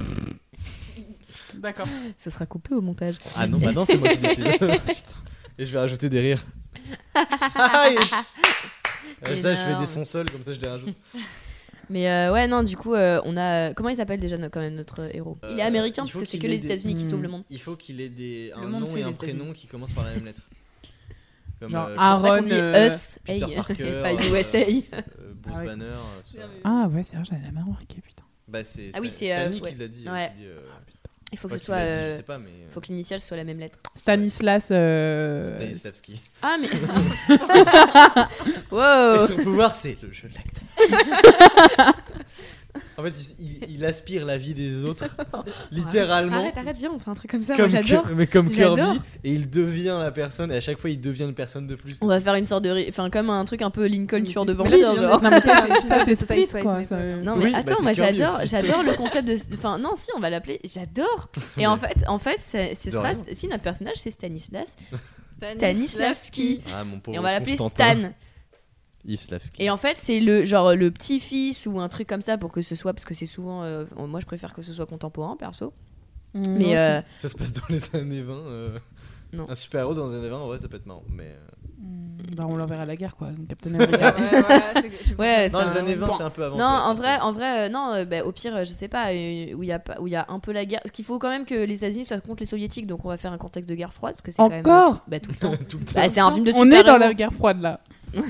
[1.56, 1.88] d'accord
[2.18, 4.48] ça sera coupé au montage Ah non, bah non, c'est moi qui décide.
[5.58, 6.44] Et je vais rajouter des rires.
[7.16, 11.00] Ah, et- ça, je fais des sons seuls, comme ça je les rajoute.
[11.90, 14.60] Mais euh, ouais non du coup euh, on a comment il s'appelle déjà no- quand
[14.62, 15.38] même notre héros?
[15.50, 16.96] Il est Euh, américain il parce faut que c'est qu'il que ait les des- États-Unis
[16.96, 17.10] qui Hmm.
[17.10, 19.18] sauvent le monde Il faut qu'il ait des, un monde, nom c'est et un États-Unis.
[19.38, 20.42] prénom qui commencent par la même lettre.
[21.60, 23.74] Comme Genre, euh, un- c'est pour ça qu'on Aaron, dit euh, us Peter hey, Parker,
[23.88, 24.64] et pas euh, USA euh,
[25.44, 25.66] Bruce Ah ouais.
[25.66, 26.44] Banner, euh, tout ça.
[26.66, 29.46] Ah ouais c'est vrai j'avais jamais remarqué putain Bah, c'est Ah oui, Stan- c'est, euh,
[29.48, 29.72] Stanley ouais.
[29.74, 30.06] qui l'a dit.
[30.08, 30.32] euh, Ouais.
[30.36, 30.60] qui dit, euh,
[31.34, 32.50] il faut que ce soit dit, euh, Je sais pas, mais.
[32.50, 36.20] euh, faut que l'initiale soit la même lettre Stanislas euh, Stanislavski.
[36.44, 36.68] ah mais
[38.48, 41.94] Et wow son pouvoir, c'est le jeu de l'acteur.
[42.98, 45.06] en fait, il, il- il aspire la vie des autres,
[45.72, 46.38] littéralement.
[46.38, 48.50] arrête arrête viens on fait un truc comme ça Comme moi j'adore mais comme.
[48.50, 51.76] Kirby, et il devient la personne, et à chaque fois il devient une personne de
[51.76, 51.96] plus.
[52.02, 54.54] on va faire une sorte de enfin comme un truc un peu Lincoln tueur de
[54.54, 55.66] Non, mais ça,
[56.06, 56.16] c'est-
[57.24, 60.10] Non Oui, mais bah, attends, moi Kirby j'adore, j'adore le concept de, enfin non si
[60.16, 61.30] on va l'appeler, j'adore.
[61.58, 64.76] Et en fait, en fait, c'est- si notre personnage c'est Stanislas,
[65.58, 66.62] Stanislavski.
[66.74, 67.56] Ah, mon pauvre et on va l'appeler.
[67.56, 67.70] Stan.
[69.06, 69.62] Yves Slavski.
[69.64, 72.62] Et en fait, c'est le genre le petit-fils ou un truc comme ça pour que
[72.62, 75.74] ce soit, parce que c'est souvent, euh, moi je préfère que ce soit contemporain perso.
[76.34, 78.34] Mm, Mais euh, Ça se passe dans les années 20.
[78.34, 78.80] euh,
[79.34, 79.46] Non.
[79.50, 81.04] Un super-héros dans les années 20, en vrai, ça peut être marrant.
[81.10, 81.26] Mais...
[81.28, 81.80] euh, aussi.
[81.80, 85.66] Mm, bah on l'enverra à la guerre quoi Captain Ouais, America ouais, Ouais, Dans c'est
[85.74, 86.14] les un- années 20, bon.
[86.18, 86.58] c'est un peu avant.
[86.58, 89.08] Non, en vrai, en vrai, euh, non, euh, bah, au pire, euh, je sais pas,
[89.12, 90.80] euh, où il y a pas, où il y a un peu la guerre.
[90.82, 93.18] Parce qu'il faut quand même que les États-Unis soient contre les soviétiques, donc on va
[93.18, 94.62] faire un contexte de guerre froide, parce que c'est quand même.
[94.66, 95.02] Encore?
[95.08, 95.56] bah, tout le temps.
[95.70, 95.92] Tout le temps.
[95.96, 97.00] Bah, c'est un film de on est dans super-héros.
[97.00, 97.82] la guerre froide là.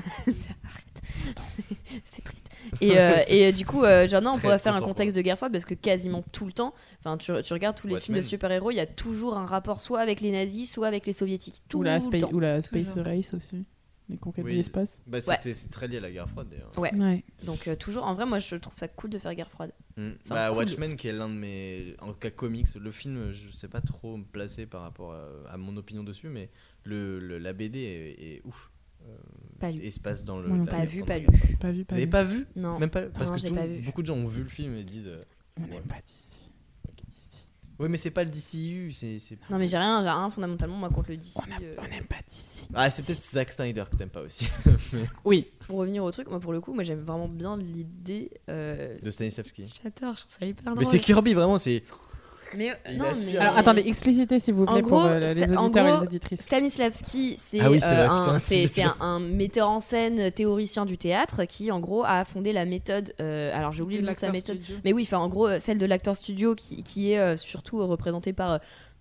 [2.06, 2.50] C'est- triste.
[2.82, 5.38] Et, euh, et du coup, euh, genre, non, on pourrait faire un contexte de guerre
[5.38, 8.22] froide parce que quasiment tout le temps, enfin, tu, tu regardes tous les films de
[8.24, 11.62] super-héros, il y a toujours un rapport soit avec les nazis, soit avec les soviétiques.
[11.70, 12.30] Tout Ou la, le temps.
[12.32, 13.06] ou la Space Toujours.
[13.06, 13.66] Race aussi.
[14.10, 14.52] Les conquêtes Oui.
[14.52, 15.02] de l'espace.
[15.08, 15.38] Bah, Ouais.
[15.42, 16.72] c'est très lié à la guerre froide d'ailleurs.
[16.78, 16.94] Ouais.
[17.00, 17.24] Ouais.
[17.46, 19.72] Donc, euh, toujours, en vrai, moi, je trouve ça cool de faire guerre froide.
[19.96, 20.10] Mm.
[20.26, 20.58] Enfin, bah, cool.
[20.58, 21.96] Watchmen, qui est l'un de mes.
[22.02, 22.68] En tout cas, comics.
[22.76, 26.28] Le film, je sais pas trop me placer par rapport à, à mon opinion dessus,
[26.28, 26.50] mais
[26.84, 28.72] le, le- la BD est, est ouf.
[29.06, 29.18] Euh,
[29.60, 29.82] Pas lu.
[29.84, 30.48] Et se passe dans le.
[30.48, 31.28] Moi non la Pas vu, pas lu.
[31.60, 32.10] Pas vu, Vous pas avez vu.
[32.10, 32.80] pas vu Non.
[32.80, 33.82] Même pas Parce non, que tout- pas vu.
[33.82, 35.08] beaucoup de gens ont vu le film et disent.
[35.08, 35.22] euh,
[35.60, 35.70] On Ouais.
[35.72, 36.20] n'aime pas d'ici.
[37.80, 39.18] Oui, mais c'est pas le DCU, c'est.
[39.50, 41.34] Non, mais j'ai rien, j'ai rien fondamentalement, moi, contre le DC.
[41.44, 42.68] On n'aime euh, on pas d'ici.
[42.74, 44.48] Ah, c'est peut-être Zack Snyder que t'aimes pas aussi.
[45.26, 45.50] Oui.
[45.68, 48.30] Pour revenir au truc, moi, pour le coup, moi, j'aime vraiment bien l'idée.
[48.50, 49.66] euh, de Stanislavski.
[49.66, 50.86] J'adore, je trouve ça hyper Mais drôle.
[50.86, 51.84] c'est Kirby, vraiment, c'est.
[52.58, 55.34] Mais, euh, Il non, mais- Alors attendez, explicitez s'il vous En plaît pour gros, euh,
[55.34, 56.42] les sta- en auditeurs et les auditrices.
[56.42, 58.08] Stanislavski, c'est Ah oui, euh,
[59.00, 63.14] un, metteur en scène euh, théoricien du théâtre qui, en gros, a fondé la méthode.
[63.20, 64.60] euh, alors, j'ai oublié le nom de sa méthode.
[64.84, 68.34] Mais oui, enfin, en gros, celle de l'acteur studio qui, qui est euh, surtout représentée
[68.34, 68.60] par.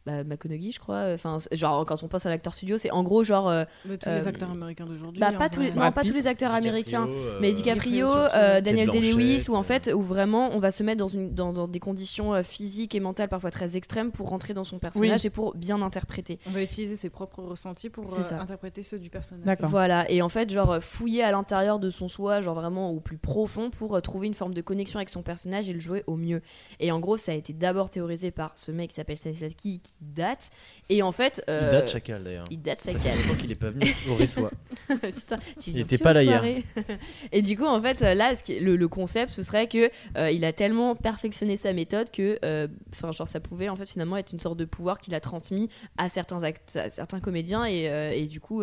[0.08, 1.06] Euh, bah, McConaughey, je crois.
[1.14, 3.48] Enfin, genre, quand on pense à l'acteur studio, c'est en gros, genre.
[3.48, 5.20] euh, Mais tous Euh, les acteurs américains d'aujourd'hui.
[5.20, 7.06] bah, en pas tous les, non, pas tous les acteurs américains.
[7.06, 9.62] DiCaprio, euh, Mais DiCaprio, euh, Daniel Day-Lewis, où en euh.
[9.62, 12.94] fait, où vraiment on va se mettre dans, une, dans, dans des conditions euh, physiques
[12.94, 16.38] et mentales parfois très extrêmes pour rentrer dans son personnage et pour bien interpréter.
[16.46, 19.44] On va utiliser ses propres ressentis pour euh, interpréter ceux du personnage.
[19.44, 19.68] D'accord.
[19.70, 23.00] Voilà, et en fait, genre euh, fouiller à l'intérieur de son soi, genre vraiment au
[23.00, 26.04] plus profond pour euh, trouver une forme de connexion avec son personnage et le jouer
[26.06, 26.42] au mieux.
[26.80, 29.91] Et en gros, ça a été d'abord théorisé par ce mec qui s'appelle Stanislavski qui
[30.02, 30.50] date.
[30.88, 31.42] Et en fait.
[31.48, 32.44] Il euh, date Chacal d'ailleurs.
[32.50, 33.16] Il date Ça chacal.
[33.18, 34.50] longtemps qu'il est pas venu au Ressois.
[34.88, 36.44] Putain, tu Il viens était plus pas là hier.
[37.32, 39.90] et du coup, en fait, euh, là, ce qui- le, le concept, ce serait que
[40.18, 42.68] euh, il a tellement perfectionné sa méthode que, euh,
[43.12, 46.08] genre, ça pouvait en fait finalement être une sorte de pouvoir qu'il a transmis à
[46.08, 47.84] certains act- à certains comédiens et,
[48.14, 48.62] et du coup,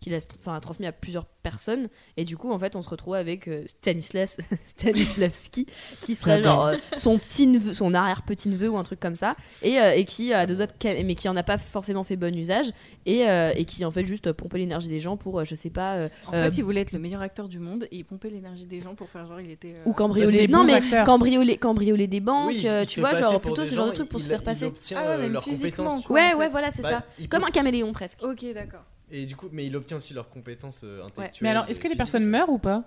[0.00, 1.88] qu'il a, transmis à plusieurs personnes.
[2.16, 5.66] Et du coup, en fait, on se retrouve avec Stanislas, Stanislavski,
[6.00, 9.34] qui serait genre son petit neveu, son arrière petit neveu ou un truc comme ça,
[9.62, 12.34] et, et qui a deux doigts de mais qui en a pas forcément fait bon
[12.36, 12.66] usage
[13.06, 15.70] et, euh, et qui en fait juste pompait l'énergie des gens pour, euh, je sais
[15.70, 15.94] pas.
[15.96, 18.30] euh, En Euh, fait, il voulait être le meilleur acteur du monde et il pompait
[18.30, 19.74] l'énergie des gens pour faire genre il était.
[19.74, 21.06] euh, ou Bah, cambrioler c'est des non bons mais acteurs.
[21.06, 24.20] cambrioler cambrioler des banques Oui, euh, tu vois genre plutôt ce genre de truc pour
[24.20, 26.14] il- se faire il passer obtient, Ah ouais, euh, même physiquement, quoi.
[26.16, 28.84] ouais en ouais voilà c'est Bah, ça comme peut- un caméléon presque Ok, d'accord.
[29.10, 31.40] Et du coup, mais il obtient aussi leurs compétences euh, intellectuelles.
[31.42, 32.84] Mais alors, est-ce que les personnes meurent ou pas?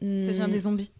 [0.00, 0.92] Ça devient des zombies.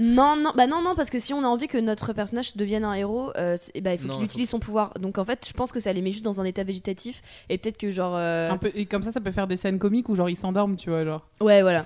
[0.00, 2.82] Non non bah non non parce que si on a envie que notre personnage devienne
[2.84, 5.24] un héros euh, c'est- bah, il faut Non, qu'il il utilise son pouvoir donc en
[5.24, 7.20] fait je pense que ça les met juste dans un état végétatif
[7.50, 9.78] et peut-être que genre euh, Un peu, Et comme ça, ça peut faire des scènes
[9.78, 11.26] comiques où genre ils s'endorment, tu vois, genre.
[11.40, 11.84] ouais voilà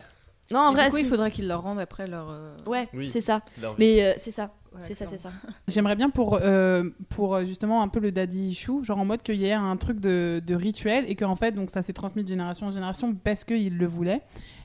[0.52, 1.02] non en Et vrai du coup, si.
[1.02, 2.28] il faudra qu'ils leur rendent après leur.
[2.30, 3.06] euh, ouais Oui.
[3.06, 3.78] c'est ça Leur vie.
[3.96, 5.30] mais euh, c'est ça ouais, c'est ça c'est ça
[5.68, 9.22] J'aimerais bien pour, euh, pour euh, justement un peu le daddy issue, genre en mode
[9.22, 12.22] qu'il y ait un truc de, de rituel et qu'en fait, donc ça s'est transmis
[12.22, 14.22] de génération en génération parce qu'il le voulait.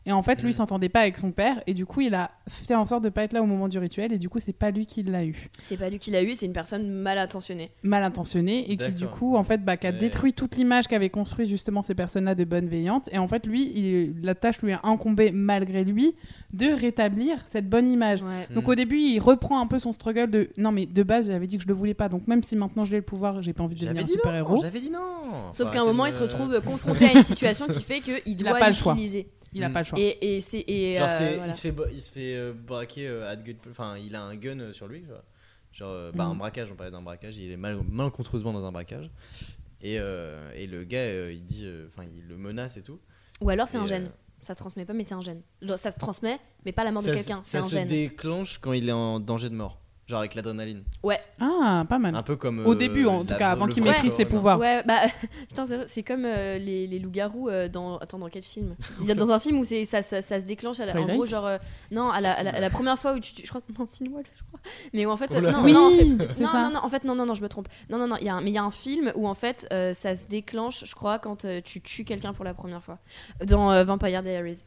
[0.07, 2.31] Et en fait, lui, il s'entendait pas avec son père et du coup, il a
[2.49, 4.51] fait en sorte de pas être là au moment du rituel et du coup, c'est
[4.51, 5.49] pas lui qui l'a eu.
[5.59, 8.91] c'est pas lui qui l'a eu c'est une personne mal intentionnée Mal intentionné et qui
[8.93, 12.33] du coup, en fait, bah, qui a détruit toute l'image qu'avaient construit justement ces personnes-là
[12.33, 13.09] de bonne veillante.
[13.11, 16.15] Et en fait, lui, il- la tâche lui a incombé malgré lui
[16.51, 18.23] de rétablir cette bonne image.
[18.23, 18.69] ouais Donc Mm.
[18.71, 21.57] au début, il reprend un peu son struggle de non mais de base j'avais dit
[21.57, 23.75] que je le voulais pas donc même si maintenant j'ai le pouvoir, j'ai pas envie
[23.75, 24.59] de devenir un super héros.
[24.61, 25.51] J'avais dit non.
[25.51, 28.01] sauf Faut qu'à un moment il se me- retrouve confronté à une situation qui fait
[28.01, 28.93] qu'il doit pas le choix.
[28.93, 29.99] l'utiliser Il a pas le choix.
[29.99, 31.47] et, et c'est et Genre, euh, voilà.
[31.47, 33.35] il se fait, il se fait euh, braquer euh,
[33.69, 35.03] Enfin, il a un gun euh, sur lui.
[35.07, 35.21] Genre,
[35.73, 36.31] genre euh, bah, Mm.
[36.31, 37.37] un braquage, on parlait d'un braquage.
[37.37, 39.09] Il est mal, malencontreusement dans un braquage.
[39.81, 41.63] Et, euh, et le gars, euh, il dit.
[41.65, 42.99] euh, Enfin, il le menace et tout.
[43.41, 44.05] Ou alors c'est un gène.
[44.05, 45.41] euh, Ça se transmet pas, mais c'est un gène.
[45.61, 47.41] Genre, ça se transmet, mais pas la mort de quelqu'un.
[47.43, 47.87] Ça un se gène.
[47.87, 49.80] déclenche quand il est en danger de mort.
[50.11, 50.83] Genre avec l'adrénaline.
[51.39, 52.13] Ah pas mal.
[52.15, 52.65] Un peu comme.
[52.65, 54.59] Au euh, début en tout la- cas avant qu'il maîtrise ses pouvoirs.
[54.59, 54.99] Ouais, bah
[55.47, 57.97] putain, c'est vrai, c'est comme euh, les, les loups-garous euh, dans.
[57.97, 58.75] Attends, dans quel film?
[58.99, 60.81] Il y a dans un film où c'est ça, ça, ça se déclenche.
[60.81, 61.45] À la- en gros, genre.
[61.47, 61.57] euh,
[61.91, 63.33] non, à la, à, la, à la première fois où tu.
[63.33, 63.71] tu- je crois que.
[63.71, 63.89] Wolf,
[64.35, 64.59] je crois.
[64.93, 65.31] Mais où en fait.
[65.33, 66.63] Oh non, Oui, non, en fait- c'est non, ça.
[66.63, 67.69] non, non, en fait, non, non, non, je me trompe.
[67.89, 69.33] Non, non, non, il y a un, mais il y a un film où en
[69.33, 72.83] fait euh, ça se déclenche, je crois, quand euh, tu tues quelqu'un pour la première
[72.83, 72.97] fois.
[73.47, 74.65] Dans euh, Vampire Diaries.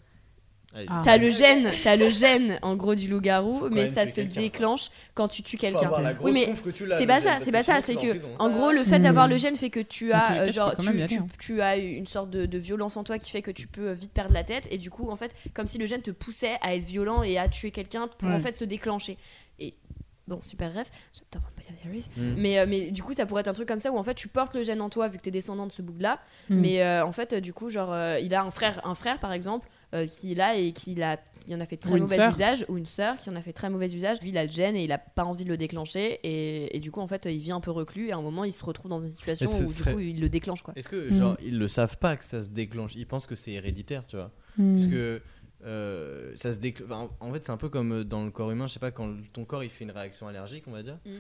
[0.88, 1.02] Ah.
[1.04, 5.28] T'as le gène, t'as le gène en gros du loup-garou, mais ça se déclenche quand
[5.28, 5.90] tu tues quelqu'un.
[6.20, 6.52] Oui, mais
[6.98, 8.28] c'est pas gène, ça, c'est pas que ça, c'est que prison.
[8.38, 9.02] en gros le fait Hmm.
[9.02, 11.26] d'avoir le gène fait que tu tous as genre tu, hein.
[11.38, 14.12] tu as une sorte de, de violence en toi qui fait que tu peux vite
[14.12, 16.74] perdre la tête et du coup en fait comme si le gène te poussait à
[16.74, 18.34] être violent et à tuer quelqu'un pour Ouais.
[18.34, 19.16] en fait se déclencher.
[19.60, 19.74] Et
[20.26, 22.06] bon super bref, j'adore Vampire Diaries.
[22.16, 22.34] Mm.
[22.40, 24.14] Mais, euh, mais du coup, ça pourrait être un truc comme ça où en fait
[24.14, 26.18] tu portes le gène en toi vu que t'es descendant de ce bout-là.
[26.48, 26.60] Mm.
[26.60, 29.18] Mais euh, en fait, euh, du coup, genre, euh, il a un frère, un frère
[29.18, 32.16] par exemple, euh, qui est là et qui l'a, il en a fait très mauvais
[32.30, 34.20] usage, ou une sœur qui en a fait très mauvais usage.
[34.22, 36.20] Lui, il a le gène et il a pas envie de le déclencher.
[36.22, 38.45] Et, et du coup, en fait, il vit un peu reclus et à un moment,
[38.45, 40.72] il se retrouve dans une situation où serait- du coup, il le déclenche quoi.
[40.76, 41.12] Est-ce que, Mm.
[41.12, 42.95] genre, ils le savent pas que ça se déclenche?
[42.95, 44.30] Ils pensent que c'est héréditaire, tu vois?
[44.57, 44.76] Hmm.
[44.76, 45.20] Parce que
[45.66, 48.51] euh, ça se décl- enfin, en fait, c'est un peu comme euh, dans le corps
[48.51, 50.99] humain, je sais pas, quand ton corps il fait une réaction allergique, on va dire,
[51.07, 51.11] Mm.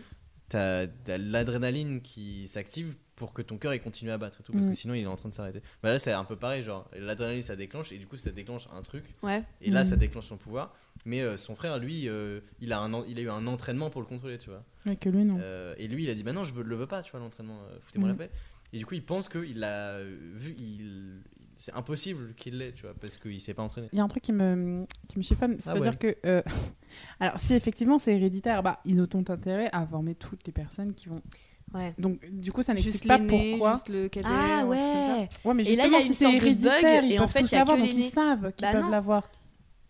[0.48, 4.52] t'as t'as l'adrénaline qui s'active pour que ton cœur il continue à battre et tout,
[4.52, 4.70] parce Mm.
[4.70, 5.62] que sinon il est en train de s'arrêter.
[5.82, 8.68] Bah là, c'est un peu pareil, genre l'adrénaline ça déclenche et du coup ça déclenche
[8.76, 9.42] un truc, Ouais.
[9.60, 9.84] et là Mm.
[9.84, 10.74] ça déclenche son pouvoir.
[11.04, 14.00] Mais euh, son frère, lui, euh, il, a un, il a eu un entraînement pour
[14.00, 14.64] le contrôler, tu vois.
[14.86, 15.36] Mais que lui, non.
[15.40, 17.20] Euh, et lui, il a dit Bah non, je veux, le veux pas, tu vois,
[17.20, 18.18] l'entraînement, foutez-moi la Mm.
[18.18, 18.30] paix.
[18.72, 21.22] Et du coup, il pense qu'il l'a vu, il,
[21.56, 23.88] c'est impossible qu'il l'ait, tu vois, parce qu'il s'est pas entraîné.
[23.92, 26.14] Il y a un truc qui me, qui me chiffonne, c'est-à-dire Ah ouais.
[26.22, 26.42] que.
[27.20, 30.94] alors, si effectivement c'est héréditaire, bah, ils ont tout intérêt à former toutes les personnes
[30.94, 31.22] qui vont.
[31.74, 31.92] Ouais.
[31.98, 33.72] Donc, du coup, ça n'explique Juste pas pourquoi.
[33.72, 34.26] juste le cadet.
[34.30, 34.84] Ah comme ça.
[35.16, 35.28] ouais.
[35.44, 36.40] Ouais, mais Et là, il y justement, a si une c'est sorte de
[37.02, 38.90] bug, et en fait, il y a l'avoir, que donc ils savent qu'ils Bah peuvent
[38.90, 39.28] l'avoir.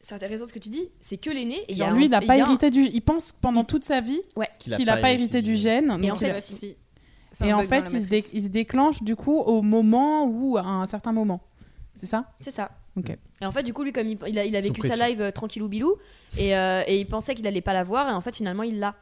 [0.01, 0.89] C'est intéressant ce que tu dis.
[1.01, 1.57] C'est que l'aîné.
[1.57, 2.80] et il y a Genre, un- lui, il n'a pas un- hérité du.
[2.93, 4.20] Il pense pendant toute sa vie
[4.59, 5.97] Qu'il qu'il n'a pas hérité du gène.
[6.03, 6.76] Et donc en fait, si- si.
[7.45, 8.30] Et en fait, il se, dé- matrice.
[8.35, 11.41] il se déclenche du coup au moment ou à un certain moment.
[11.97, 12.26] C'est ça?
[12.41, 12.70] C'est ça.
[12.97, 13.11] Ok.
[13.41, 14.97] Et en fait, du coup, lui, comme il, il a, il a Sous vécu sa
[15.09, 15.97] live euh, tranquillou bilou,
[16.39, 18.78] et, euh, et il pensait qu'il allait pas la voir, et en fait, finalement, il
[18.78, 18.95] l'a.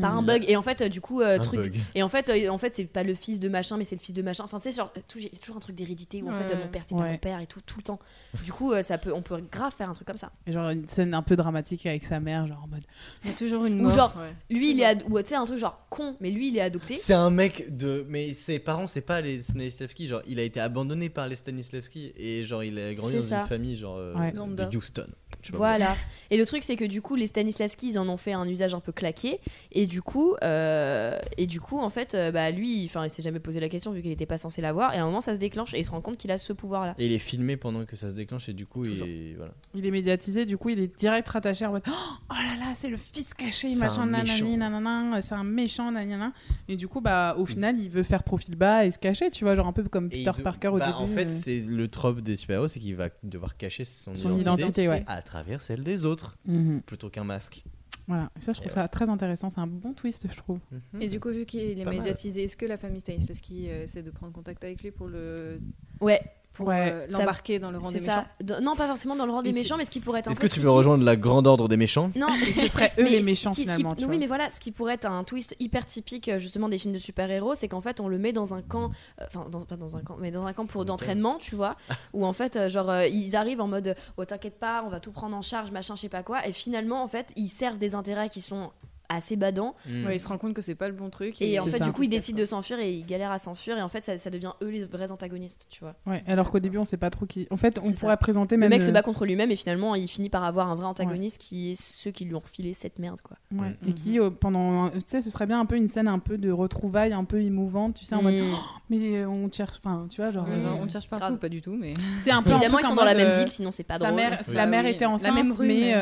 [0.00, 0.44] Par un bug.
[0.48, 1.60] Et en fait, euh, du coup, euh, Un truc.
[1.60, 1.76] bug.
[1.94, 4.00] Et en fait, euh, en fait c'est pas le fils de machin, mais c'est le
[4.00, 4.44] fils de machin.
[4.44, 6.52] Enfin, tu sais, genre, tout- il y a toujours un truc d'hérédité où en fait,
[6.52, 7.98] euh, mon père, c'est pas mon père et tout, tout le temps.
[8.44, 10.30] Du coup, euh, ça peut, on peut grave faire un truc comme ça.
[10.46, 12.84] Et genre une scène un peu dramatique avec sa mère, genre en mode.
[13.24, 13.92] Il y a toujours une Ou mort.
[13.92, 14.56] genre- ouais.
[14.56, 14.84] Lui, il est.
[14.84, 16.96] ad- Ou tu sais, un truc genre con, mais lui, il est adopté.
[16.96, 18.06] C'est un mec de.
[18.08, 20.06] Mais ses parents, c'est pas les Stanislavski.
[20.06, 22.12] Genre, il a été abandonné par les Stanislavski.
[22.16, 23.40] Et genre, il a grandi dans ça.
[23.42, 23.96] une famille, genre.
[23.98, 24.32] euh, Ouais.
[24.32, 24.76] de.
[24.76, 25.06] Houston.
[25.52, 25.96] Voilà.
[26.30, 28.74] Et le truc, c'est que du coup, les Stanislavski, ils en ont fait un usage
[28.74, 29.40] un peu claqué.
[29.70, 33.22] Et du coup, euh, et du coup en fait, euh, bah, lui, enfin, il s'est
[33.22, 34.94] jamais posé la question vu qu'il n'était pas censé l'avoir.
[34.94, 36.52] Et à un moment, ça se déclenche et il se rend compte qu'il a ce
[36.52, 36.94] pouvoir-là.
[36.98, 38.48] Et il est filmé pendant que ça se déclenche.
[38.48, 39.06] Et du coup, Toujours.
[39.06, 39.34] il.
[39.36, 39.52] Voilà.
[39.74, 42.88] Il est médiatisé, du coup, il est direct rattaché en mode Oh là là, c'est
[42.88, 44.56] le fils caché, C'est machin, un nanani, méchant.
[44.56, 46.32] nanana, c'est un méchant, nanana.
[46.68, 49.44] Et du coup, bah, au final, il veut faire profil bas et se cacher, tu
[49.44, 50.98] vois, genre un peu comme Et Peter Parker au bah, début.
[50.98, 51.40] En fait, euh.
[51.42, 55.04] c'est le trope des super-héros, c'est qu'il va devoir cacher son, Son identité, ouais.
[55.06, 56.82] à travers celle des autres, Mhm.
[56.82, 57.64] plutôt qu'un masque.
[58.08, 59.48] Voilà, Et ça, je trouve Et ça très intéressant.
[59.48, 60.58] C'est un bon twist, je trouve.
[61.00, 61.94] Et du coup, vu qu'il est mal.
[61.94, 65.58] médiatisé, est-ce que la famille Stanislavski euh, essaie de prendre contact avec lui pour le
[66.00, 66.20] Ouais,
[66.52, 68.26] pour Ouais, euh, l'embarquer dans le rang des ça.
[68.42, 68.60] méchants.
[68.62, 70.40] Non, pas forcément dans le rang des méchants, mais ce qui pourrait être un Est-ce
[70.40, 72.10] que tu veux rejoindre la grande ordre des méchants?
[72.14, 74.70] Non, mais Ce seraient eux mais les méchants, qui- finalement, oui, mais voilà, ce qui
[74.72, 78.00] pourrait être un twist hyper typique euh, justement des films de super-héros, c'est qu'en fait
[78.00, 78.90] on le met dans un camp,
[79.20, 81.76] euh, enfin dans- pas dans un camp, mais dans un camp pour d'entraînement, tu vois,
[82.12, 85.12] où en fait euh, genre ils arrivent en mode oh t'inquiète pas, on va tout
[85.12, 87.94] prendre en charge, machin, je sais pas quoi, et finalement en fait ils servent des
[87.94, 88.70] intérêts qui sont
[89.14, 90.06] assez badants Mm.
[90.06, 91.40] Ouais, il se rend compte que c'est pas le bon truc.
[91.40, 91.84] et en fait ça.
[91.84, 94.16] du coup ils décident de s'enfuir et ils galèrent à s'enfuir et en fait ça,
[94.18, 97.10] ça devient eux les vrais antagonistes tu vois Ouais, alors qu'au début, on sait pas
[97.10, 97.46] trop qui.
[97.50, 98.70] En fait, on pourrait présenter le même.
[98.70, 101.38] mec se euh, bat contre lui-même et finalement il finit par avoir un vrai antagoniste
[101.38, 103.88] qui est ceux qui lui ont refilé cette merde quoi ouais, Mm.
[103.88, 104.88] Et qui, euh, pendant.
[104.90, 107.40] Tu sais, ce serait bien un peu une scène un peu de retrouvailles, un peu
[107.42, 108.34] émouvante, tu sais, en mode.
[108.34, 108.54] Mm.
[108.90, 109.78] Mais euh, on cherche.
[109.78, 110.46] Enfin, tu vois, genre.
[110.46, 110.62] Mm.
[110.62, 111.94] genre, on cherche partout, pas du tout, mais.
[112.22, 114.12] C'est un peu évidemment ils sont dans la même euh, ville sinon c'est pas drôle
[114.14, 114.22] Oui.
[114.54, 115.94] la Bah mère était la enceinte, même rue, mais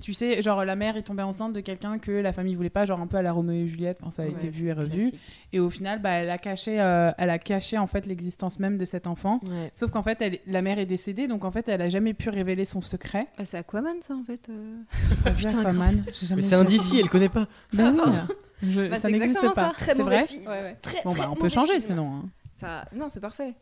[0.00, 2.84] tu sais, genre la mère est tombée enceinte de quelqu'un que la famille voulait pas,
[2.86, 4.90] genre un peu à la Roméo et Juliette quand ça a été vu et revu.
[4.90, 5.20] classique.
[5.52, 8.78] Et au final, bah, elle a caché, euh, elle a caché en fait l'existence même
[8.78, 9.40] de cet enfant.
[9.46, 9.70] Ouais.
[9.72, 12.30] Sauf qu'en fait, elle, la mère est décédée, donc en fait, elle a jamais pu
[12.30, 13.26] révéler son secret.
[13.38, 14.48] Ah, c'est Aquaman, ça, en fait.
[14.48, 14.76] euh.
[15.24, 16.04] Putain, putain, Aquaman,
[16.36, 16.64] Mais c'est un.
[16.64, 17.46] DC, elle connaît pas.
[17.72, 19.54] Ben oui, je- Bah, ça c'est n'existe pas.
[19.54, 19.72] ça.
[19.76, 20.26] Très C'est mauvais vrai.
[20.26, 20.42] film.
[20.46, 20.76] Ouais, ouais.
[20.82, 21.82] Très, Bon très bah, on peut changer film.
[21.82, 22.12] sinon.
[22.14, 22.28] hein.
[22.56, 22.84] Ça...
[22.94, 23.54] Non, c'est parfait.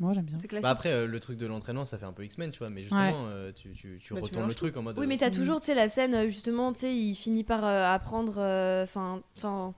[0.00, 0.38] Moi, j'aime bien.
[0.38, 0.62] C'est classique.
[0.64, 2.70] Bah après, euh, le truc de l'entraînement, ça fait un peu X-Men, tu vois.
[2.70, 4.98] Mais justement, euh, tu, tu, tu Bah, tu retournes le truc en mode.
[4.98, 5.34] Oui, euh, mais t'as Mm.
[5.34, 8.38] toujours, tu sais, la scène, euh, justement, tu sais, il finit par euh, apprendre,
[8.82, 9.74] enfin, enfin,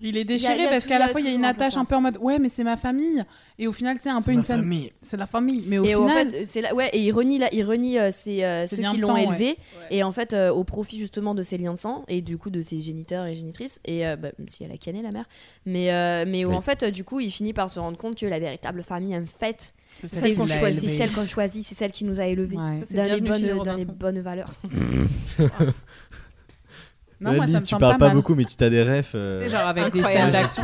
[0.00, 1.30] Il est y déchiré a- il y a parce qu'à la a fois, il y
[1.30, 3.24] a une attache un peu en mode ouais, mais c'est ma famille.
[3.58, 4.92] Et au final, c'est un peu une famille.
[5.02, 5.64] C'est la famille.
[5.66, 7.98] Mais au et en final, fait, c'est là, ouais, et il renie, là, il renie
[7.98, 9.56] euh, ses, euh, ceux qui l'ont élevé, Ouais.
[9.96, 12.50] et en fait, euh, au profit justement de ses liens de sang, et du coup
[12.50, 15.24] de ses géniteurs et génitrices, et euh, bah, même si elle a canné la mère,
[15.66, 16.54] mais, euh, mais où Oui.
[16.54, 19.16] en fait, euh, du coup, il finit par se rendre compte que la véritable famille,
[19.16, 22.56] en fait, c'est celle qu'on choisit, celle qu'on choisit, c'est celle qui nous a élevés.
[22.56, 22.82] Ouais.
[22.94, 24.54] Dans les, bonnes, dans les bonnes valeurs.
[27.20, 29.12] Non, Euh, moi, ça Lise, me tu parles pas beaucoup, mais tu t'as des refs.
[29.16, 30.62] euh, sais, genre avec des scènes d'action.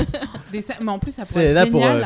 [0.52, 2.02] des scènes- Mais en plus, ça pourrait être là pour euh,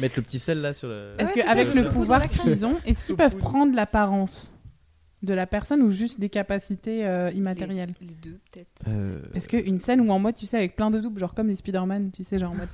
[0.00, 1.14] mettre le petit sel là sur le.
[1.18, 4.52] Est-ce Ouais, c'est qu'avec ça, le pouvoir qu'ils ont, est-ce qu'ils peuvent prendre l'apparence
[5.22, 7.90] de la personne ou juste des capacités euh, immatérielles?
[8.00, 8.88] Les, les deux, peut-être.
[8.88, 11.48] Euh, Parce qu'une scène où en mode, tu sais, avec plein de doubles, genre comme
[11.48, 12.68] les Spider-Man, tu sais, genre en mode.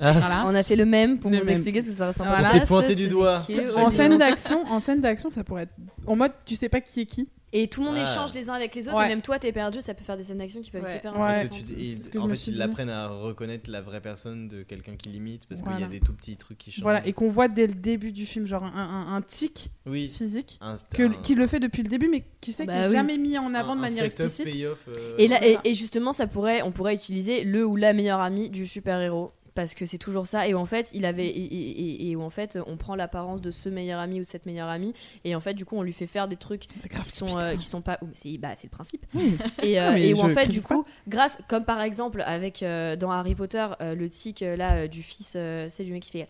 [0.00, 0.12] Ah.
[0.12, 0.44] Voilà.
[0.46, 1.52] On a fait le même pour Le vous même.
[1.52, 2.48] expliquer ce que ça reste un peu Voilà.
[2.48, 3.42] On s'est pointé du doigt.
[3.46, 3.90] que En audio.
[3.90, 5.74] scène d'action, en scène d'action, ça pourrait être
[6.06, 7.28] en mode, tu sais pas qui est qui.
[7.52, 8.02] Et tout le monde Ah.
[8.02, 9.06] échange les uns avec les autres, Ouais.
[9.06, 10.94] et même toi, t'es perdu, ça peut faire des scènes d'action qui peuvent être Ouais.
[10.96, 11.62] super intéressantes.
[11.66, 15.46] tu- ils- en fait, ils apprennent à reconnaître la vraie personne de quelqu'un qui limite
[15.48, 16.82] parce qu'il y a des tout petits trucs qui changent.
[16.82, 20.10] Voilà, et qu'on voit dès le début du film, genre un, un, un tic Oui.
[20.14, 22.82] physique, Un, que, un- qui le fait depuis le début, mais qui sait Bah qu'il
[22.82, 22.92] n'est oui.
[22.92, 24.46] jamais mis en avant un- de manière explicite.
[24.46, 24.74] euh,
[25.18, 28.66] Et, là, et justement, ça pourrait, on pourrait utiliser le ou la meilleure amie du
[28.66, 29.32] super-héros.
[29.58, 30.46] Parce que c'est toujours ça.
[30.46, 33.40] Et en fait il avait et, et- et- et où en fait on prend l'apparence
[33.40, 34.94] de ce meilleur ami ou de cette meilleure amie
[35.24, 37.66] et en fait du coup on lui fait faire des trucs qui sont euh, qui
[37.66, 39.04] sont pas oh, mais c'est bah, c'est le principe.
[39.62, 42.94] Et, euh, Non, et où en fait du coup grâce comme par exemple avec euh,
[42.94, 45.36] dans Harry Potter le tic là du fils
[45.68, 46.28] c'est du mec qui fait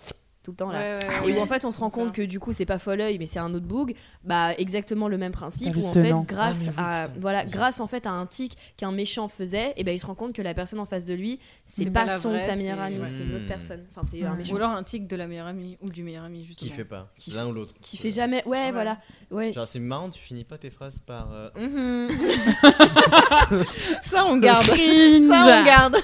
[0.49, 2.23] tout le temps là Ouais, ouais, et où en fait on se rend compte que
[2.23, 3.95] du coup c'est pas Folleuil mais c'est un autre boug
[4.25, 7.20] bah exactement le même principe où en fait grâce Ah, à putain.
[7.20, 10.15] voilà grâce en fait à un tic qu'un méchant faisait et ben il se rend
[10.15, 12.83] compte que la personne en face de lui c'est pas, son vraie, sa meilleure c'est-
[12.85, 13.07] amie ouais.
[13.15, 13.49] c'est une autre Hmm.
[13.49, 16.03] personne enfin c'est un méchant Ou alors un tic de la meilleure amie ou du
[16.03, 16.73] meilleur ami, Qui justement.
[16.77, 17.75] fait pas Qui L'un ou l'autre.
[17.83, 18.97] qui fait jamais ouais, voilà
[19.31, 21.29] ouais Genre, c'est marrant, tu finis pas tes phrases par.
[21.33, 22.09] euh, Mhm.
[24.03, 24.62] Ça, on garde.
[24.65, 25.97] Ça, on garde.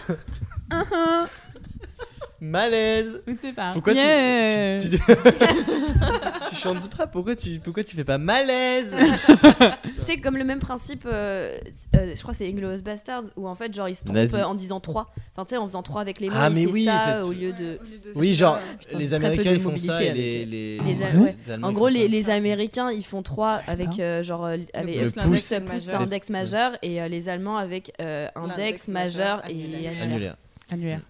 [2.45, 3.23] Malaise
[3.57, 3.71] pas.
[3.73, 4.79] Pourquoi tu- Yeah.
[4.81, 4.99] tu, tu,
[6.51, 8.95] tu chantes pas pourquoi tu, pourquoi tu fais pas malaise?
[10.03, 11.57] C'est comme le même principe euh,
[11.97, 14.35] euh, je crois que c'est Inglourious Bastards où en fait genre il se trompe Vas-y.
[14.41, 16.67] euh, en disant 3 enfin tu sais en faisant 3 avec les mains Ah, mais
[16.67, 17.79] oui, ça au lieu de
[18.17, 21.37] Oui, genre, Putain, les Américains ils font ça et avec, les, les, les Ah ouais.
[21.47, 24.45] les Allemands, En ils gros, les, les Américains, ils font 3 savais avec euh, genre
[24.45, 24.69] avec
[25.03, 26.01] pouce, pouce, le majeur.
[26.03, 30.37] index majeur et euh, les Allemands avec euh, index L'index majeur majeur, et annulaire.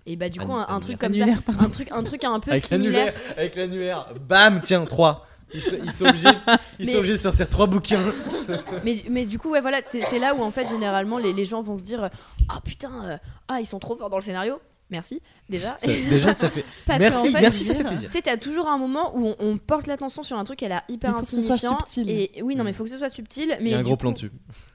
[0.07, 1.25] Et bah du coup un, un truc comme ça,
[1.59, 3.07] un truc un truc un peu Avec similaire.
[3.07, 5.27] l'annulaire, avec l'annulaire, bam, tiens, 3.
[5.57, 6.29] Ils, sont- ils sont obligés,
[6.81, 8.01] ils sont obligés de sortir 3 bouquins.
[8.85, 11.63] Mais, mais du coup ouais voilà, c'est là où en fait généralement les, les gens
[11.63, 12.11] vont se dire
[12.49, 13.17] ah putain euh,
[13.49, 14.59] ah ils sont trop forts dans le scénario.
[14.95, 15.77] Merci déjà.
[15.79, 16.65] Ça- déjà, ça fait.
[16.87, 18.09] Parce merci, qu'en fait, merci, ça fait plaisir.
[18.09, 20.65] Tu sais, t'as toujours un moment où on, on porte l'attention sur un truc qui
[20.65, 21.79] a l'air hyper Il faut que ce soit insignifiant.
[21.87, 22.11] subtil.
[22.11, 23.49] Et oui, non, mais il faut que ce soit subtil.
[23.61, 24.31] Mais Il y a un gros coup, plan dessus.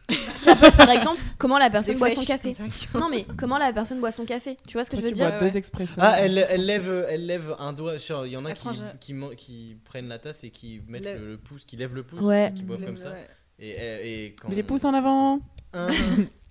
[0.35, 2.51] Ça peut être par exemple comment la personne boit son café.
[2.95, 4.57] Non, mais comment la personne boit son café.
[4.67, 5.57] Tu vois ce que je veux tu dire deux ouais.
[5.57, 5.99] expressos.
[6.01, 7.97] Ah, elle, elle, lève, elle lève un doigt.
[7.99, 8.53] Sur, il y en a
[8.99, 12.51] qui, prennent la tasse et qui mettent le, le pouce, qui lèvent le pouce, Ouais.
[12.55, 13.11] qui boivent comme ça.
[13.11, 13.27] ouais.
[13.59, 15.39] Et, et, et quand Mais les pouces en avant,
[15.73, 15.89] Un,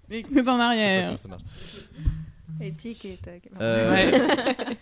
[0.08, 1.04] les pouces en Je sais pas arrière.
[1.06, 1.42] comment ça marche.
[2.76, 3.48] Tic et tac.
[3.60, 4.10] Euh, Ouais.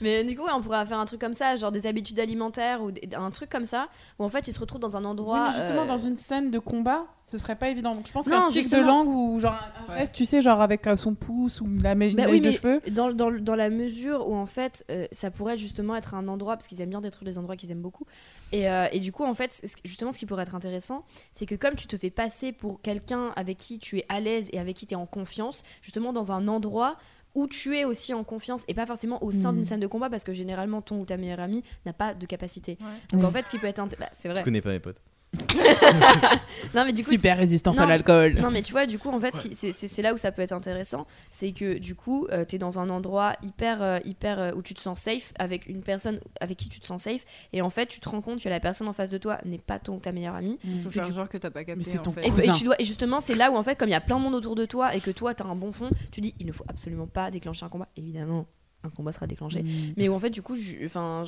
[0.00, 2.90] Mais du coup, on pourrait faire un truc comme ça, genre des habitudes alimentaires ou
[2.90, 3.88] des- un truc comme ça,
[4.18, 5.48] où en fait ils se retrouvent dans un Oui, endroit.
[5.48, 7.94] mais justement, euh, dans une scène de combat, ce serait pas évident.
[7.94, 10.00] Donc je pense Non, qu'un tic de langue ou genre un, Ouais.
[10.00, 12.52] geste, tu sais, genre avec euh, son pouce ou la Bah mèche oui, de mais
[12.52, 12.80] cheveux.
[12.90, 16.56] dans, dans, dans la mesure où en fait euh, ça pourrait justement être un endroit,
[16.56, 18.04] parce qu'ils aiment bien détruire les endroits qu'ils aiment beaucoup,
[18.52, 21.54] et, euh, et du coup en fait justement ce qui pourrait être intéressant c'est que
[21.54, 24.76] comme tu te fais passer pour quelqu'un avec qui tu es à l'aise et avec
[24.76, 26.96] qui tu es en confiance, justement dans un endroit
[27.38, 30.10] où tu es aussi en confiance et pas forcément au sein d'une scène de combat
[30.10, 32.76] parce que généralement ton ou ta meilleure amie n'a pas de capacité.
[32.80, 32.86] Ouais.
[33.12, 33.26] Donc Oui.
[33.26, 34.42] en fait ce qui peut être bah, c'est Je vrai.
[34.42, 35.00] connais pas mes potes.
[36.74, 37.84] Non mais du coup Super résistance Non.
[37.84, 38.34] à l'alcool.
[38.40, 41.06] Non, mais tu vois, du coup, en fait, c'est là où ça peut être intéressant.
[41.30, 44.74] C'est que, du coup, euh, t'es dans un endroit hyper, euh, hyper euh, où tu
[44.74, 47.24] te sens safe avec une personne avec qui tu te sens safe.
[47.52, 49.58] Et en fait, tu te rends compte que la personne en face de toi n'est
[49.58, 50.58] pas ton, ta meilleure amie.
[50.64, 51.84] Il faut Que faire tu- genre que t'as pas capté.
[51.88, 52.26] c'est en ton fait.
[52.26, 54.00] Et, et tu dois, et justement, c'est là où, en fait, comme il y a
[54.00, 56.34] plein de monde autour de toi et que toi, t'as un bon fond, tu dis,
[56.38, 57.88] il ne faut absolument pas déclencher un combat.
[57.96, 58.46] Évidemment,
[58.84, 59.62] un combat sera déclenché.
[59.62, 59.94] Mm.
[59.96, 61.24] Mais où, en fait, du coup, je- enfin.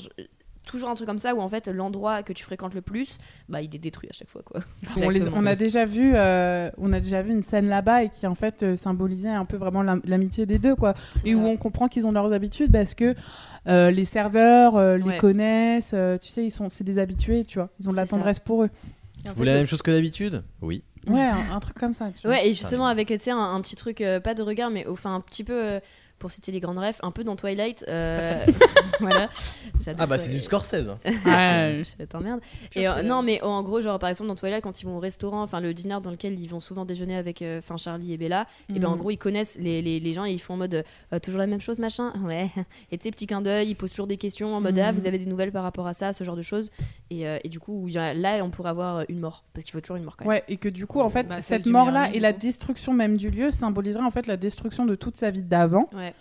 [0.71, 3.19] Toujours un truc comme ça où en fait l'endroit que tu fréquentes le plus,
[3.49, 4.61] bah il est détruit à chaque fois quoi.
[5.03, 8.09] On, les- on a déjà vu, euh, on a déjà vu une scène là-bas et
[8.09, 10.95] qui en fait euh, symbolisait un peu vraiment l'am- l'amitié des deux quoi.
[11.25, 11.37] Et ça.
[11.37, 13.17] où on comprend qu'ils ont leurs habitudes parce que
[13.67, 15.19] euh, les serveurs euh, les Ouais.
[15.19, 17.69] connaissent, euh, tu sais, ils sont, c'est des habitués, tu vois.
[17.81, 18.17] Ils ont de la ça.
[18.17, 18.71] tendresse pour eux.
[19.25, 20.43] Vous voulez la même chose que d'habitude?
[20.63, 20.83] Oui.
[21.09, 22.11] Ouais, un, un truc comme ça.
[22.15, 22.37] tu vois.
[22.37, 24.87] Ouais, et justement avec tu sais un, un petit truc euh, pas de regard mais
[24.87, 25.81] enfin un petit peu euh,
[26.21, 28.47] pour citer les grandes refs, un peu dans Twilight euh,
[29.01, 29.29] voilà.
[29.99, 30.91] Ah bah c'est du Scorsese.
[31.27, 31.81] Ouais.
[31.99, 32.41] Je t'emmerde.
[32.77, 35.01] Et euh, non, mais en gros, genre par exemple dans Twilight, quand ils vont au
[35.01, 38.17] restaurant, enfin le dîner dans lequel ils vont souvent déjeuner avec euh, enfin Charlie et
[38.17, 38.99] Bella, et ben en Mhm.
[38.99, 41.47] gros ils connaissent les, les, les gens et ils font en mode euh, toujours la
[41.47, 42.13] même chose machin.
[42.25, 42.51] Ouais.
[42.93, 44.99] Et tu sais petit clin d'œil, ils posent toujours des questions en mode ah Mhm.
[44.99, 46.71] vous avez des nouvelles par rapport à ça, ce genre de choses.
[47.11, 49.45] Et, euh, et du coup il y a- là on pourrait avoir euh, une mort
[49.53, 50.31] parce qu'il faut toujours une mort quand même.
[50.31, 53.31] Ouais, et que du coup, en fait, Bah, cette mort-là et la destruction même du
[53.31, 56.15] lieu symboliserait en fait la destruction de toute sa vie d'avant, Ouais.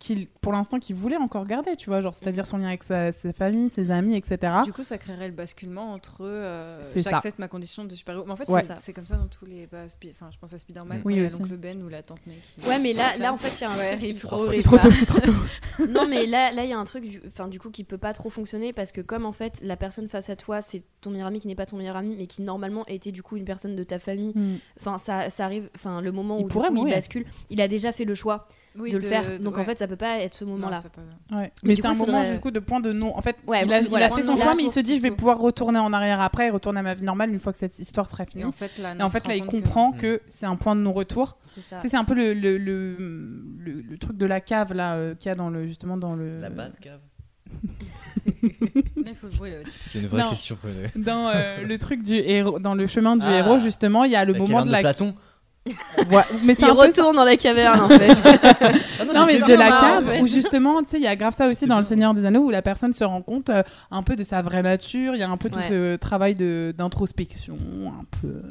[0.00, 3.12] Qu'il, pour l'instant, qu'il voulait encore garder, tu vois, genre, c'est-à-dire son lien avec sa,
[3.12, 4.52] sa famille, ses amis, etc.
[4.64, 8.24] Du coup, ça créerait le basculement entre euh, j'accepte ma condition de super-héros.
[8.26, 8.62] Mais en fait, Ouais.
[8.62, 9.68] c'est- c'est comme ça dans tous les.
[9.70, 11.02] bah, Spi- Enfin, je pense à Spider-Man, Mm.
[11.04, 11.38] Oui, il aussi.
[11.38, 12.66] l'oncle Ben ou la tante May qui.
[12.66, 14.08] Ouais, mais là, là en fait, il y a un Ouais, truc- il
[14.56, 15.32] il trop tôt, c'est trop tôt.
[15.88, 17.96] non mais là là il y a un truc du- enfin du coup qui peut
[17.98, 21.10] pas trop fonctionner parce que comme en fait la personne face à toi c'est ton
[21.10, 23.44] meilleur ami qui n'est pas ton meilleur ami mais qui normalement était du coup une
[23.44, 24.56] personne de ta famille Mm.
[24.78, 27.60] enfin ça, ça arrive enfin le moment Il où, du pourrait coup, il bascule il
[27.60, 28.46] a déjà fait le choix
[28.78, 30.76] Oui, de, le faire donc en fait ça peut pas être ce Non, moment là
[30.76, 31.52] c'est pas- Ouais.
[31.64, 33.16] Mais c'est un moment faudrait- du coup de point de non.
[33.16, 34.06] En fait, Ouais, il, a, voilà.
[34.08, 36.20] il a fait son choix, mais il se dit je vais pouvoir retourner en arrière
[36.20, 38.44] après et retourner à ma vie normale une fois que cette histoire sera Et finie.
[38.44, 39.96] en fait, là, Et non, en fait, là, il que- comprend Mm.
[39.98, 41.36] que c'est un point de non-retour.
[41.42, 42.94] c'est ça c'est un peu le, le, le,
[43.58, 46.14] le- le truc de la cave là euh, qu'il y a dans le justement dans
[46.14, 47.00] le La Batcave.
[48.42, 48.48] Là,
[49.06, 50.28] il faut le jouer, le- C'est une vraie Non.
[50.28, 50.56] question.
[50.96, 53.38] dans euh, le truc du héros dans le chemin du Ah.
[53.38, 55.14] héros justement il y a le moment de la Platon.
[55.66, 56.86] Ouais, mais c'est Il un peu ça.
[56.88, 58.14] retourne dans la caverne en fait.
[59.00, 60.20] Ah Non, mais de la cave, en fait.
[60.22, 61.82] où justement, tu sais, il y a grave ça aussi dans Le.
[61.82, 64.62] Seigneur des Anneaux, où la personne se rend compte euh, un peu de sa vraie
[64.62, 68.42] nature, il y a un peu tout ce travail de- d'introspection, un peu...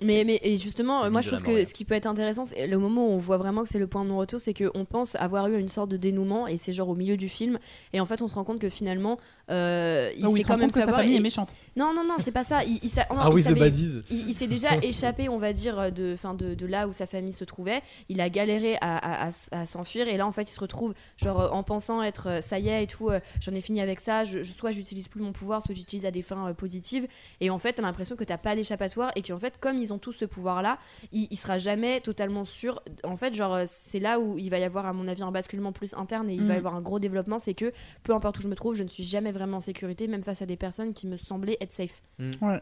[0.00, 2.78] Mais, mais et justement, moi je trouve que ce qui peut être intéressant, c'est le
[2.78, 5.48] moment où on voit vraiment que c'est le point de non-retour, c'est qu'on pense avoir
[5.48, 7.58] eu une sorte de dénouement et c'est genre au milieu du film.
[7.92, 9.18] Et en fait, on se rend compte que finalement,
[9.50, 11.54] euh, il Ah oui, s'est quand rend même compte que sa famille et- est méchante.
[11.76, 12.62] Non, non, non, c'est pas ça.
[12.64, 13.98] Il, il s'a- non, Ah il oui, The savait- Baddies.
[14.10, 17.06] il, il s'est déjà échappé, on va dire, de, fin de, de là où sa
[17.06, 17.80] famille se trouvait.
[18.08, 20.08] Il a galéré à, à- à s- à s'enfuir.
[20.08, 22.68] Et là, en fait, il se retrouve, genre, euh, en pensant être euh, ça y
[22.68, 24.24] est et tout, euh, j'en ai fini avec ça.
[24.24, 27.06] Je, je- soit j'utilise plus mon pouvoir, soit j'utilise à des fins euh, positives.
[27.40, 29.10] Et en fait, t'as l'impression que t'as pas d'échappatoire.
[29.16, 30.78] Et qu'en fait, comme ils ont tous ce pouvoir-là,
[31.12, 32.82] il, il sera jamais totalement sûr.
[33.04, 35.32] En fait, genre, euh, c'est là où il va y avoir, à mon avis, un
[35.32, 36.58] basculement plus interne et il va y Mm.
[36.58, 37.38] avoir un gros développement.
[37.38, 40.08] C'est que peu importe où je me trouve, je ne suis jamais vraiment en sécurité,
[40.08, 42.02] même face à des personnes qui me semblaient être safe.
[42.18, 42.60] Ouais.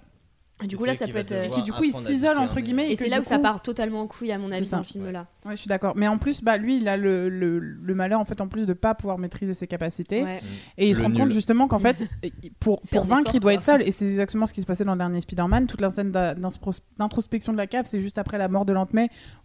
[0.62, 1.32] Et du Et coup, là, ça peut être.
[1.32, 2.90] euh, devoir Qui du coup, il s'isole, entre guillemets.
[2.90, 5.10] Et c'est là où ça part totalement en couille, à mon avis, dans le film
[5.10, 5.26] là.
[5.44, 5.94] Ouais, je suis d'accord.
[5.96, 8.64] Mais en plus, bah, lui, il a le, le, le malheur, en fait, en plus
[8.66, 10.22] de pas pouvoir maîtriser ses capacités.
[10.24, 10.40] Ouais.
[10.78, 11.18] Et il se rend nul.
[11.18, 12.02] compte justement qu'en fait,
[12.60, 13.54] pour, pour vaincre, il doit quoi.
[13.54, 13.82] être seul.
[13.82, 15.66] Et c'est exactement ce qui se passait dans le dernier Spider-Man.
[15.66, 18.74] Toute la scène d'introspection de la cave, c'est juste après la mort de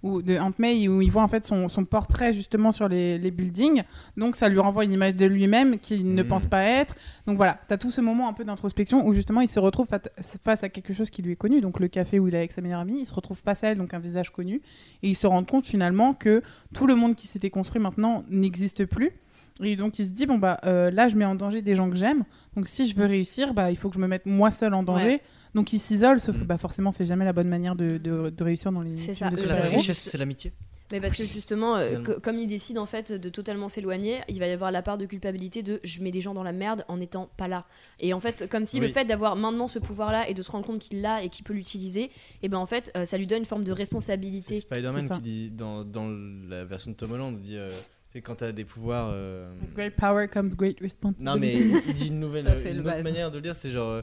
[0.03, 3.17] où, de Aunt May, où il voit en fait son, son portrait justement sur les,
[3.17, 3.83] les buildings.
[4.17, 6.27] Donc ça lui renvoie une image de lui-même qu'il ne Mhm.
[6.29, 6.95] pense pas être.
[7.27, 9.87] Donc voilà, tu as tout ce moment un peu d'introspection où justement il se retrouve
[10.43, 12.51] face à quelque chose qui lui est connu, donc le café où il est avec
[12.51, 12.99] sa meilleure amie.
[12.99, 14.61] Il se retrouve face à elle, donc un visage connu.
[15.03, 16.41] Et il se rend compte finalement que
[16.73, 19.11] tout le monde qui s'était construit maintenant n'existe plus.
[19.63, 21.89] Et donc il se dit bon bah euh, là je mets en danger des gens
[21.89, 22.23] que j'aime.
[22.55, 24.83] Donc si je veux réussir, bah il faut que je me mette moi seul en
[24.83, 25.21] danger.
[25.55, 26.47] Donc il s'isole, sauf que Mm.
[26.47, 29.29] bah forcément c'est jamais la bonne manière de, de, de réussir dans les C'est ça.
[29.29, 30.53] de La richesse, c'est l'amitié.
[30.93, 34.47] Mais parce que justement, euh, comme il décide en fait de totalement s'éloigner, il va
[34.47, 36.97] y avoir la part de culpabilité de je mets des gens dans la merde en
[36.97, 37.65] n'étant pas là.
[38.01, 40.65] Et en fait, comme si le fait d'avoir maintenant ce pouvoir-là et de se rendre
[40.65, 42.11] compte qu'il l'a et qu'il peut l'utiliser,
[42.43, 44.59] et ben en fait, euh, ça lui donne une forme de responsabilité.
[44.59, 45.15] Spider-Man C'est ça.
[45.15, 46.09] qui dit dans, dans
[46.49, 47.69] la version de Tom Holland, il dit euh,
[48.11, 49.11] tu quand t'as des pouvoirs.
[49.13, 51.23] euh, Great power comes great responsibility.
[51.23, 53.69] Non, mais il dit une nouvelle Ça, c'est une autre manière de le dire, c'est
[53.69, 54.01] genre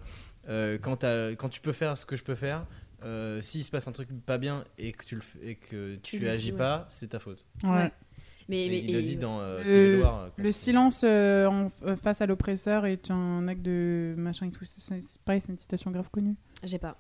[0.83, 2.65] quand, t'as- quand tu peux faire ce que je peux faire,
[3.05, 5.95] euh, s'il se passe un truc pas bien et que tu, le fais- et que
[5.97, 6.59] Tu tu, le dis, agis ouais.
[6.59, 7.45] pas, c'est ta faute.
[7.63, 7.71] Ouais.
[7.71, 7.93] Ouais.
[8.51, 10.21] Mais, il le dit dans euh, Le- Civil War.
[10.23, 14.51] euh, Le silence euh, en- euh, face à l'oppresseur est un acte de machin et
[14.51, 14.65] tout.
[14.65, 16.35] C'est- C'est c'est pareil, c'est une citation grave connue.
[16.65, 16.97] j'ai pas.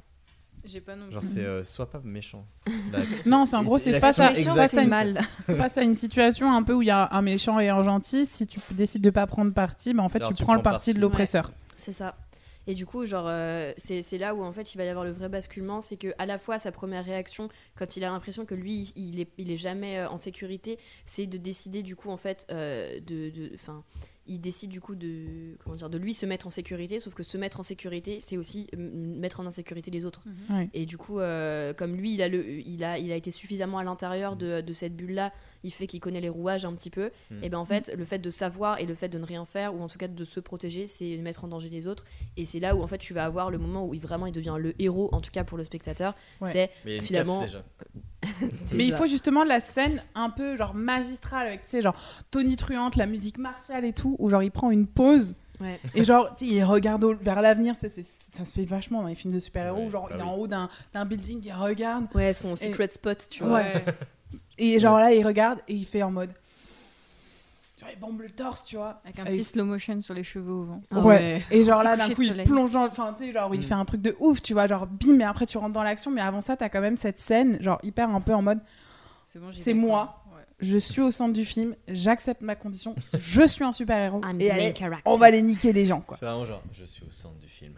[0.64, 1.30] J'ai pas non Genre, plus.
[1.32, 2.44] c'est euh, sois pas méchant.
[2.92, 5.20] Là, Non, c'est en gros, c'est face à- citation face à une- c'est mal.
[5.46, 8.26] face à une situation un peu où il y a un méchant et un gentil,
[8.26, 10.60] si tu décides de pas prendre parti, bah en fait Alors, tu, tu prends le
[10.60, 11.50] prends parti de l'oppresseur.
[11.76, 12.14] C'est ça.
[12.68, 15.10] Et du coup, genre, euh, c'est là où en fait il va y avoir le
[15.10, 18.54] vrai basculement, c'est que à la fois sa première réaction, quand il a l'impression que
[18.54, 23.00] lui, il est, jamais euh, en sécurité, c'est de décider du coup en fait euh,
[23.00, 23.56] de, de-
[24.28, 27.22] il décide du coup de, comment dire, de lui se mettre en sécurité, sauf que
[27.22, 30.22] se mettre en sécurité, c'est aussi euh, mettre en insécurité les autres.
[30.50, 30.68] Ouais.
[30.74, 33.78] Et du coup, euh, comme lui, il a, le, il, a, il a été suffisamment
[33.78, 35.32] à l'intérieur de, de cette bulle-là,
[35.64, 37.10] il fait qu'il connaît les rouages un petit peu.
[37.30, 37.44] Mm.
[37.44, 39.74] Et ben en fait, le fait de savoir et le fait de ne rien faire,
[39.74, 42.04] ou en tout cas de se protéger, c'est mettre en danger les autres.
[42.36, 44.32] Et c'est là où en fait tu vas avoir le moment où il vraiment il
[44.32, 46.14] devient le héros, en tout cas pour le spectateur.
[46.40, 46.50] Ouais.
[46.50, 47.64] C'est Finalement- cape, déjà.
[48.74, 51.94] Mais il faut justement la scène un peu genre magistrale avec tu sais genre
[52.30, 55.80] Tony Truante, la musique martiale et tout, où genre il prend une pause Ouais.
[55.92, 59.34] et genre tu sais il regarde vers l'avenir, ça se fait vachement dans les films
[59.34, 60.28] de super-héros, Ouais, où genre bah il est oui.
[60.28, 63.58] en haut d'un d'un building, il regarde Ouais, son secret spot, tu vois.
[63.58, 63.84] Ouais.
[64.58, 66.30] et genre là il regarde et il fait en mode
[67.80, 69.00] genre il bombe le torse, tu vois.
[69.04, 70.80] Avec un Et- petit slow motion sur les cheveux au vent.
[70.90, 71.42] Ah ouais.
[71.50, 72.86] Et genre là, d'un coup, il plonge dans.
[72.86, 73.64] Enfin, tu sais, genre, il Mm.
[73.64, 74.66] fait un truc de ouf, tu vois.
[74.66, 76.10] Genre, bim, et après, tu rentres dans l'action.
[76.10, 78.60] Mais avant ça, t'as quand même cette scène, genre, hyper un peu en mode
[79.24, 79.38] C'est
[79.74, 80.22] bon, moi.
[80.34, 80.42] Ouais.
[80.60, 84.20] je suis au centre du film, j'accepte ma condition, je suis un super-héros.
[84.40, 84.74] Et allez,
[85.04, 86.16] on va les niquer les gens, quoi.
[86.18, 87.74] C'est vraiment genre, je suis au centre du film.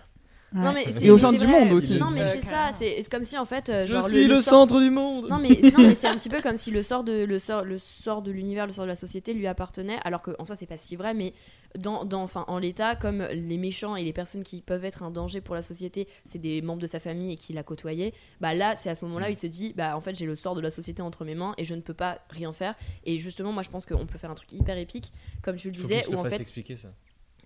[0.52, 0.84] Non, Ouais.
[0.86, 1.60] mais c'est- Et au centre du vrai.
[1.64, 1.96] monde aussi.
[1.98, 4.54] Non, mais c'est ça, c'est comme si en fait, euh, Je genre suis le, sort-
[4.68, 7.04] centre du monde Non mais, non, mais c'est un petit peu comme si le sort
[7.04, 10.22] de le sort le sort de l'univers, le sort de la société lui appartenait, alors
[10.22, 11.34] qu'en soi c'est pas si vrai, mais
[11.78, 15.12] dans, dans enfin en l'état comme les méchants et les personnes qui peuvent être un
[15.12, 18.12] danger pour la société, c'est des membres de sa famille et qui l'a côtoyé.
[18.40, 20.34] Bah là c'est à ce moment-là où il se dit bah en fait j'ai le
[20.34, 22.74] sort de la société entre mes mains et je ne peux pas rien faire.
[23.04, 25.12] Et justement moi je pense qu'on peut faire un truc hyper épique
[25.42, 26.88] comme tu le Faut disais qu'il se où en fait expliquer ça.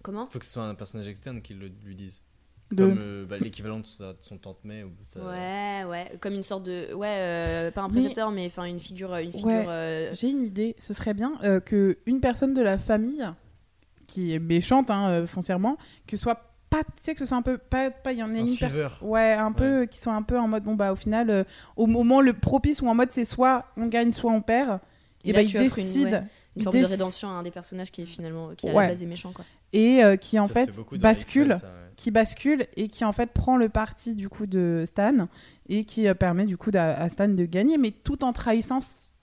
[0.03, 0.27] comment?
[0.31, 2.23] Faut que ce soit un personnage externe qui le lui dise.
[2.75, 6.35] De- Comme euh, bah, l'équivalent de, de son tante May ou sa- Ouais ouais comme
[6.35, 9.47] une sorte de ouais euh, pas un Mais- précepteur mais enfin une figure une figure
[9.47, 9.65] Ouais.
[9.69, 13.25] euh, J'ai une idée, ce serait bien euh, que une personne de la famille
[14.07, 15.77] qui est méchante hein, euh, foncièrement,
[16.07, 18.31] que soit pas, tu sais que ce soit un peu pas, pas il y en
[18.31, 18.91] a Un une suiveur.
[18.91, 21.31] personne, ouais, un peu euh, qui soit un peu en mode bon bah au final
[21.31, 21.45] euh,
[21.77, 24.81] au moment le propice ou en mode c'est soit on gagne soit on perd,
[25.25, 26.19] Et et, là, bah il offres une- décide ouais.
[26.19, 26.27] une
[26.57, 28.83] il forme de déc- rédemption à un des personnages qui est finalement qui à Ouais.
[28.85, 29.45] la base est méchant quoi.
[29.73, 31.84] et euh, qui en Ça fait bascule ça, ouais.
[31.97, 35.29] Qui bascule et qui en fait prend le parti du coup de Stan
[35.69, 38.81] et qui euh, permet du coup à Stan de gagner, mais tout en trahissant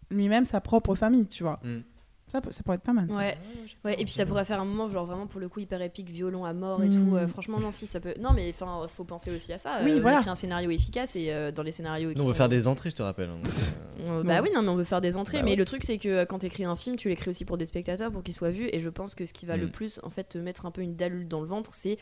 [0.10, 1.60] lui-même sa propre famille, tu vois.
[1.64, 1.80] Mm.
[2.27, 3.11] Ça, ça pourrait être pas mal.
[3.11, 3.18] ça.
[3.18, 3.38] Ouais.
[3.84, 6.10] Ouais, et puis ça pourrait faire un moment, genre vraiment pour le coup hyper épique,
[6.10, 6.91] violon à mort et Mm.
[7.10, 7.15] tout.
[7.18, 8.14] euh, franchement, non, si ça peut.
[8.22, 9.80] Non, mais enfin, faut penser aussi à ça.
[9.84, 10.19] Oui, euh, voilà.
[10.26, 12.11] un scénario efficace et euh, dans les scénarios.
[12.11, 13.30] qui Nous, on veut sont- faire des entrées, je te rappelle.
[13.30, 13.41] hein,
[14.23, 14.43] bah Bon.
[14.48, 15.39] oui, non, mais on veut faire des entrées.
[15.39, 15.57] Bah mais ouais.
[15.57, 18.23] le truc, c'est que quand t'écris un film, tu l'écris aussi pour des spectateurs, pour
[18.23, 18.69] qu'ils soient vus.
[18.72, 19.72] Et je pense que ce qui va le Mm.
[19.72, 21.98] plus, en fait, te mettre un peu une dalle dans le ventre, c'est.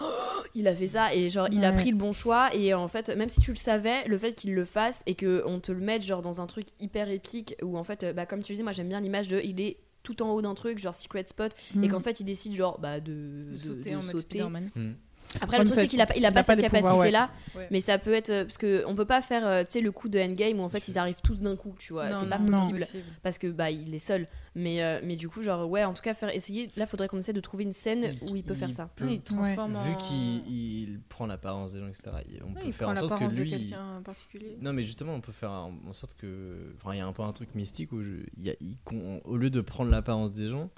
[0.00, 0.04] Oh,
[0.54, 3.08] il a fait ça et genre il a pris le bon choix et en fait
[3.16, 5.80] même si tu le savais le fait qu'il le fasse et que on te le
[5.80, 8.62] mette genre dans un truc hyper épique où en fait euh, bah comme tu disais
[8.62, 11.52] moi j'aime bien l'image de il est tout en haut d'un truc genre secret spot
[11.74, 11.88] et Mm.
[11.88, 14.38] qu'en fait il décide genre bah de, sauter de en mode sauter.
[14.38, 14.70] Spider-Man.
[14.74, 14.92] hmm.
[15.40, 16.60] Après, Comme le truc, c'est qu'il a, pas- il a il pas a pas cette
[16.60, 17.60] capacité-là, ouais.
[17.60, 17.68] Ouais.
[17.70, 18.30] mais ça peut être.
[18.30, 20.62] euh, Parce que on peut pas faire, euh, tu sais, le coup de Endgame où
[20.62, 22.12] en fait ils arrivent tous d'un coup, tu vois.
[22.14, 22.50] C'est pas non.
[22.50, 22.84] possible.
[23.22, 24.26] Parce que bah, il est seul.
[24.56, 26.68] Mais, euh, mais du coup, genre, ouais, en tout cas, faire essayer.
[26.74, 28.88] Là, faudrait qu'on essaie de trouver une scène où il peut faire ça.
[28.96, 29.84] peut- il transforme en...
[29.84, 32.10] Vu qu'il il prend l'apparence des gens, etc.,
[32.42, 33.50] on Ouais, peut il faire prend en sorte que de lui.
[33.50, 34.56] quelqu'un en particulier.
[34.60, 36.74] Non, mais justement, on peut faire en, sorte que.
[36.76, 38.76] Enfin, il y a un peu un truc mystique où je- il y a- il
[38.84, 40.70] con- au lieu de prendre l'apparence des gens,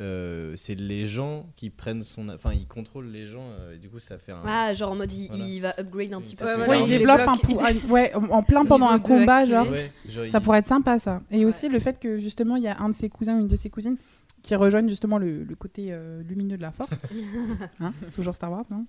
[0.00, 2.28] euh, c'est les gens qui prennent son.
[2.30, 4.42] Enfin, ils contrôlent les gens, euh, et du coup, ça fait un.
[4.46, 5.44] Ah, genre en mode, il, Voilà.
[5.44, 6.44] il va upgrade un petit peu.
[6.44, 9.68] Ouais, Voilà, il il développe un pou- ouais, en plein pendant un combat, genre.
[9.70, 11.20] Ouais, genre, Ça il- pourrait être sympa ça.
[11.30, 11.44] Et Ouais.
[11.44, 13.56] aussi le fait que justement il y a un de ses cousins ou une de
[13.56, 13.96] ses cousines
[14.42, 16.90] qui rejoignent justement le, le côté euh, lumineux de la force.
[17.80, 18.86] Hein Toujours Star Wars, non?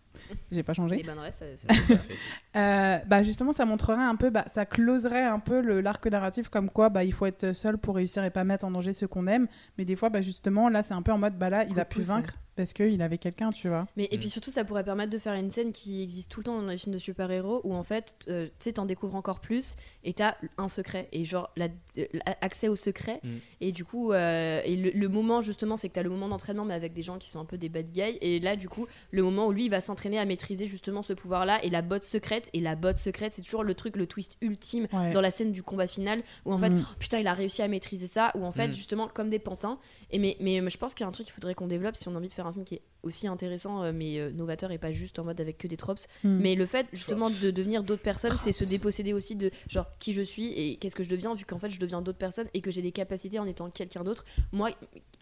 [0.51, 1.03] J'ai pas Et changé.
[1.05, 1.45] ben ouais, ça-.
[2.57, 6.49] Euh, bah justement ça montrerait un peu, bah, ça closerait un peu le- l'arc narratif
[6.49, 9.07] comme quoi bah, il faut être seul pour réussir et pas mettre en danger ceux
[9.07, 9.47] qu'on aime.
[9.77, 11.85] Mais des fois bah, justement là c'est un peu en mode bah là il a
[11.85, 13.87] pu vaincre parce qu'il avait quelqu'un tu vois.
[13.97, 14.19] Mais, et Mm.
[14.19, 16.67] puis surtout, ça pourrait permettre de faire une scène qui existe tout le temps dans
[16.67, 20.13] les films de super-héros où en fait, euh, tu sais, t'en découvres encore plus et
[20.13, 21.07] t'as un secret.
[21.11, 23.19] Et genre, la- la- accès au secret.
[23.23, 23.29] Mm.
[23.61, 26.65] Et du coup, euh, et le, le moment justement, c'est que t'as le moment d'entraînement,
[26.65, 28.17] mais avec des gens qui sont un peu des bad guys.
[28.21, 31.13] Et là, du coup, le moment où lui, il va s'entraîner à maîtriser justement ce
[31.13, 32.49] pouvoir-là et la botte secrète.
[32.53, 35.11] Et la botte secrète, c'est toujours le truc, le twist ultime Ouais.
[35.11, 36.81] dans la scène du combat final où en fait Mm.
[36.83, 38.73] oh, putain il a réussi à maîtriser ça ou en fait Mm.
[38.73, 39.79] justement comme des pantins
[40.11, 42.07] et mais, mais je pense qu'il y a un truc qu'il faudrait qu'on développe si
[42.07, 44.71] on a envie de faire un film qui est aussi intéressant euh, mais euh, novateur
[44.71, 46.37] et pas juste en mode avec que des tropes Mm.
[46.39, 50.13] mais le fait justement de devenir d'autres personnes c'est se déposséder aussi de genre qui
[50.13, 52.61] je suis et qu'est-ce que je deviens vu qu'en fait je deviens d'autres personnes et
[52.61, 54.69] que j'ai des capacités en étant quelqu'un d'autre moi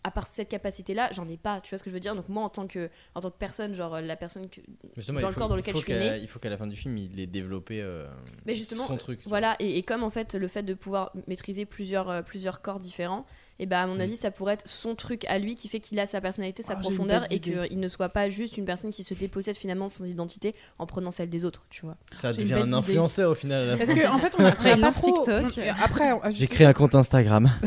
[0.04, 2.16] à part cette capacité là j'en ai pas tu vois ce que je veux dire?
[2.16, 4.62] Donc moi en tant que en tant que personne genre euh, la personne que
[4.96, 6.18] Justement, Dans le faut- corps dans lequel je suis née.
[6.22, 8.08] Il faut qu'à la fin du film, il ait développé euh,
[8.46, 9.20] Mais justement, son truc.
[9.26, 12.80] Voilà, et, et comme en fait le fait de pouvoir maîtriser plusieurs, euh, plusieurs corps
[12.80, 13.26] différents,
[13.60, 14.02] et bah à mon Mm.
[14.02, 16.74] avis ça pourrait être son truc à lui qui fait qu'il a sa personnalité, sa
[16.74, 17.58] Ah, profondeur et d'idée.
[17.70, 20.86] Qu'il ne soit pas juste une personne qui se dépossède finalement de son identité en
[20.86, 21.96] prenant celle des autres, tu vois.
[22.16, 23.78] Ça devient un influenceur au final.
[23.78, 25.60] Parce que en fait on a, Après, il pas lance trop- TikTok.
[25.66, 27.50] on- Après on- J'ai créé un compte Instagram.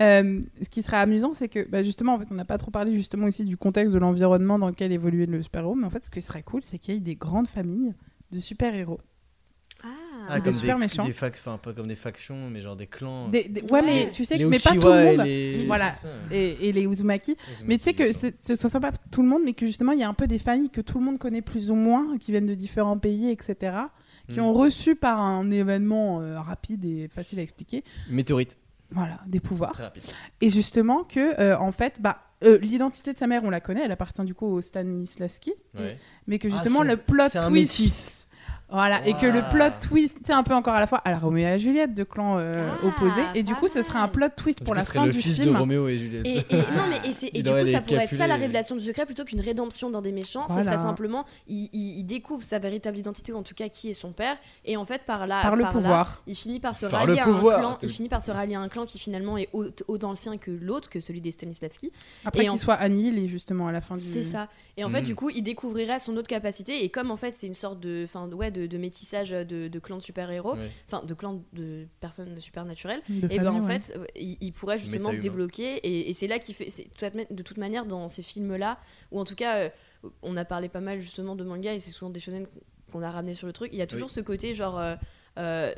[0.00, 2.70] Euh, ce qui serait amusant, c'est que bah, justement, en fait, on n'a pas trop
[2.70, 6.04] parlé justement aussi du contexte de l'environnement dans lequel évoluait le super-héros, mais en fait,
[6.04, 7.94] ce qui serait cool, c'est qu'il y ait des grandes familles
[8.30, 9.00] de super-héros.
[10.28, 11.04] Ah, Des comme super des, méchants.
[11.06, 13.28] des fac- enfin, pas comme des factions, mais genre des clans.
[13.28, 13.82] Des- des- ouais, Ouais.
[13.82, 15.26] mais tu sais, que, mais pas tout le et monde.
[15.26, 15.94] les- Voilà.
[16.30, 17.36] Et, et les Uzumaki.
[17.64, 20.00] Mais tu sais que ce ne soit pas tout le monde, mais que justement, il
[20.00, 22.30] y a un peu des familles que tout le monde connaît plus ou moins, qui
[22.32, 23.76] viennent de différents pays, etc.,
[24.28, 24.44] qui Mm.
[24.44, 28.58] ont reçu par un événement euh, rapide et facile à expliquer, Météorite,
[28.90, 29.70] voilà, des pouvoirs.
[29.72, 30.02] très rapide.
[30.40, 33.82] Et justement que, euh, en fait, bah, euh, l'identité de sa mère, on la connaît,
[33.84, 35.96] elle appartient du coup au Stanislavski, Ouais.
[36.26, 37.52] mais que Ah, justement son- le plot c'est un twist...
[37.78, 38.25] métis.
[38.68, 41.18] Voilà, et que le plot twist, c'est un peu encore à la fois à la
[41.18, 42.52] Roméo et à Juliette de clans euh,
[42.82, 45.06] Ah, opposés, et du coup ce serait un plot twist pour la ce serait fin
[45.06, 45.52] le du fils film.
[45.54, 46.26] de Roméo et Juliette.
[46.26, 48.74] Et, et- non mais et, c'est- et du coup ça pourrait être ça la révélation
[48.74, 50.48] du secret plutôt qu'une rédemption d'un des méchants.
[50.48, 50.64] Ce Voilà.
[50.64, 53.94] serait simplement il, il- il découvre sa véritable identité ou en tout cas qui est
[53.94, 56.22] son père et en fait par là Par le pouvoir.
[56.26, 57.78] il finit par se Par rallier à pouvoir, un clan.
[57.82, 59.48] Il finit par se rallier à un clan qui finalement est
[60.00, 61.92] dans le sien que l'autre, que celui des Stanislavski.
[62.24, 64.00] Après Et qu'il en- soit annihilé justement à la fin du...
[64.00, 64.48] C'est ça.
[64.76, 65.04] Et en fait, Mm.
[65.04, 66.84] du coup, il découvrirait son autre capacité.
[66.84, 69.78] Et comme en fait, c'est une sorte de, enfin, ouais, de, de métissage de, de
[69.78, 70.70] clans de super-héros, Ouais.
[70.86, 73.02] enfin, de clans de personnes supernaturelles.
[73.08, 73.80] de Et ben en ouais.
[73.80, 75.76] fait, euh, il, il pourrait justement débloquer.
[75.78, 76.70] Et, et c'est là qu'il fait.
[76.70, 76.88] c'est-
[77.30, 78.78] de toute manière, dans ces films-là,
[79.12, 79.68] ou en tout cas, euh,
[80.22, 82.46] on a parlé pas mal justement de manga, et c'est souvent des shonen
[82.92, 83.70] qu'on a ramené sur le truc.
[83.72, 84.14] Il y a toujours Oui.
[84.14, 84.78] ce côté genre.
[84.78, 84.94] euh,
[85.38, 85.72] euh,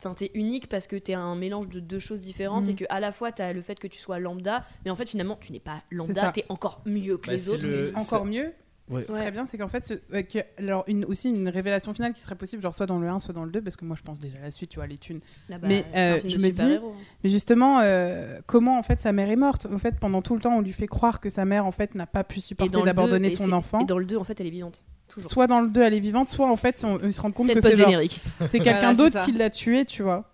[0.00, 2.98] Enfin, t'es unique parce que t'es un mélange de deux choses différentes et que à
[2.98, 5.60] la fois t'as le fait que tu sois lambda, mais en fait finalement tu n'es
[5.60, 7.64] pas lambda, t'es encore mieux que Bah, les autres.
[7.64, 8.52] le- Encore mieux,
[8.88, 9.00] ce Ouais.
[9.02, 12.12] qui serait bien, c'est qu'en fait, ce- euh, que- alors une, aussi une révélation finale
[12.12, 13.96] qui serait possible, genre soit dans le 1, soit dans le 2, parce que moi
[13.98, 15.20] je pense déjà à la suite, tu vois, les thunes.
[15.50, 16.94] Ah bah, Mais, euh, je me dis- super-héros.
[17.22, 19.66] Mais justement, euh, comment en fait sa mère est morte?
[19.72, 21.94] En fait, pendant tout le temps, on lui fait croire que sa mère en fait
[21.94, 23.80] n'a pas pu supporter d'abandonner 2, et son enfant.
[23.80, 24.84] Et dans le 2, en fait, elle est vivante.
[25.08, 25.30] Toujours.
[25.30, 27.48] Soit dans le 2, elle est vivante, soit en fait, on, ils se rendent compte
[27.52, 30.30] que c'est c'est quelqu'un Voilà, d'autre qui l'a tuée, tu vois.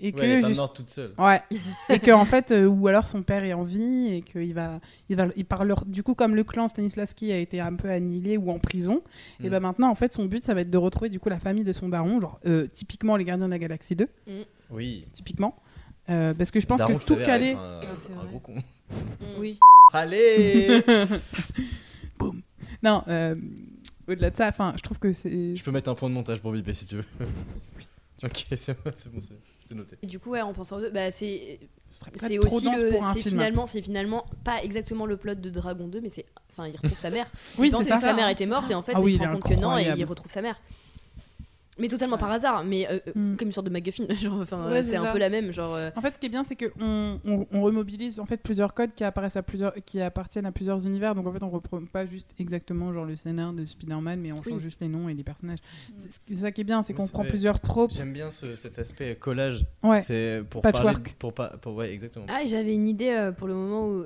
[0.00, 1.12] Et que Ouais, elle est morte toute seule.
[1.18, 1.40] Ouais,
[1.88, 4.80] et que en fait, euh, ou alors son père est en vie et qu'il va,
[5.08, 5.74] il va, il parle.
[5.86, 9.02] Du coup, comme le clan Stanislavski a été un peu annihilé ou en prison,
[9.40, 9.50] et Mm.
[9.50, 11.64] ben maintenant, en fait, son but, ça va être de retrouver du coup la famille
[11.64, 14.08] de son daron, genre euh, typiquement les Gardiens de la Galaxie 2,
[14.70, 15.04] Oui.
[15.12, 15.56] typiquement,
[16.10, 17.52] Euh, parce que je pense Daron que tout calé.
[17.52, 18.54] Un, Ah, c'est un gros con.
[18.54, 19.24] Mm.
[19.38, 19.58] Oui.
[19.92, 20.82] Allez
[22.82, 23.34] Non, euh,
[24.06, 25.56] au-delà de ça, enfin, je trouve que c'est.
[25.56, 27.04] Je peux mettre un point de montage pour biper si tu veux.
[28.24, 28.90] Ok, c'est bon,
[29.64, 29.96] c'est noté.
[30.02, 31.60] Et du coup, ouais, en pensant aux deux, bah, c'est
[32.38, 36.26] aussi le, c'est finalement, c'est finalement pas exactement le plot de Dragon 2, mais c'est,
[36.50, 37.30] enfin, il retrouve sa mère.
[37.58, 38.00] Oui, c'est ça.
[38.00, 39.78] sa mère était morte et en fait, Ah oui, il se rend compte que non
[39.78, 40.60] et il retrouve sa mère.
[41.78, 43.36] Mais totalement par hasard, mais euh, euh, Mm.
[43.36, 45.12] comme une sorte de MacGuffin, genre, enfin, Ouais, c'est c'est un ça.
[45.12, 45.74] peu la même, genre.
[45.74, 48.38] euh, En fait, ce qui est bien, c'est que on, on, on remobilise en fait
[48.38, 51.14] plusieurs codes qui apparaissent à plusieurs, qui appartiennent à plusieurs univers.
[51.14, 54.42] Donc en fait, on reprend pas juste exactement genre le scénar de Spider-Man, mais on
[54.42, 54.60] change Oui.
[54.62, 55.58] juste les noms et les personnages.
[55.96, 57.30] C'est c'est ça qui est bien, c'est qu'on prend vrai.
[57.30, 57.92] plusieurs tropes.
[57.92, 59.64] J'aime bien ce- cet aspect collage.
[59.82, 60.00] Ouais.
[60.00, 60.96] C'est pour Patchwork.
[60.96, 61.14] parler.
[61.18, 62.26] Pour pas, pour, ouais, exactement.
[62.28, 64.04] Ah, j'avais une idée euh, pour le moment où.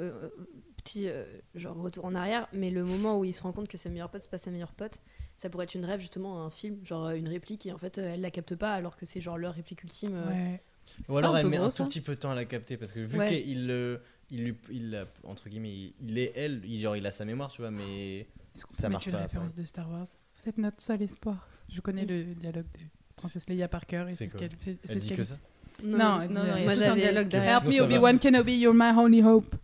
[0.85, 1.23] petit euh,
[1.55, 4.09] genre retour en arrière, mais le moment où il se rend compte que sa meilleure
[4.11, 4.99] pote, c'est pas sa meilleure pote,
[5.43, 7.98] ça pourrait être une rêve justement, un film, genre euh, une réplique, et en fait
[7.98, 10.14] euh, elle la capte pas alors que c'est genre leur réplique ultime.
[10.14, 10.28] euh.
[10.31, 10.62] Ouais.
[11.09, 12.77] Ou alors pas elle met gros, un tout petit peu de temps à la capter
[12.77, 13.43] parce que vu Ouais.
[13.43, 14.01] qu'il le-
[14.31, 17.70] il, entre guillemets, il, il est elle, il, genre il a sa mémoire, tu vois,
[17.70, 20.06] mais Est-ce qu'on Ça peut marche mettre une pas, référence de Star Wars?
[20.39, 21.48] Vous êtes notre seul espoir.
[21.69, 22.81] Je connais le dialogue de
[23.16, 24.78] Princesse Leia Parker et C'est c'est ce qu'elle fait.
[24.85, 25.36] c'est elle ce dit qu'elle que ça?
[25.82, 27.56] Non, elle dit, non, non, il y euh, a Moi, tout un dialogue derrière.
[27.59, 27.85] Help me ça va.
[27.85, 29.55] Obi-Wan Kenobi, you're my only hope.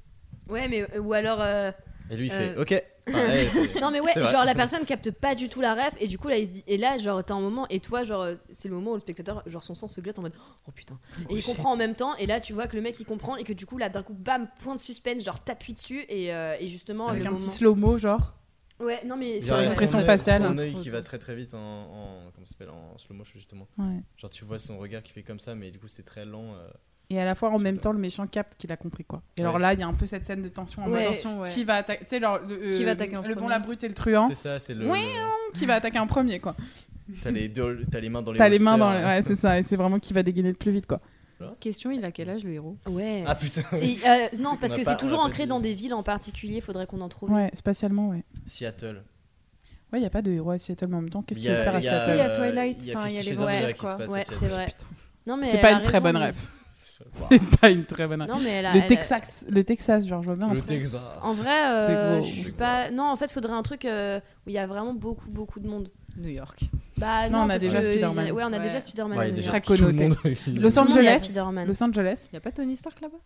[0.48, 1.40] Ouais, mais euh, ou alors.
[1.40, 1.70] euh,
[2.10, 2.62] Et lui il fait Euh.
[2.62, 2.82] OK.
[3.08, 4.30] Enfin, elle, c'est- Non mais ouais, C'est vrai.
[4.32, 6.50] genre la personne capte pas du tout la ref et du coup là il se
[6.50, 8.94] dit et là genre t'as un moment et toi genre euh, c'est le moment où
[8.94, 10.34] le spectateur genre son sang se glace en mode
[10.66, 10.98] oh putain
[11.30, 11.46] et il shit.
[11.54, 13.52] comprend en même temps et là tu vois que le mec il comprend et que
[13.52, 16.68] du coup là d'un coup bam point de suspense genre t'appuies dessus et, euh, et
[16.68, 18.34] justement Avec le un moment petit slow-mo, genre.
[18.80, 20.42] ouais non mais Genre, Sur son œil- faciale.
[20.42, 23.14] Son Trop œil qui va très très vite en, en comment ça s'appelle en slow
[23.16, 23.66] motion justement.
[23.78, 24.02] Ouais.
[24.16, 26.54] Genre tu vois son regard qui fait comme ça, mais du coup c'est très lent.
[26.54, 26.68] euh.
[27.10, 29.22] Et à la fois, en même temps, le méchant capte qu'il a compris quoi.
[29.36, 29.46] Et Ouais.
[29.46, 31.00] alors là, il y a un peu cette scène de tension en Ouais.
[31.06, 31.48] Attention, ouais.
[31.48, 32.04] qui va attaquer.
[32.04, 33.94] Tu sais, genre, le, euh, Qui va attaquer en le bon, la brute et le
[33.94, 34.28] truand.
[34.28, 34.86] C'est ça, c'est le.
[34.90, 35.00] Oui.
[35.02, 36.54] le- Qui va attaquer en premier quoi.
[37.24, 38.38] T'as les, deux- t'as les mains dans les.
[38.38, 38.92] T'as les mains dans.
[38.92, 39.58] les- Ouais, c'est ça.
[39.58, 41.00] Et c'est vraiment qui va dégainer le plus vite quoi.
[41.60, 42.76] Question, il a quel âge le héros?
[42.90, 43.62] Ouais Ah putain.
[43.80, 45.48] Et, euh, non parce que c'est on toujours ancré dit.
[45.48, 48.24] dans des villes en particulier faudrait qu'on en trouve Ouais, spatialement, ouais.
[48.44, 49.04] Seattle.
[49.92, 51.44] Ouais, il y a pas de héros à Seattle, mais en même temps, qu'est-ce Il
[51.44, 52.98] qu'il y faut a- faire à Si, il y Seattle a Twilight, il y a
[52.98, 54.34] enfin, il y a les Shades of Ouais, qui se passe Seattle.
[54.38, 54.68] c'est vrai
[55.26, 56.40] non mais C'est pas une très bonne mais- rêve.
[57.30, 60.06] C'est pas une très bonne non mais elle a- Le elle a- Texas, le Texas,
[60.06, 60.50] genre, je vois bien.
[60.52, 60.66] Le ça.
[60.66, 61.00] Texas.
[61.22, 62.34] en vrai euh, Texas.
[62.34, 64.94] je suis pas non en fait faudrait un truc euh, où il y a vraiment
[64.94, 66.60] beaucoup beaucoup de monde New York.
[66.96, 68.26] Bah Non, non, on a déjà Spider-Man.
[68.26, 68.60] y Ouais, on a Ouais.
[68.60, 69.18] déjà Spider-Man.
[69.18, 69.50] Ouais, déjà.
[69.50, 70.08] Très tout le connoté.
[70.08, 70.16] monde.
[70.60, 71.18] Los le Angeles.
[71.22, 71.68] Spider-Man.
[71.68, 72.28] Los Angeles.
[72.32, 73.16] Il y a pas Tony Stark là-bas?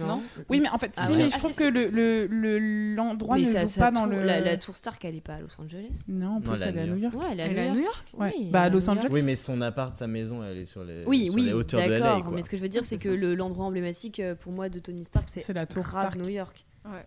[0.00, 0.20] Non.
[0.48, 1.18] Oui, mais en fait, Ah si, ouais.
[1.18, 3.80] mais Ah, je trouve si, que le le- le- l'endroit Mais ne ça- joue ça
[3.82, 4.24] pas dans tour- le.
[4.24, 5.90] La, la tour Stark, elle est pas à Los Angeles.
[6.08, 7.14] Non, en Non, plus, elle est à elle est à New York.
[7.14, 8.04] Ouais, elle est à New York.
[8.14, 8.34] Ouais.
[8.38, 8.88] Oui, Bah, à Los.
[8.88, 9.08] Angeles.
[9.10, 11.80] Oui, mais son appart, sa maison, elle est sur les, Oui, sur oui, les hauteurs
[11.86, 11.98] de LA.
[12.00, 12.32] d'accord.
[12.32, 14.78] Mais ce que je veux dire, c'est que le- l'endroit emblématique euh, pour moi de
[14.78, 16.16] Tony Stark, c'est la tour Stark.
[16.16, 16.64] New York.
[16.86, 17.04] Ouais.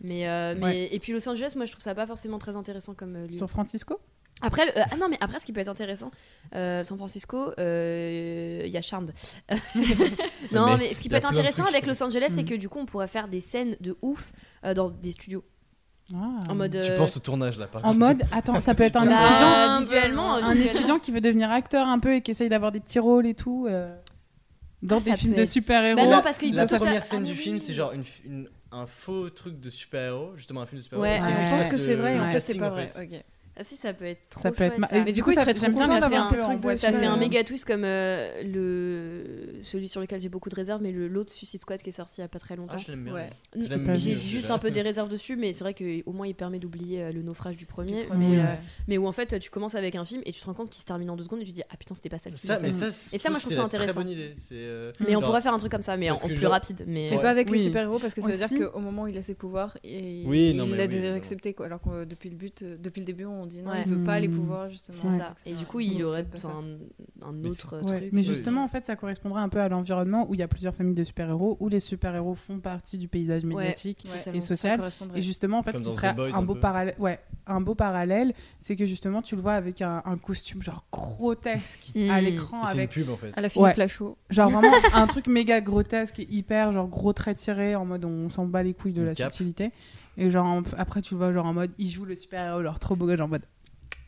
[0.00, 0.88] Mais, euh, mais Ouais.
[0.92, 3.36] et puis Los Angeles, moi je trouve ça pas forcément très intéressant comme euh, lieu.
[3.36, 4.00] Sur Francisco
[4.42, 6.10] Après, le- euh, ah non, mais après, ce qui peut être intéressant,
[6.54, 9.12] euh, San Francisco, euh, il y a Charmed.
[10.52, 12.48] non, Mais mais, ce qui peut a être intéressant avec Los Angeles, c'est Mhm.
[12.48, 14.32] que du coup, on pourrait faire des scènes de ouf
[14.64, 15.44] euh, dans des studios.
[16.14, 16.40] Ah.
[16.50, 16.72] En mode.
[16.72, 17.98] Tu euh, penses au tournage là, par En contre.
[18.00, 20.70] mode, attends, ça peut être un bah, étudiant, visuellement, un visuellement.
[20.78, 23.34] étudiant qui veut devenir acteur un peu et qui essaye d'avoir des petits rôles et
[23.34, 23.66] tout.
[23.70, 23.94] euh,
[24.82, 25.96] Dans Ah, des films de super-héros.
[25.96, 28.48] Bah non, La- parce qu'il La première scène Ah, du film, c'est genre une, une-
[28.72, 31.24] un faux truc de super-héros, justement un film de super-héros.
[31.24, 32.88] Ouais, On pense que c'est vrai, en fait, c'est pas vrai.
[33.62, 35.04] Ah si, ça peut être trop Ça peut être ma- ça.
[35.04, 36.76] Mais du coup, il serait trop bien d'avoir trucs ce un peu en truc de.
[36.76, 40.82] Ça fait un méga twist comme euh, le celui sur lequel j'ai beaucoup de réserves,
[40.82, 42.76] mais le l'autre Suicide Squad qui est sorti il y a pas très longtemps.
[42.76, 43.14] Ah, je l'aime bien.
[43.14, 43.30] Ouais.
[43.54, 44.54] J'ai juste celui-là.
[44.54, 47.22] un peu des réserves dessus, mais c'est vrai qu'au moins il permet d'oublier euh, le
[47.22, 48.02] naufrage du premier.
[48.02, 48.54] Du premier, mais, euh,
[48.88, 50.80] mais où en fait tu commences avec un film et tu te rends compte qu'il
[50.80, 52.36] se termine en deux secondes et tu te dis ah putain c'était pas ça le
[52.36, 52.52] film.
[52.52, 54.00] Ça, mais ça, Et ça, moi, je trouve ça Très intéressant.
[54.00, 54.32] bonne idée.
[54.34, 54.54] C'est.
[54.54, 56.84] euh, Mais on pourrait faire un truc comme ça, mais en, plus rapide.
[56.88, 59.22] Mais pas avec les super-héros parce que ça veut dire qu'au moment où il a
[59.22, 61.54] ses pouvoirs, il, a déjà accepté.
[61.54, 61.66] Quoi.
[61.66, 63.82] Alors que depuis le, but, depuis le début, on dit non, Ouais.
[63.86, 64.36] il veut pas les Hmm.
[64.36, 64.96] pouvoirs justement.
[64.98, 65.18] c'est Ouais.
[65.18, 65.34] ça.
[65.46, 68.08] Et du coup il un- aurait un, un Mais autre Ouais, truc.
[68.12, 70.74] mais justement, en fait, ça correspondrait un peu à l'environnement où il y a plusieurs
[70.74, 74.06] familles de super-héros, où les super-héros font partie du paysage médiatique.
[74.34, 74.80] Et social.
[75.14, 78.34] Et justement, en fait, Comme ce serait Boys, un beau parallèle, ouais, un beau parallèle,
[78.60, 82.10] c'est que justement, tu le vois avec un, un costume genre grotesque Mm.
[82.10, 83.32] à l'écran, C'est une avec pub en fait.
[83.36, 83.76] À la Philippe.
[83.76, 84.16] Lachaud.
[84.30, 88.30] genre vraiment un truc méga grotesque et hyper genre gros trait tiré en mode on
[88.30, 89.70] s'en bat les couilles de Une la subtilité.
[90.16, 92.78] Et genre en- après, tu le vois genre en mode il joue le super-héros, genre
[92.80, 93.46] trop beau, genre en mode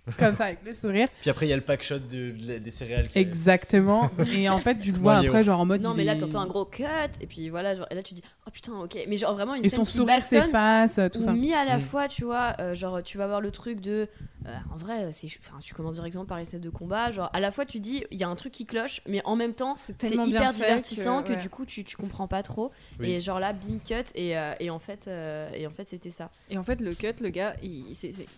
[0.18, 1.08] comme ça avec le sourire.
[1.20, 3.08] Puis après, il y a le pack shot de- des céréales.
[3.08, 4.10] qui- Exactement.
[4.32, 5.80] Et en fait, tu le vois après, genre en mode.
[5.82, 6.84] Non, mais là, t'entends un gros cut,
[7.20, 8.98] et puis voilà, genre, et là, tu dis, oh putain, ok.
[9.08, 11.32] Mais genre, vraiment, une Et scène son sourire s'efface, tout ou ça.
[11.32, 11.80] mis à la Mm.
[11.80, 14.08] fois, tu vois, euh, genre, tu vas voir le truc de.
[14.46, 17.40] euh, en vrai, c'est, enfin, tu commences directement par les scènes de combat, genre, à
[17.40, 19.74] la fois, tu dis, il y a un truc qui cloche, mais en même temps,
[19.78, 21.36] C'est c'est tellement bien hyper divertissant que, ouais.
[21.38, 22.70] du coup, tu, tu comprends pas trop.
[23.00, 23.10] Oui.
[23.12, 26.10] Et genre là, bim cut, et, euh, et en fait, euh, et en fait c'était
[26.10, 26.30] ça.
[26.50, 27.86] Et en fait, le cut, le gars, il,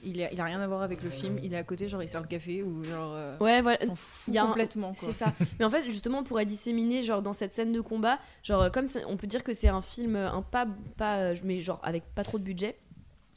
[0.05, 1.39] il, a, il a rien à voir avec le film.
[1.43, 3.13] Il est à côté, genre il sert le café ou genre.
[3.15, 3.79] euh, Ouais, voilà.
[3.83, 4.93] il s'en fout y a complètement.
[4.97, 5.33] C'est ça.
[5.59, 8.71] Mais en fait, justement, on pourrait disséminer, genre, dans cette scène de combat, genre, euh,
[8.71, 10.67] comme on peut dire que c'est un film, euh, un pas,
[10.97, 12.77] pas, euh, mais genre, avec pas trop de budget,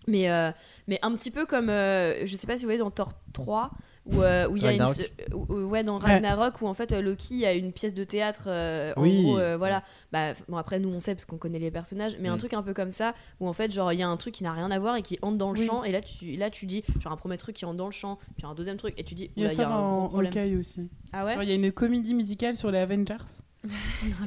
[0.07, 0.51] mais, euh,
[0.87, 3.71] mais un petit peu comme, euh, je sais pas si vous voyez dans Thor 3,
[4.11, 4.83] où, euh, où il y a une.
[5.33, 6.13] Où- ouais, dans Ouais.
[6.13, 9.21] Ragnarok, où en fait, euh, Loki a une pièce de théâtre, euh, en Oui.
[9.23, 9.83] gros, euh, voilà.
[10.11, 12.63] Bah, bon, après, nous, on sait parce qu'on connaît les personnages, mais un truc un
[12.63, 14.71] peu comme ça, où en fait, genre, il y a un truc qui n'a rien
[14.71, 15.65] à voir et qui entre dans le Oui.
[15.65, 17.91] champ, et là tu, là, tu dis, genre, un premier truc qui entre dans le
[17.91, 20.27] champ, puis un deuxième truc, et tu dis, Il y a ça un gros dans.
[20.27, 20.89] Hawkeye aussi.
[21.13, 23.15] Ah ouais Genre, il y a une comédie musicale sur les Avengers.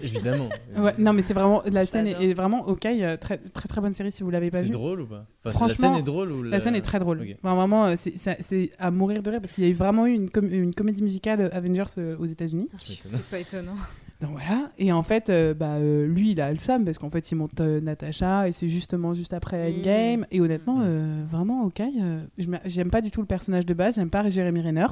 [0.02, 0.48] Évidemment.
[0.76, 1.62] Ouais, non, mais c'est vraiment.
[1.66, 4.59] La scène est, vraiment Hawkeye, euh, très, très très bonne série si vous l'avez pas
[4.59, 4.70] C'est vue.
[4.70, 5.26] drôle ou pas?
[5.44, 7.20] Enfin, Franchement, La scène est drôle ou La scène est très drôle.
[7.20, 7.36] Ok.
[7.42, 10.06] Enfin, vraiment, euh, c'est- c'est à mourir de rire parce qu'il y a eu vraiment
[10.06, 12.68] eu une, com- une comédie musicale euh, Avengers euh, aux États-Unis.
[12.78, 13.74] C'est pas étonnant.
[14.20, 14.70] Donc voilà.
[14.78, 17.34] Et en fait, euh, bah, euh, lui, il a le seum parce qu'en fait, il
[17.34, 19.72] monte euh, Natasha et c'est justement juste après.
[19.74, 20.26] Endgame.
[20.30, 20.84] Et honnêtement, Mm.
[20.84, 21.80] euh, vraiment, ok.
[21.80, 22.20] euh,
[22.66, 23.96] j'aime pas du tout le personnage de base.
[23.96, 24.86] J'aime pas Jeremy Renner.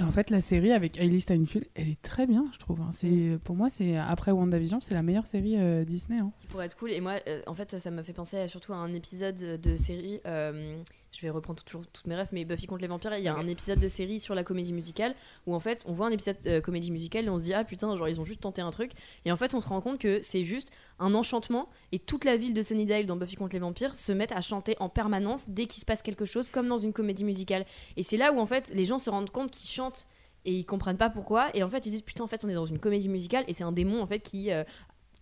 [0.00, 2.80] En fait, la série avec Hailey Steinfeld, elle est très bien, je trouve.
[2.80, 2.90] hein.
[2.92, 6.18] C'est pour moi, c'est après WandaVision, c'est la meilleure série euh, Disney.
[6.20, 6.32] hein.
[6.40, 6.90] qui pourrait être cool.
[6.92, 9.76] Et moi, euh, en fait, ça m'a fait penser à- surtout à un épisode de
[9.76, 10.20] série.
[10.26, 10.76] euh,
[11.14, 13.34] je vais reprendre toujours toutes mes rêves, mais Buffy contre les vampires, il y a
[13.34, 15.14] un épisode de série sur la comédie musicale
[15.46, 17.64] où en fait, on voit un épisode euh, comédie musicale et on se dit ah
[17.64, 18.92] putain, genre ils ont juste tenté un truc.
[19.24, 22.36] Et en fait, on se rend compte que c'est juste un enchantement et toute la
[22.36, 25.66] ville de Sunnydale dans Buffy contre les vampires se mettent à chanter en permanence dès
[25.66, 27.64] qu'il se passe quelque chose, comme dans une comédie musicale.
[27.96, 30.06] Et c'est là où en fait, les gens se rendent compte qu'ils chantent
[30.44, 31.48] et ils comprennent pas pourquoi.
[31.54, 33.54] Et en fait, ils disent putain, en fait, on est dans une comédie musicale et
[33.54, 34.64] c'est un démon en fait qui euh,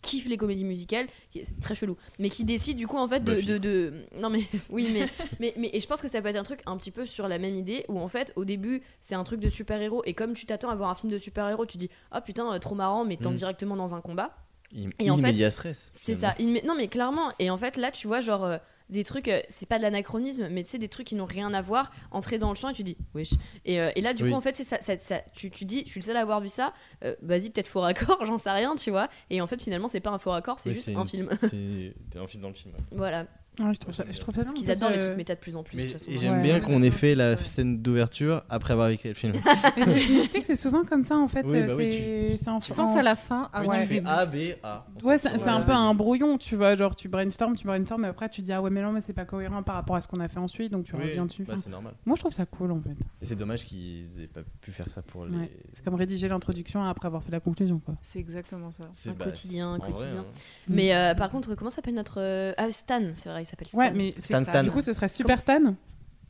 [0.03, 3.20] kiffe les comédies musicales, qui est très chelou, mais qui décide du coup en fait
[3.24, 3.47] de, Buffy.
[3.47, 5.09] de, de- non mais oui mais,
[5.41, 7.29] mais mais et je pense que ça peut être un truc un petit peu sur
[7.29, 10.12] la même idée où en fait au début c'est un truc de super héros et
[10.12, 12.59] comme tu t'attends à voir un film de super héros, tu dis oh putain euh,
[12.59, 13.39] trop marrant mais t'entres Mm.
[13.39, 14.37] directement dans un combat.
[14.74, 15.93] Il- Et en fait, stress.
[15.95, 16.35] C'est ça.
[16.39, 17.31] Il Non, mais clairement.
[17.39, 18.57] Et en fait, là, tu vois, genre, euh,
[18.93, 21.52] des trucs, euh, c'est pas de l'anachronisme, mais tu sais, des trucs qui n'ont rien
[21.55, 23.31] à voir, entrer dans le champ et tu dis, wesh.
[23.64, 24.31] Et, euh, et là, du Oui.
[24.31, 26.20] coup, en fait, c'est ça, ça- ça- tu, tu dis, je suis le seul à
[26.20, 26.73] avoir vu ça,
[27.05, 29.09] euh, vas-y, peut-être faux raccord, j'en sais rien, tu vois.
[29.31, 31.28] Et en fait, finalement, c'est pas un faux raccord, c'est Oui, juste un film.
[31.36, 32.74] C'est un film dans le film.
[32.93, 33.27] voilà.
[33.61, 34.53] Ouais, je trouve ça, je trouve ça bien.
[34.53, 36.11] Parce qu'ils adorent les trucs méta de plus en plus, Mais de toute façon.
[36.11, 36.43] et j'aime Ouais.
[36.43, 39.33] bien Ouais, qu'on ait fait la scène d'ouverture après avoir écrit le film.
[39.77, 41.45] Tu sais que c'est souvent comme ça en fait.
[41.47, 43.83] Oui, bah oui, c'est c'est en Tu penses à la fin Oui, avant Ouais.
[43.83, 44.03] tu fais.
[44.07, 44.87] A, B, A.
[45.03, 46.74] Ouais, c'est un peu un brouillon, tu vois.
[46.77, 49.12] Genre, tu brainstorm, tu brainstorm, mais après, tu dis, ah ouais, mais non, mais c'est
[49.12, 51.45] pas cohérent par rapport à ce qu'on a fait ensuite, donc tu Oui, reviens dessus.
[51.45, 51.93] bah, c'est normal.
[52.07, 52.97] moi, je trouve ça cool, en fait.
[53.20, 55.51] Et c'est dommage qu'ils aient pas pu faire ça pour les.
[55.74, 57.95] C'est comme rédiger l'introduction après avoir fait la conclusion, quoi.
[58.01, 58.85] C'est exactement ça.
[58.95, 60.20] C'est- un quotidien, un en vrai, quotidien.
[60.20, 60.24] hein.
[60.69, 62.19] Mais euh, par contre, comment s'appelle notre.
[62.20, 63.78] euh, Ah, Stan, c'est vrai, il s'appelle Stan.
[63.78, 64.62] Ouais, mais Stan Stan.
[64.62, 65.60] du coup, ce serait Super Stan.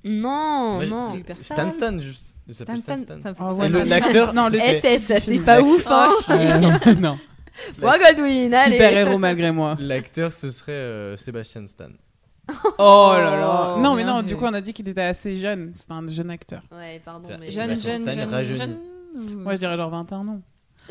[0.05, 1.12] Non, Moi, non.
[1.12, 1.70] Super Stan Stan.
[1.70, 2.34] Stan, juste.
[2.48, 5.39] Il Stan, Stan, Stan ça me fait penser ouais, l'acteur, Non, le c'est- SS, c'est
[5.39, 6.09] pas ouf, hein.
[6.30, 7.18] Euh, non, non.
[7.78, 8.72] Point Goldwyn, allez.
[8.72, 9.76] Super héros malgré moi.
[9.78, 11.90] L'acteur, ce serait euh, Sébastien Stan.
[12.78, 13.76] Oh là là.
[13.78, 15.70] Non, mais non, du coup, on a dit qu'il était assez jeune.
[15.74, 16.62] C'est un jeune acteur.
[16.72, 17.51] Ouais, pardon, mais.
[17.51, 18.78] Jeune, Sébastien jeune, Stan jeune, jeune.
[19.36, 20.40] Moi, je dirais genre 21 ans.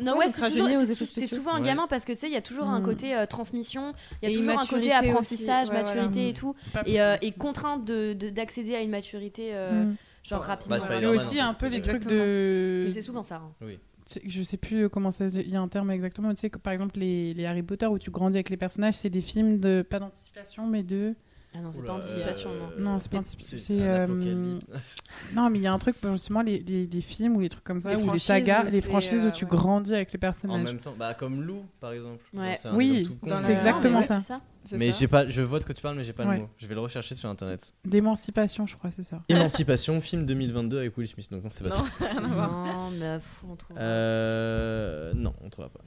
[0.02, 0.68] Non, Ouais, c'est toujours-
[1.14, 1.66] c'est souvent un Ouais.
[1.66, 2.84] gamin parce que tu sais, il y a toujours un Mm.
[2.84, 5.96] côté euh, transmission, il y a Et toujours un côté apprentissage, Ouais, voilà.
[6.04, 6.56] maturité et tout,
[6.86, 9.96] et, euh, et contrainte de- de- d'accéder à une maturité euh, Mm.
[10.24, 10.78] genre Bah, rapidement.
[10.78, 12.84] pas Mais aussi un peu les trucs de.
[12.86, 13.42] Mais c'est souvent ça.
[13.64, 13.66] hein.
[14.08, 15.28] C'est- Je sais plus comment ça.
[15.28, 16.30] Il y a un terme exactement.
[16.34, 18.96] Tu sais que par exemple, les, les Harry Potter où tu grandis avec les personnages,
[18.96, 19.86] c'est des films de.
[19.90, 21.16] Pas d'anticipation, mais de.
[21.54, 22.92] Ah non, c'est pas anticipation, euh, non.
[22.94, 24.60] Non, c'est pas anticipation, euh.
[25.36, 27.64] Non, mais il y a un truc, justement, les, les, les films ou les trucs
[27.66, 29.50] comme ça, Les ou les sagas, les franchises euh, où tu ouais.
[29.52, 30.64] grandis avec les En personnages.
[30.64, 32.24] même temps, bah comme Lou par exemple.
[32.34, 32.58] Ouais.
[32.64, 34.40] Bon, Oui, c'est exactement Ouais, ça.
[34.74, 35.00] Mais ça.
[35.00, 36.36] j'ai pas, je vois de quoi tu parles, mais j'ai pas Ouais.
[36.36, 36.50] le mot.
[36.58, 37.74] Je vais le rechercher sur internet.
[37.84, 39.22] D'émancipation, je crois, c'est ça.
[39.28, 41.30] Émancipation, film 2022 avec Will Smith.
[41.32, 41.84] Donc non, c'est pas ça.
[42.14, 43.20] Non, mais
[43.50, 43.76] on trouve.
[43.78, 45.82] Euh, non, on trouvera pas.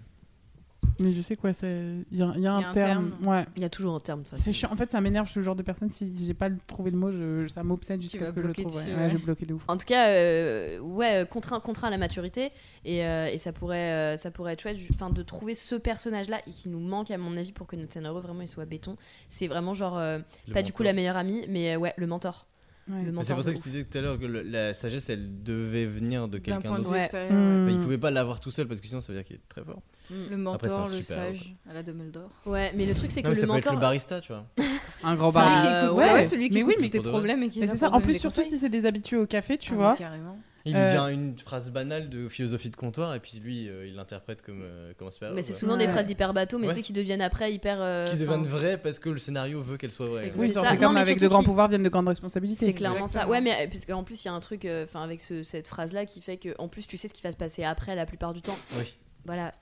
[1.01, 1.97] Mais je sais quoi, c'est.
[2.12, 3.11] Il y a, il y a un, un terme.
[3.11, 3.27] terme.
[3.29, 3.45] Ouais.
[3.57, 4.23] Il y a toujours un terme.
[4.37, 4.71] C'est chiant.
[4.73, 6.97] En fait, ça m'énerve, je suis le genre de personne, si j'ai pas trouvé le
[6.97, 8.66] mot, je, ça m'obsède jusqu'à ce que je le trouve.
[8.66, 8.73] ouais.
[8.85, 9.11] dessus, Ouais, ouais.
[9.11, 9.62] je vais bloquer de ouf.
[9.69, 12.51] En tout cas, euh, ouais, euh, contraint, contraint à la maturité
[12.85, 16.41] et, euh, et ça pourrait, euh, ça pourrait être chouette, enfin, de trouver ce personnage-là
[16.47, 18.97] et qui nous manque à mon avis pour que notre scénario vraiment il soit béton.
[19.31, 20.19] C'est vraiment genre euh,
[20.53, 22.47] pas du coup la meilleure amie, mais euh, ouais le mentor.
[22.89, 23.02] Ouais.
[23.02, 23.23] le.
[23.23, 25.86] C'est pour ça que je disais tout à l'heure que le- la sagesse, elle devait
[25.86, 26.90] venir de quelqu'un d'autre.
[26.93, 26.98] Ouais.
[27.01, 27.32] extérieur.
[27.32, 27.65] Mm.
[27.65, 29.48] Mais il pouvait pas l'avoir tout seul parce que sinon ça veut dire qu'il est
[29.48, 29.81] très fort.
[30.11, 32.31] Le Après, c'est mentor, le sage, à la Dumbledore.
[32.44, 34.44] Ouais, mais le truc c'est que Non, le ça peut être le barista, tu vois.
[35.02, 35.48] Un grand Ça, bar.
[35.62, 36.12] Celui qui écoute, ouais.
[36.12, 37.89] ouais, celui qui Mais oui, mais tes problèmes et qui c'est ça.
[37.90, 38.52] En plus, des surtout conseils.
[38.52, 39.94] si c'est des habitués au café, tu Ah, vois.
[39.97, 40.39] Carrément.
[40.66, 43.69] Il lui Euh, dit un- une phrase banale de philosophie de comptoir et puis lui,
[43.69, 46.59] euh, il l'interprète comme, euh, comme un super Mais c'est souvent des phrases hyper bateau,
[46.59, 46.73] mais Ouais.
[46.74, 47.77] tu sais, qui deviennent après hyper.
[47.81, 48.07] euh.
[48.11, 50.32] Qui deviennent vraies parce que le scénario veut qu'elles soient vraies.
[50.36, 52.65] Oui, C'est comme mais avec de grands pouvoirs viennent de grandes responsabilités.
[52.65, 53.28] C'est clairement ça.
[53.28, 56.07] Ouais, mais parce qu'en plus, il y a un truc, enfin, avec ce- cette phrase-là
[56.07, 58.32] qui fait que, en plus, tu sais ce qui va se passer après la plupart
[58.32, 58.57] du temps.
[58.78, 58.95] Oui.
[59.27, 59.53] Voilà.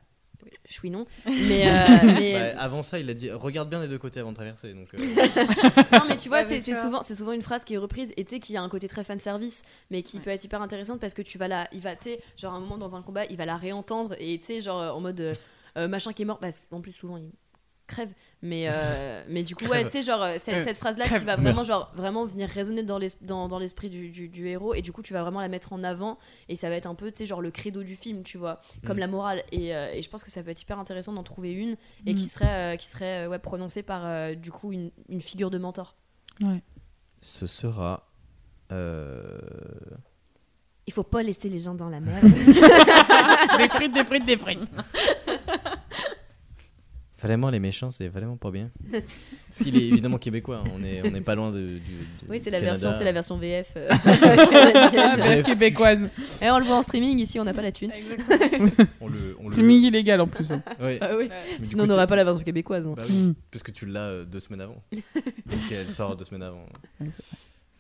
[0.68, 1.06] Chouinon.
[1.26, 4.30] Mais, euh, mais Bah, avant ça, il a dit regarde bien les deux côtés avant
[4.30, 4.72] de traverser.
[4.74, 4.98] Donc, euh,
[5.92, 8.24] non, mais tu vois, Ouais, c'est souvent, c'est souvent une phrase qui est reprise et
[8.24, 10.22] tu sais qui a un côté très fan service, mais qui Ouais.
[10.22, 12.56] peut être hyper intéressante parce que tu vas la, il va, tu sais, genre à
[12.56, 15.00] un moment dans un combat, il va la réentendre et tu sais, genre euh, en
[15.00, 15.36] mode
[15.78, 17.30] euh, machin qui est mort, bah, c'est- en plus souvent il
[17.92, 18.12] crève,
[18.42, 21.06] mais euh, mais du coup ouais, tu sais genre euh, cette, Euh, cette phrase là
[21.08, 24.48] qui va vraiment genre vraiment venir résonner dans l'es- dans, dans l'esprit du, du, du
[24.48, 26.86] héros et du coup tu vas vraiment la mettre en avant et ça va être
[26.86, 29.00] un peu tu sais genre le credo du film, tu vois, comme Mm.
[29.00, 31.52] la morale et, euh, et je pense que ça peut être hyper intéressant d'en trouver
[31.52, 32.16] une et Mm.
[32.16, 35.58] qui serait euh, qui serait ouais prononcée par euh, du coup une, une figure de
[35.58, 35.94] mentor.
[37.20, 38.08] ce sera.
[38.72, 39.38] euh,
[40.86, 42.24] Il faut pas laisser les gens dans la merde.
[43.58, 44.58] des frites, des frites, des frites.
[47.22, 48.70] Vraiment, les méchants, c'est vraiment pas bien.
[48.90, 50.62] Parce qu'il est évidemment québécois.
[50.66, 50.70] hein.
[50.74, 53.12] On est, on est pas loin de, du, du oui, c'est la version, c'est la
[53.12, 53.72] version VF.
[53.76, 53.88] euh,
[55.16, 56.08] belle québécoise.
[56.40, 57.92] Et on le voit en streaming ici, on n'a pas la thune.
[59.00, 60.50] On le, on le- Streaming illégal en plus.
[60.52, 60.62] hein.
[60.80, 60.98] Ouais.
[61.00, 61.28] Ah oui.
[61.62, 62.86] Sinon, on tu- pas la version québécoise.
[62.86, 62.94] hein.
[62.96, 63.34] Bah oui, Mm.
[63.50, 64.82] parce que tu l'as euh, deux semaines avant.
[64.92, 66.66] Donc elle sort deux semaines avant.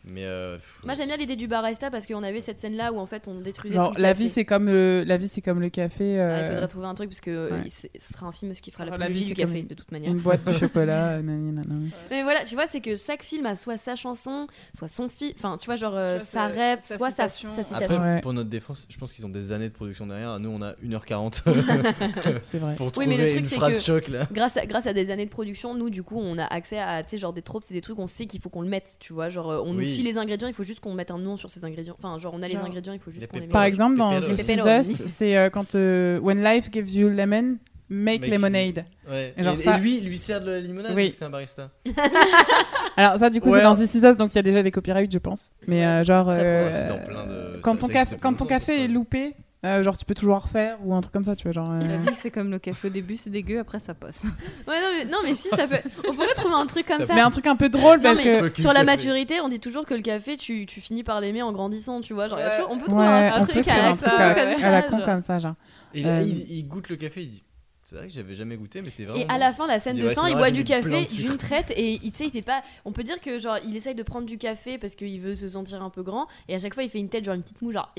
[0.04, 2.98] Mais euh, pff, Moi, j'aime bien l'idée du barista parce qu'on avait cette scène-là où
[2.98, 4.22] en fait on détruisait Genre, tout le la café.
[4.24, 6.18] vie c'est comme le, la vie c'est comme le café.
[6.18, 7.62] Ah, euh, il faudrait trouver un truc parce que euh, ouais.
[7.66, 9.68] il- c'est- ce sera un film qui fera la la vie, du c'est café comme
[9.68, 10.10] de toute manière.
[10.10, 11.10] Une boîte de chocolat.
[11.10, 11.74] euh, nani, nana.
[12.10, 15.32] Mais voilà, tu vois, c'est que chaque film a soit sa chanson, soit son film,
[15.36, 17.48] enfin, tu vois, genre euh, Soit sa sa- rêve, sa soit sa, citation.
[17.50, 18.02] sa Après, citation.
[18.02, 18.20] Ouais.
[18.20, 20.38] pour notre défense, je pense qu'ils ont des années de production derrière.
[20.40, 21.42] Nous, on a 1h40
[22.42, 22.74] C'est vrai.
[22.74, 24.26] pour Oui, trouver mais le truc, une c'est phrase que- choc là.
[24.32, 27.02] grâce à, grâce à des années de production, nous, du coup, on a accès à,
[27.04, 28.96] tu sais, genre des tropes, c'est des trucs, on sait qu'il faut qu'on le mette,
[28.98, 29.28] tu vois.
[29.28, 31.50] Genre, euh, on nous File les ingrédients, il faut juste qu'on mette un nom sur
[31.50, 31.94] ces ingrédients.
[31.98, 33.52] Enfin, genre, on a les ingrédients, il faut juste les qu'on les mette.
[33.52, 34.18] Par exemple, dans.
[34.20, 34.90] The Is.
[34.90, 37.56] Us, c'est euh, quand euh, When Life gives you lemon,
[37.88, 38.84] make Make- lemonade.
[39.08, 39.34] Ouais.
[39.36, 41.10] Et Et, genre et ça- lui, il lui sert de la limonade Oui.
[41.12, 41.70] c'est un barista.
[42.96, 43.58] Alors ça, du coup, Ouais.
[43.58, 45.52] c'est dans This Is Us, donc il y a déjà des copyrights, je pense.
[45.66, 48.46] Mais euh, genre, Ça euh, Ouais, c'est dans plein de- quand ton café, quand ton
[48.46, 49.34] est loupé,
[49.64, 51.70] euh, genre tu peux toujours refaire ou un truc comme ça, tu vois, genre.
[51.70, 54.24] euh, La vie, c'est comme le café au début, c'est dégueu, après ça passe.
[54.66, 55.88] Ouais, non, mais, non, mais si, ça peut.
[56.08, 57.14] On pourrait trouver un truc comme Ça ça.
[57.14, 58.60] Mais un truc un peu drôle Non, parce que.
[58.60, 61.52] sur la maturité, on dit toujours que le café, tu, tu finis par l'aimer en
[61.52, 62.28] grandissant, tu vois.
[62.28, 62.56] Genre, y a Ouais.
[62.56, 64.58] toujours- on peut trouver Ouais, un, truc à la un truc con à, comme à
[64.58, 64.70] ça.
[64.70, 65.06] la con genre.
[65.06, 65.54] comme ça, genre.
[65.94, 67.42] Et là, Euh, il, il goûte le café, il dit
[67.92, 69.22] C'est vrai que j'avais jamais goûté, mais c'est vraiment.
[69.22, 71.36] Et à la fin, la scène Il de ouais, fin, il boit du café d'une
[71.36, 72.62] traite et il- il fait pas.
[72.86, 75.46] On peut dire que genre il essaye de prendre du café parce qu'il veut se
[75.50, 77.60] sentir un peu grand et à chaque fois il fait une tête genre une petite
[77.60, 77.92] moue genre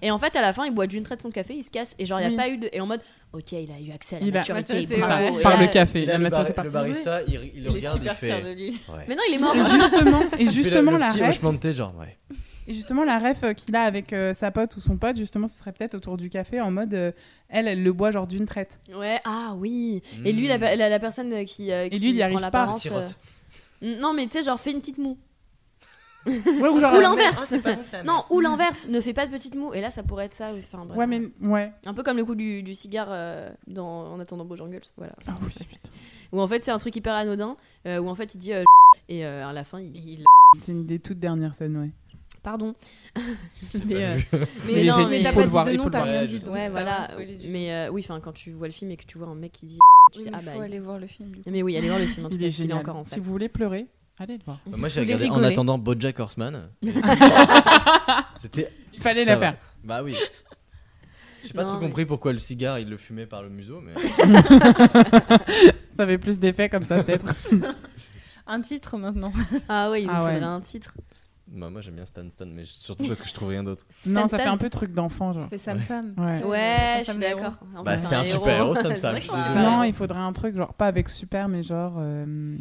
[0.00, 1.94] et en fait à la fin il boit d'une traite son café, il se casse
[2.00, 2.36] et genre il y a Oui.
[2.36, 3.00] pas eu de et en mode
[3.32, 5.38] ok il a eu accès à la Il a- maturité, maturité, bravo.
[5.38, 6.00] Et par le café.
[6.06, 8.00] Là, la le, maturité bar- par- le barista, il, il le Il est regarde et
[8.00, 8.26] super fait.
[8.26, 8.70] fier de lui.
[8.88, 9.04] Ouais.
[9.06, 9.54] Mais non il est mort.
[9.54, 12.16] Et justement, et Il justement la le petit ref, hochement de tête, genre, ouais.
[12.68, 15.46] Et justement la ref euh, qu'il a avec euh, sa pote ou son pote, justement,
[15.46, 17.12] ce serait peut-être autour du café en mode, euh,
[17.48, 18.80] elle, elle le boit genre d'une traite.
[18.94, 20.02] Ouais ah oui.
[20.24, 20.76] Et lui la, Mm.
[20.78, 22.68] la, la personne qui, euh, qui lui, il y arrive pas.
[22.92, 23.06] euh,
[23.82, 25.16] Non mais tu sais genre fais une petite moue.
[26.26, 27.54] Ouais, ou Ou l'inverse.
[27.62, 30.24] bon, c'est Non ou l'inverse ne fais pas de petite moue et là ça pourrait
[30.24, 30.66] être ça aussi.
[30.72, 30.98] Enfin bref.
[30.98, 31.72] Ouais, mais ouais.
[31.86, 35.12] Un peu comme le coup du, du cigare euh, dans En attendant Bojangles, voilà.
[35.28, 35.90] Ah oui, putain.
[36.32, 37.56] Où en fait c'est un truc hyper anodin,
[37.86, 38.64] euh, où en fait il dit euh,
[39.08, 39.94] et euh, à la fin il...
[39.96, 40.24] il-
[40.60, 41.90] C'est une des toutes dernières scènes, ouais.
[42.46, 42.76] Pardon.
[43.86, 44.18] Mais, euh,
[44.64, 46.02] mais il est non, mais il t'as pas le dit voir, de il nom, t'as
[46.04, 46.40] rien dit.
[46.48, 47.08] ouais voilà.
[47.44, 49.50] Mais euh, oui, enfin quand tu vois le film et que tu vois un mec
[49.50, 49.78] qui dit...
[50.12, 51.34] tu Oui, dis, mais ah bah, faut aller voir le film.
[51.44, 53.32] Mais oui, allez voir le film, en tout Il cas, est encore en Si vous
[53.32, 53.86] voulez pleurer,
[54.20, 54.60] allez le voir.
[54.64, 56.70] Bah, moi, j'ai regardé en attendant Bojack Horseman.
[58.36, 58.70] C'était.
[58.94, 59.56] Il fallait la faire.
[59.82, 60.14] Bah oui.
[61.44, 63.80] J'ai pas Non, trop mais- compris pourquoi le cigare il le fumait par le museau,
[63.80, 63.92] mais.
[65.96, 67.34] Ça avait plus d'effet comme ça, peut-être.
[68.46, 69.32] Un titre maintenant.
[69.68, 70.34] Ah oui, il nous Ah ouais.
[70.34, 70.94] faudrait un titre.
[71.48, 73.86] Bah, moi j'aime bien Stan Stan, mais surtout parce que je trouve rien d'autre.
[74.04, 74.36] non, ça Stan.
[74.38, 75.42] fait un peu truc d'enfant, genre.
[75.42, 76.12] Ça fait Sam Sam.
[76.18, 77.02] Ouais.
[77.04, 77.58] Je suis d'accord.
[77.76, 79.60] En Bah, plus, c'est un super héros, Sam Sam, je suis c'est désolé.
[79.60, 81.94] Non, il faudrait un truc, genre pas avec super, mais genre.
[81.98, 82.56] euh,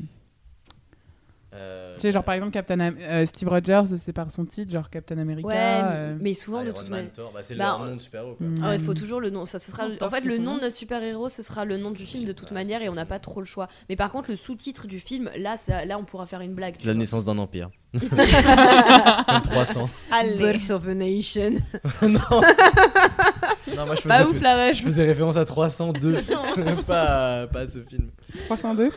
[1.56, 4.72] Euh, Tu sais, genre par exemple, Captain Am- euh, Steve Rogers, c'est par son titre,
[4.72, 5.48] genre Captain America.
[5.48, 7.32] Ouais, euh, mais souvent de Iron toute Man, manière...
[7.34, 8.48] Bah, c'est Bah, leur nom de super-héros quoi.
[8.48, 8.56] mm.
[8.62, 9.46] Ah ouais, il faut toujours le nom.
[9.46, 12.06] Ça, ce sera, en fait, le nom de notre super-héros, ce sera le nom du
[12.06, 13.68] film de toute pas, manière et on n'a pas trop le choix.
[13.90, 16.76] Mais par contre, le sous-titre du film, là, ça, là, on pourra faire une blague.
[16.84, 17.70] La naissance d'un empire.
[18.00, 19.90] Comme 300.
[20.12, 20.38] Allez.
[20.38, 21.52] Birth of a Nation.
[22.02, 22.10] non.
[23.76, 26.18] non, moi je faisais, Pas ouf la je faisais référence à 302,
[26.86, 28.10] pas, pas à ce film.
[28.48, 28.92] 302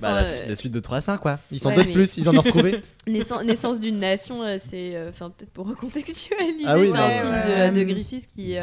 [0.00, 0.46] Bah, la, Ouais.
[0.48, 1.38] la suite de 3 à 5, quoi.
[1.52, 2.82] Ils sont Ouais, deux de mais- plus, ils en ont retrouvé.
[3.06, 4.96] Naissance, naissance d'une nation, euh, c'est.
[4.96, 7.70] euh, Enfin, peut-être pour recontextualiser, Ah oui, c'est un film ouais.
[7.70, 8.56] de, de Griffith qui.
[8.56, 8.60] euh,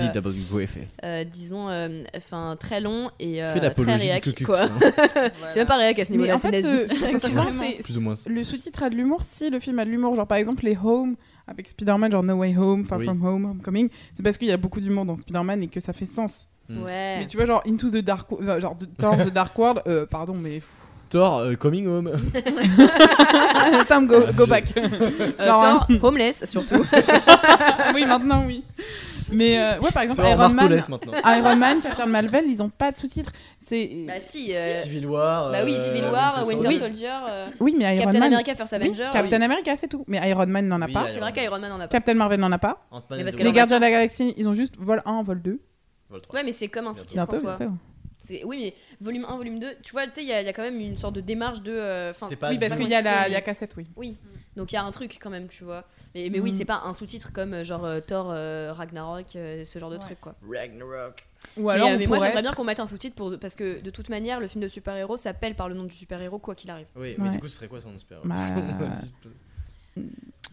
[1.04, 4.68] euh, disons, euh, enfin, très long et euh, très réac, quoi.
[4.68, 4.76] Klan.
[5.52, 6.76] C'est même pas réac à ce niveau-là, en c'est fait, nazi.
[6.76, 6.88] euh,
[7.84, 8.14] Plus ou moins.
[8.28, 10.16] le sous-titre a de l'humour si le film a de l'humour.
[10.16, 11.16] Genre, par exemple, les Home
[11.48, 13.06] avec Spider-Man, genre No Way Home, Far Oui.
[13.06, 15.94] From Home, Homecoming, c'est parce qu'il y a beaucoup d'humour dans Spider-Man et que ça
[15.94, 16.48] fait sens.
[16.70, 16.84] Mm.
[16.84, 17.20] Ouais.
[17.20, 20.34] Mais tu vois, genre Into the Dark, euh, genre Thor The Dark World, euh, pardon,
[20.36, 20.62] mais.
[21.12, 22.12] Thor, euh, Coming Home.
[23.90, 24.66] Tom, go, back.
[24.78, 26.84] Euh, Thor, homeless surtout.
[27.94, 28.64] oui, maintenant, oui.
[29.32, 30.82] Mais euh, ouais, par exemple, Iron Man.
[31.26, 33.32] Iron Man, Captain Marvel, ils ont pas de sous-titres.
[33.60, 34.54] C'est bah si.
[34.56, 35.52] euh, Civil War.
[35.52, 36.80] bah oui, Civil War, Winter Oui.
[36.80, 38.34] Soldier, euh, oui, mais Iron Captain Man.
[38.34, 39.10] America First Oui, Avenger.
[39.12, 39.46] Captain oui.
[39.46, 40.04] America, c'est tout.
[40.08, 41.06] Mais Iron Man n'en a Oui, pas.
[41.06, 41.88] C'est vrai qu'Iron Man en a pas.
[41.88, 42.88] Captain Marvel n'en a pas.
[43.12, 43.52] Les.
[43.52, 45.60] Gardiens de la Galaxie, ils ont juste vol 1, vol 2.
[46.10, 46.40] Vol trois.
[46.40, 47.78] Ouais, mais c'est comme un sous-titre en
[48.30, 50.50] Oui, mais volume 1, volume 2, tu vois, tu sais, il y, a il y
[50.50, 51.72] a quand même une sorte de démarche de.
[51.72, 53.76] euh, 'fin, C'est pas Oui, parce qu'il y a la, mais- il y a cassette,
[53.78, 53.88] oui.
[53.96, 54.18] Oui,
[54.56, 55.84] donc il y a un truc quand même, tu vois.
[56.14, 56.58] Mais, mais oui, Mhm.
[56.58, 59.96] c'est pas un sous-titre comme euh, genre euh, Thor, euh, Ragnarok, euh, ce genre de
[59.96, 60.02] Ouais.
[60.02, 60.36] truc quoi.
[60.48, 61.26] Ragnarok.
[61.58, 63.38] Ou Mais, alors, euh, mais moi j'aimerais bien qu'on mette un sous-titre pour...
[63.40, 66.38] parce que de toute manière, le film de super-héros s'appelle par le nom du super-héros
[66.38, 66.86] quoi qu'il arrive.
[66.96, 67.30] Oui, mais Ouais.
[67.32, 69.12] du coup, ce serait quoi son super Bah, Parce qu'on a dit-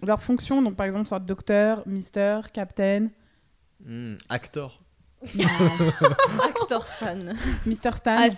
[0.02, 3.08] leur fonction, donc par exemple, soit docteur, Mister, Captain,
[3.84, 4.80] Hmm, Actor.
[6.44, 7.18] Actor Stan.
[7.66, 8.16] Mister Stan.
[8.18, 8.28] Ah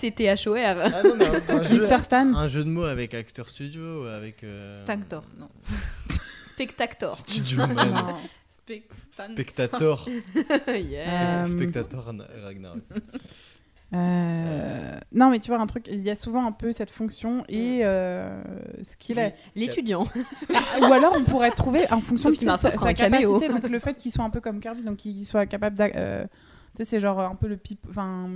[1.04, 2.34] non, mais un, un jeu, Mister Stan.
[2.34, 4.42] un jeu de mots avec Acteur Studio, avec.
[4.44, 5.48] euh, Stanctor, non.
[6.46, 7.16] Spectactor.
[7.18, 7.92] Studio Man.
[7.92, 8.16] Non.
[9.10, 10.08] Spectator.
[10.68, 11.42] yeah.
[11.42, 12.04] Euh, Spectator
[12.44, 12.78] Ragnarok.
[13.92, 17.44] Euh, Non, mais tu vois, un truc, il y a souvent un peu cette fonction
[17.48, 18.40] et euh,
[18.88, 19.32] ce qu'il a.
[19.56, 20.06] L'étudiant.
[20.80, 23.78] Ou alors on pourrait trouver en fonction Sauf de qu'il sa, sa- capacité, donc le
[23.80, 26.24] fait qu'il soit un peu comme Kirby, donc qu'il soit capable euh,
[26.78, 28.28] sais, c'est genre un peu le pipe, enfin,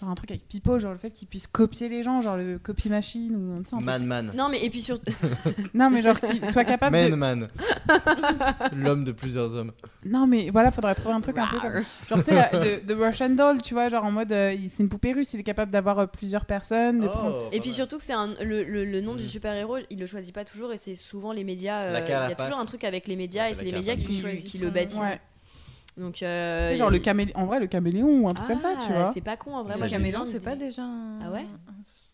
[0.00, 2.58] genre un truc avec Pipo, genre le fait qu'il puisse copier les gens, genre le
[2.58, 4.32] copy machine ou tu sais, un truc- Man Man.
[4.34, 5.10] Non mais et puis surtout...
[5.74, 6.94] Non, mais genre qu'il soit capable.
[6.96, 7.16] Man de...
[7.16, 7.48] Man.
[8.76, 9.72] L'homme de plusieurs hommes.
[10.04, 11.72] Non, mais voilà, faudrait trouver un truc un peu comme
[12.08, 14.68] genre tu sais la- de, de Russian Doll, tu vois, genre en mode euh, il-
[14.70, 17.00] c'est une poupée russe, il est capable d'avoir euh, plusieurs personnes.
[17.00, 19.26] de prendre- Oh, Et puis surtout que c'est un, le, le, le nom du Mm.
[19.26, 21.84] super-héros, il le choisit pas toujours et c'est souvent les médias.
[21.84, 22.40] euh, La Il y carapace.
[22.40, 24.44] a toujours un truc avec les médias Ouais, et c'est la les médias carapace.
[24.44, 25.00] qui, le baptisent.
[25.00, 25.20] Ouais.
[25.96, 27.32] Donc euh, genre le il- camélé...
[27.34, 29.12] en vrai le caméléon ou un truc comme ça, tu Ah, vois.
[29.12, 29.74] C'est pas con en vrai.
[29.78, 31.18] J'aime Caméléon, bien c'est pas déjà un...
[31.22, 31.46] Ah ouais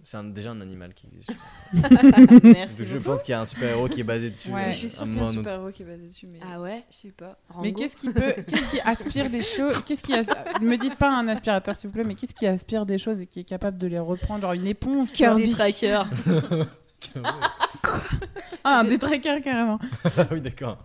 [0.05, 1.35] C'est un- déjà un animal qui existe.
[2.45, 4.51] Merci Donc je pense qu'il y a un super héros qui est basé dessus.
[4.51, 4.67] Ouais.
[4.67, 6.39] euh, Je suis à sûre qu'il y a un super-héros qui est basé dessus, mais
[6.53, 7.37] Ah ouais je sais pas.
[7.61, 10.27] Mais qu'est-ce qui peut, qu'est-ce qui aspire des choses Qu'est-ce qui as-
[10.61, 13.27] me dites pas un aspirateur s'il vous plaît, mais qu'est-ce qui aspire des choses et
[13.27, 16.07] qui est capable de les reprendre, genre une éponge vois Des trackers.
[18.65, 19.79] Ah, un détraqueur carrément.
[20.05, 20.79] Ah oui, d'accord.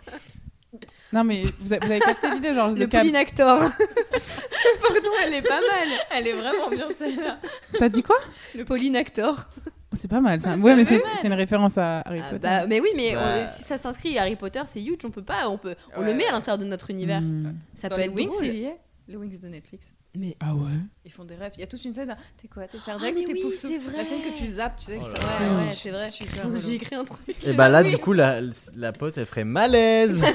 [1.14, 3.60] Non mais vous avez, vous avez capté l'idée, genre Le le cam- Polynactor.
[4.82, 5.88] Pardon, elle est pas mal.
[6.12, 7.40] Elle est vraiment bien celle-là.
[7.78, 8.18] T'as dit quoi?
[8.56, 9.46] Le Polynactor.
[9.66, 10.58] Oh, C'est pas mal ça.
[10.58, 12.42] Ouais, mais c'est c'est une référence à Harry Ah, Potter.
[12.42, 13.46] bah, mais oui, mais Bah.
[13.46, 14.98] si ça s'inscrit Harry Potter, c'est huge.
[15.06, 17.22] On peut pas, on peut, on le met à l'intérieur de notre univers.
[17.22, 17.54] Hmm.
[17.74, 18.46] Ça Dans peut être Wings, drôle.
[18.46, 18.78] il y est?
[19.08, 19.94] Les Wings de Netflix.
[20.20, 20.72] Mais Ah ouais.
[21.06, 21.52] Ils font des rêves.
[21.58, 22.10] Il y a toute une scène.
[22.10, 22.18] hein.
[22.42, 23.98] T'es quoi T'es Ah, mais ou t'es oui, Poufsouffle c'est vrai.
[23.98, 25.20] La scène que tu zappes, tu sais Oh que ça là.
[25.22, 26.10] ouais, Ouais, ouais, c'est vrai.
[26.66, 27.36] J'ai écrit un truc.
[27.46, 28.40] Et bah là, du coup, la,
[28.76, 30.22] la pote, elle ferait malaise.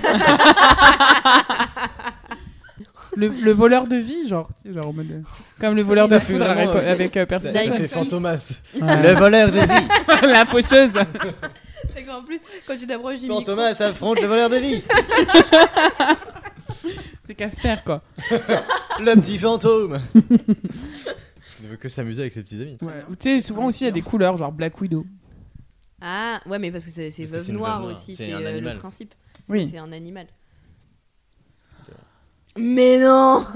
[3.15, 5.23] Le, le voleur de vie, genre, genre mode,
[5.61, 7.87] comme le voleur Ça de foudre avec, euh, avec euh, Percy Jackson.
[7.91, 8.61] Fantomas.
[8.81, 9.03] Ouais.
[9.03, 9.89] Le voleur de vie.
[10.33, 10.93] La faucheuse.
[11.95, 14.83] C'est qu'en plus, quand tu t'approches du micro, Fantomas affronte le voleur de vie.
[17.27, 18.01] C'est Casper quoi.
[19.01, 20.01] Le petit fantôme.
[20.15, 22.77] Il ne veut que s'amuser avec ses petits amis.
[22.83, 23.05] Ouais.
[23.11, 25.07] Ou Tu sais, souvent aussi il y a des couleurs, genre Black Widow.
[26.01, 27.93] Ah, ouais, mais parce que c'est c'est Parce que veuve c'est une noire veuve noire.
[28.01, 28.79] aussi, C'est c'est un euh, le animal.
[28.79, 29.15] principe.
[29.45, 29.67] C'est Oui.
[29.67, 30.27] c'est un animal.
[32.59, 33.47] Mais non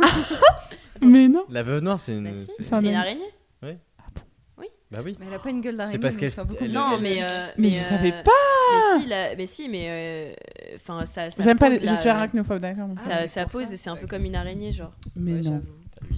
[1.02, 1.44] Mais non.
[1.50, 2.24] La veuve noire, c'est une.
[2.24, 3.30] Bah si, c'est- C'est un une araignée
[4.90, 5.16] Bah oui.
[5.18, 5.98] Mais elle a pas une gueule d'araignée.
[5.98, 6.20] parce donc
[6.58, 6.72] qu'elle- elle-.
[6.72, 7.16] Non, mais.
[7.22, 8.30] euh, Mais mais je euh, savais pas
[8.96, 9.86] Mais si, la- mais si, mais.
[9.88, 10.34] euh,
[10.76, 11.30] Enfin, ça.
[11.30, 11.80] ça J'aime pas les...
[11.80, 12.88] la- Je suis arachnophobe, d'accord.
[12.96, 14.92] Ah, ça- Ça, c'est pose, c'est un peu comme une araignée, genre.
[15.16, 15.62] Mais Ouais, non.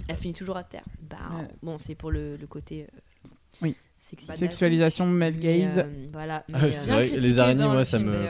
[0.07, 0.83] Elle finit toujours à terre.
[1.09, 1.47] Bah, Ouais.
[1.63, 2.83] bon, c'est pour le, le côté.
[2.83, 3.29] euh,
[3.63, 3.75] Oui.
[3.97, 4.31] Sexy.
[4.31, 5.79] Sexualisation, male gaze.
[5.79, 5.83] euh,
[6.13, 6.45] voilà.
[6.53, 8.27] Ah, c'est euh, les araignées, moi, ça me.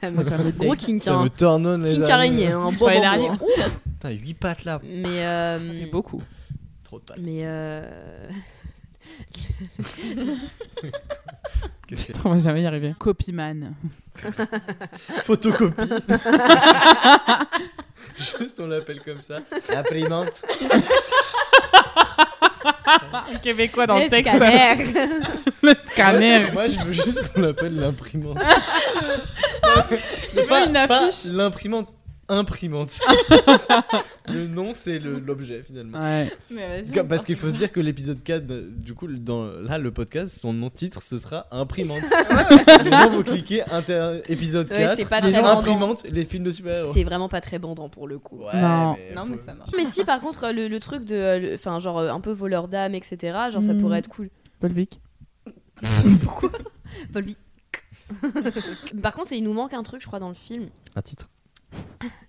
[0.00, 0.50] ça me.
[0.52, 1.24] Gros kink, Ça hein.
[1.24, 2.70] me turn on les Kink araignée, hein.
[2.78, 3.38] Bon, bon.
[3.84, 4.80] Putain, 8 pattes là.
[4.84, 5.22] Mais.
[5.22, 6.22] Ça fait beaucoup.
[6.84, 7.18] Trop de pattes.
[7.22, 7.42] Mais.
[11.88, 12.94] Putain, on va jamais y arriver.
[12.98, 13.74] Copyman.
[15.24, 15.74] Photocopie.
[18.16, 19.38] Juste, on l'appelle comme ça.
[19.74, 20.44] Imprimante.
[23.42, 24.32] Québécois dans le texte.
[25.62, 26.50] le scanner.
[26.52, 28.38] Moi, je veux juste qu'on l'appelle l'imprimante.
[30.34, 31.94] une pas affiche l'imprimante.
[32.28, 32.98] Imprimante.
[34.28, 35.98] le nom, c'est le- l'objet finalement.
[36.00, 36.30] Ouais.
[36.50, 39.90] Mais Parce qu'il faut se dire que l'épisode 4, de- du coup, dans, là, le
[39.90, 42.02] podcast, son nom titre, ce sera Imprimante.
[42.84, 45.44] les gens vont cliquer inter- épisode Ouais, 4, c'est pas les gens.
[45.44, 46.92] Imprimante, les films de super-héros.
[46.92, 48.38] C'est vraiment pas très bandant pour le coup.
[48.44, 48.94] Ouais, Non.
[48.94, 49.70] mais, Non, pour- mais ça marche.
[49.76, 51.14] Mais si, par contre, le, le truc de.
[51.14, 53.80] euh, le- Enfin, genre euh, un peu voleur d'âme, etc., genre ça Mm.
[53.80, 54.30] pourrait être cool.
[54.60, 55.00] Volvic.
[57.12, 57.36] Volvi.
[59.02, 60.68] par contre, il nous manque un truc, je crois, dans le film.
[60.96, 61.28] Un titre.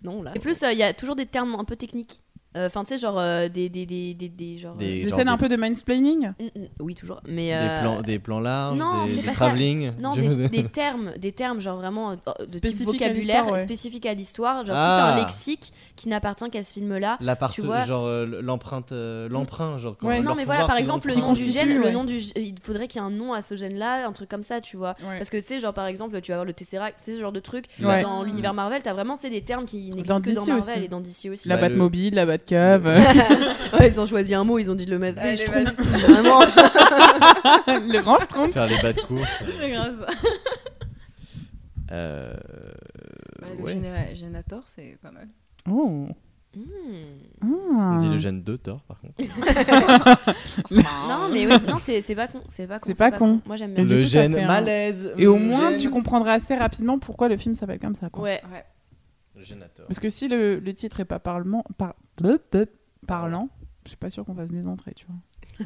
[0.03, 0.31] Non, là.
[0.35, 2.23] Et plus, euh, il y a toujours des termes un peu techniques.
[2.55, 5.17] Enfin, tu sais, genre euh, des, des, des, des, des- genre, Des- euh, Des genre
[5.19, 6.29] scènes des- un peu de mansplaining?
[6.39, 7.21] Mm, mm, oui, toujours.
[7.27, 7.49] Mais.
[7.49, 9.91] Des, euh, plans, des plans larges, non, des, travelling.
[9.99, 12.15] Non, des, des termes, des termes genre vraiment euh,
[12.51, 14.95] de type vocabulaire spécifique à l'histoire, genre Ah.
[15.13, 17.17] tout un lexique qui n'appartient qu'à ce film-là.
[17.53, 19.95] Tu vois genre euh, l'empreinte, euh, l'emprunt, genre.
[19.97, 20.15] quand Ouais.
[20.15, 22.55] leur Non, mais voilà, par exemple, le nom du gène, le nom du, g- il
[22.63, 24.93] faudrait qu'il y ait un nom à ce gène-là, un truc comme ça, tu vois.
[25.07, 25.17] Ouais.
[25.17, 27.31] Parce que tu sais, genre par exemple, tu vas avoir le Tesseract, c'est ce genre
[27.31, 27.65] de truc.
[27.79, 30.75] Dans l'univers Marvel, t'as vraiment tu sais, des termes qui n'existent que dans DC Marvel
[30.77, 30.85] aussi.
[30.85, 31.47] et dans DC aussi.
[31.47, 32.25] La Bah, le- Batmobile, la
[33.79, 35.19] Ouais, ils ont choisi un mot, ils ont dit de le mettre.
[35.19, 35.63] Allez, je trouve
[36.09, 36.39] vraiment.
[37.67, 38.53] le grand schtroumpf.
[38.53, 39.43] Faire les bas de course.
[39.59, 40.13] C'est grave ça.
[41.91, 42.33] Euh,
[43.41, 43.73] Bah, le ouais.
[43.73, 45.27] généra- Génator, c'est pas mal.
[45.69, 46.07] Oh.
[46.55, 46.61] Hmm.
[47.43, 47.45] Ah.
[47.93, 49.13] On dit le gène 2, Thor, par contre.
[50.71, 52.85] Non, mais non, c'est pas con, c'est pas con.
[52.87, 53.39] C'est pas con.
[53.45, 53.83] Moi j'aime bien.
[53.83, 55.13] le coup, gène malaise.
[55.17, 58.09] Et au moins, gène- tu comprendras assez rapidement pourquoi le film s'appelle comme ça.
[58.09, 58.23] Quoi.
[58.23, 58.41] Ouais.
[58.51, 58.63] Ouais.
[59.43, 59.87] Génateur.
[59.87, 62.67] Parce que si le, le titre est pas parlement, par, bleu, bleu,
[63.07, 63.49] parlant,
[63.85, 65.65] je suis pas sûr qu'on fasse des entrées, tu vois.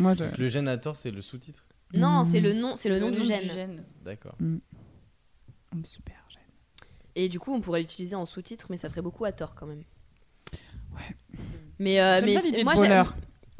[0.00, 0.24] Moi, je...
[0.40, 1.66] Le génateur, c'est le sous-titre.
[1.94, 2.24] Non, Hmm.
[2.30, 3.84] c'est le nom, c'est le nom du gène.
[4.02, 4.36] D'accord.
[4.40, 6.40] Oh, Super gène.
[7.14, 9.66] Et du coup, on pourrait l'utiliser en sous-titre, mais ça ferait beaucoup à tort quand
[9.66, 9.82] même.
[10.94, 11.16] Ouais.
[11.78, 13.04] Mais, euh, mais moi, j'aime-.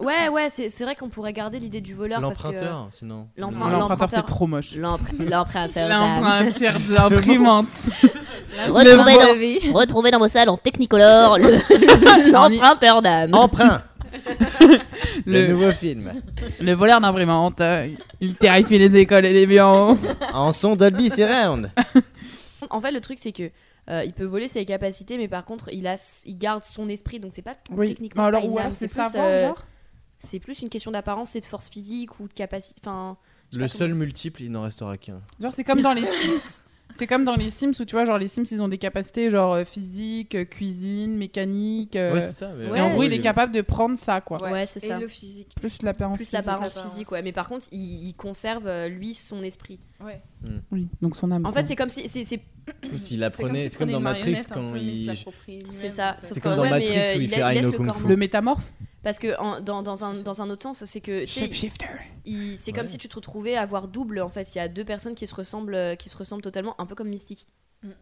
[0.02, 2.20] Ouais, ouais, c'est c'est vrai qu'on pourrait garder l'idée du voleur.
[2.20, 3.28] parce que- L'emprunteur, sinon.
[3.36, 4.26] l'emprunt- Non, Non, L'emprunteur, c'est l'emprunteur.
[4.26, 4.74] trop moche.
[4.76, 5.88] L'emprunteur.
[5.88, 6.22] d'âme.
[6.22, 6.74] L'emprunteur
[9.28, 9.58] dans, vie.
[9.72, 13.34] retrouvé dans vos salles en Technicolor, le- l'emprunteur d'âme.
[13.34, 13.82] Emprunt
[15.26, 16.12] Le Le, nouveau film.
[16.60, 17.60] le voleur d'imprimante.
[17.60, 17.88] euh,
[18.20, 19.96] Il terrifie les écoles et les bureaux.
[20.34, 21.70] En son Dolby Surround.
[22.70, 23.50] En fait, le truc, c'est que
[23.90, 25.96] euh, il peut voler ses capacités, mais par contre, il, a,
[26.26, 27.88] il garde son esprit, donc c'est pas Oui.
[27.88, 29.58] techniquement alors, pas une ou âme, alors, c'est plus, savoir, euh, genre?
[30.24, 32.80] C'est plus une question d'apparence et de force physique ou de capacité.
[32.84, 33.16] Enfin,
[33.52, 35.20] Le seul multiple, il n'en restera qu'un.
[35.40, 36.62] Genre, c'est comme dans les Sims.
[36.94, 39.30] C'est comme dans les Sims où tu vois, genre, les Sims, ils ont des capacités
[39.30, 41.96] genre euh, physique, euh, cuisine, mécanique.
[41.96, 42.52] euh, Ouais, c'est ça.
[42.54, 44.42] mais- Ouais, et en gros, il est capable de prendre ça, quoi.
[44.42, 44.98] Ouais, c'est Et ça.
[45.00, 45.54] le physique.
[45.58, 46.16] Plus l'apparence.
[46.18, 46.34] Plus physique.
[46.46, 46.90] l'apparence l'apparence.
[46.92, 47.22] physique, ouais.
[47.22, 49.80] Mais par contre, il, il conserve, lui, son esprit.
[50.04, 50.22] Ouais.
[50.70, 51.44] Oui, donc son âme.
[51.46, 51.60] En quoi.
[51.62, 52.08] fait, c'est comme si.
[52.08, 52.40] c'est- c'est
[52.92, 55.12] Ou s'il apprenait, c'est comme dans Matrix quand il
[55.70, 58.06] C'est ça, C'est comme dans ouais, Matrix euh, où il il fait le Kung Fu.
[58.08, 58.64] Le métamorphe
[59.02, 61.26] Parce que en- dans, dans, un, dans un autre sens, c'est que.
[61.26, 61.86] Shapeshifter.
[62.60, 62.88] C'est comme Ouais.
[62.88, 64.54] si tu te retrouvais à avoir double, en fait.
[64.54, 66.94] Il y a deux personnes qui se ressemblent, euh, qui se ressemblent totalement, un peu
[66.94, 67.46] comme Mystique.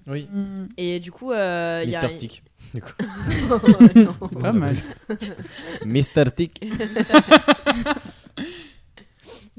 [0.07, 0.29] Oui.
[0.31, 2.03] Hmm, Et du coup, euh, il y a.
[2.03, 2.43] Mister Tick.
[2.75, 2.93] Du coup.
[3.97, 4.15] Non.
[4.29, 4.77] c'est pas mal.
[5.87, 6.63] Mister Tick.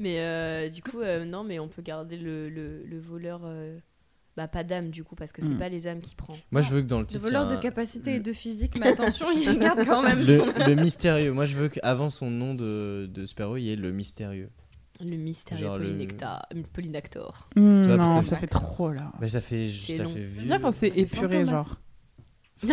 [0.02, 3.42] Mais euh, du coup, euh, non, mais on peut garder le, le, le voleur.
[3.44, 3.78] euh,
[4.36, 5.58] Bah, pas d'âme, du coup, parce que c'est Mm.
[5.58, 6.34] pas les âmes qui prend.
[6.50, 7.22] Moi, je veux que dans le Le titre.
[7.22, 10.46] voleur il y de capacité et de physique, mais attention, il garde quand même son.
[10.46, 11.32] Le, le mystérieux.
[11.32, 14.48] Moi, je veux qu'avant son nom de, de super-héros, il y ait le mystérieux.
[15.00, 15.84] Le mystérieux Genre le-
[16.72, 17.48] Polynactor.
[17.54, 19.12] Tu vois, non, ça ça fait- fait trop là.
[19.20, 20.10] Mais ça fait, ça long.
[20.14, 20.44] fait vieux.
[20.44, 21.76] Bien quand c'est épuré, genre.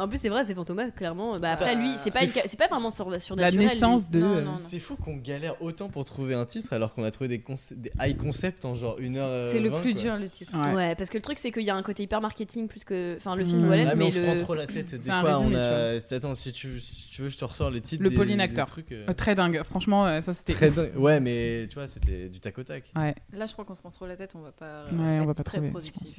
[0.00, 1.38] En plus, c'est vrai, c'est Fantomas, clairement.
[1.38, 4.18] Bah, après, lui, c'est pas, une c'est pas vraiment sur- La naissance lui.
[4.18, 4.20] de.
[4.20, 4.58] Non, euh, non, non.
[4.58, 7.74] C'est fou qu'on galère autant pour trouver un titre alors qu'on a trouvé des, conce-
[7.74, 9.28] des high concepts en genre une heure.
[9.28, 10.02] euh, C'est le vingt, plus quoi.
[10.02, 10.56] dur, le titre.
[10.56, 10.74] Ouais.
[10.74, 13.16] Ouais, parce que le truc, c'est qu'il y a un côté hyper marketing plus que.
[13.16, 13.62] Enfin, le film Mm.
[13.62, 14.26] doit Ah, l'être, mais, mais, on se le.
[14.26, 14.90] prend trop la tête.
[14.94, 16.16] Des fois, résumé, on a.
[16.16, 18.02] Attends, si tu, si tu veux, je te ressors les titres.
[18.02, 18.66] Le des- polynacteur.
[18.66, 19.62] trucs, euh, euh, très dingue.
[19.64, 20.52] Franchement, euh, ça c'était.
[20.54, 20.92] Très dingue.
[20.96, 22.90] Ouais, mais tu vois, c'était du tac au tac.
[22.96, 24.84] Ouais, Là, je crois qu'on se prend trop la tête, on va pas.
[24.86, 26.16] ouais, on être va pas très productif.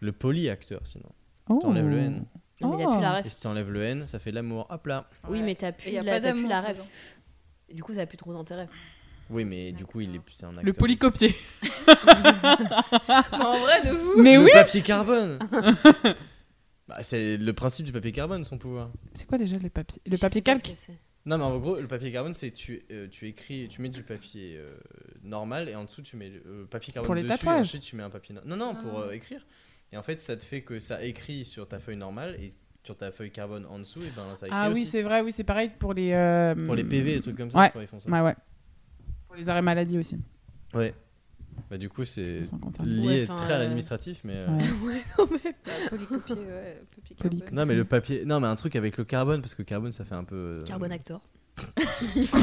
[0.00, 1.04] Le polyacteur, sinon.
[1.48, 1.58] non.
[1.60, 2.00] T'enlèves le Oh.
[2.00, 2.24] N.
[2.62, 3.20] Non, mais il a plus la.
[3.26, 4.66] Et si t'enlèves le N, ça fait l'amour.
[4.70, 5.08] Hop là.
[5.28, 5.44] Oui, Ouais.
[5.44, 6.72] mais t'as Et plus, y a la, pas t'as plus la ref.
[6.76, 6.86] dedans.
[7.74, 8.68] Du coup, ça a plus trop d'intérêt.
[9.30, 10.64] Oui, mais du coup, il est c'est un acteur.
[10.64, 11.34] Le polycopier.
[11.86, 14.22] Mais en vrai, de vous.
[14.22, 15.38] Mais le oui papier carbone
[16.88, 18.90] bah, C'est le principe du papier carbone, son pouvoir.
[19.14, 20.72] C'est quoi déjà le papier Le Je papier calque.
[21.24, 24.02] Non, mais en gros, le papier carbone, c'est tu, euh, tu écris, tu mets du
[24.02, 24.76] papier euh,
[25.22, 27.56] normal et en dessous, tu mets le euh, papier carbone Pour les dessus tatouages.
[27.58, 28.34] et ensuite, tu mets un papier.
[28.34, 29.02] no- Non, non, pour Ah.
[29.06, 29.46] euh, écrire.
[29.92, 32.54] Et en fait, ça te fait que ça écrit sur ta feuille normale et
[32.84, 34.86] sur ta feuille carbone en dessous, et ben ça écrit Ah oui, aussi.
[34.86, 36.12] c'est vrai, oui, c'est pareil pour les.
[36.12, 37.66] euh, Pour les PV, les trucs comme ça, Ouais.
[37.66, 38.10] je crois, ils font ça.
[38.10, 38.34] Ouais, ouais.
[39.26, 40.18] Pour les arrêts maladie aussi.
[40.74, 40.94] Ouais.
[41.70, 42.82] Bah, du coup, c'est Sans compter.
[42.84, 44.40] lié Ouais, enfin, très à euh, l'administratif, mais.
[44.42, 45.02] euh, Ouais.
[45.64, 46.82] Bah, Polycopier, ouais.
[46.96, 47.54] papier Poly- carbone.
[47.58, 48.24] Non, mais le papier.
[48.24, 50.34] Non, mais un truc avec le carbone, parce que le carbone, ça fait un peu.
[50.34, 51.20] euh, Carbone Actor.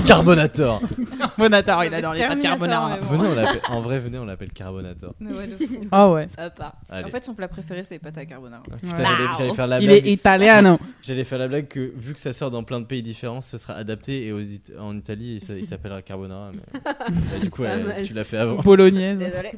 [0.05, 0.81] Carbonator.
[1.19, 2.97] Carbonator, il adore les pâtes carbonara.
[2.97, 3.17] bon.
[3.17, 5.13] Venez, on l'appelle- en vrai, venez, on l'appelle Carbonator.
[5.19, 5.73] Mais ouais, de fou.
[5.91, 6.27] Ah ouais.
[6.27, 6.75] Ça part.
[6.89, 7.05] Allez.
[7.05, 8.61] En fait, son plat préféré, c'est les pâtes à carbonara.
[8.63, 9.03] Putain, Ouais.
[9.05, 10.11] j'allais- j'allais faire la Il est blague.
[10.13, 10.79] italiano.
[11.01, 13.57] J'allais faire la blague que vu que ça sort dans plein de pays différents, ça
[13.57, 16.51] sera adapté et aux It- en Italie, il s'a- il s'appellera Carbonara.
[16.53, 16.79] Mais...
[16.83, 17.63] Bah, du coup,
[18.05, 18.57] tu l'as fait avant.
[18.61, 19.17] Bolognaise.
[19.17, 19.51] Désolé.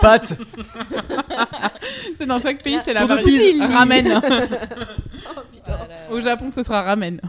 [0.00, 0.34] Pâte.
[2.26, 3.50] Dans chaque pays, c'est la Tour de variété.
[3.52, 3.60] pise.
[3.62, 4.20] Ramen.
[4.24, 5.78] Oh putain.
[6.10, 7.20] Au Japon, ce sera ramen.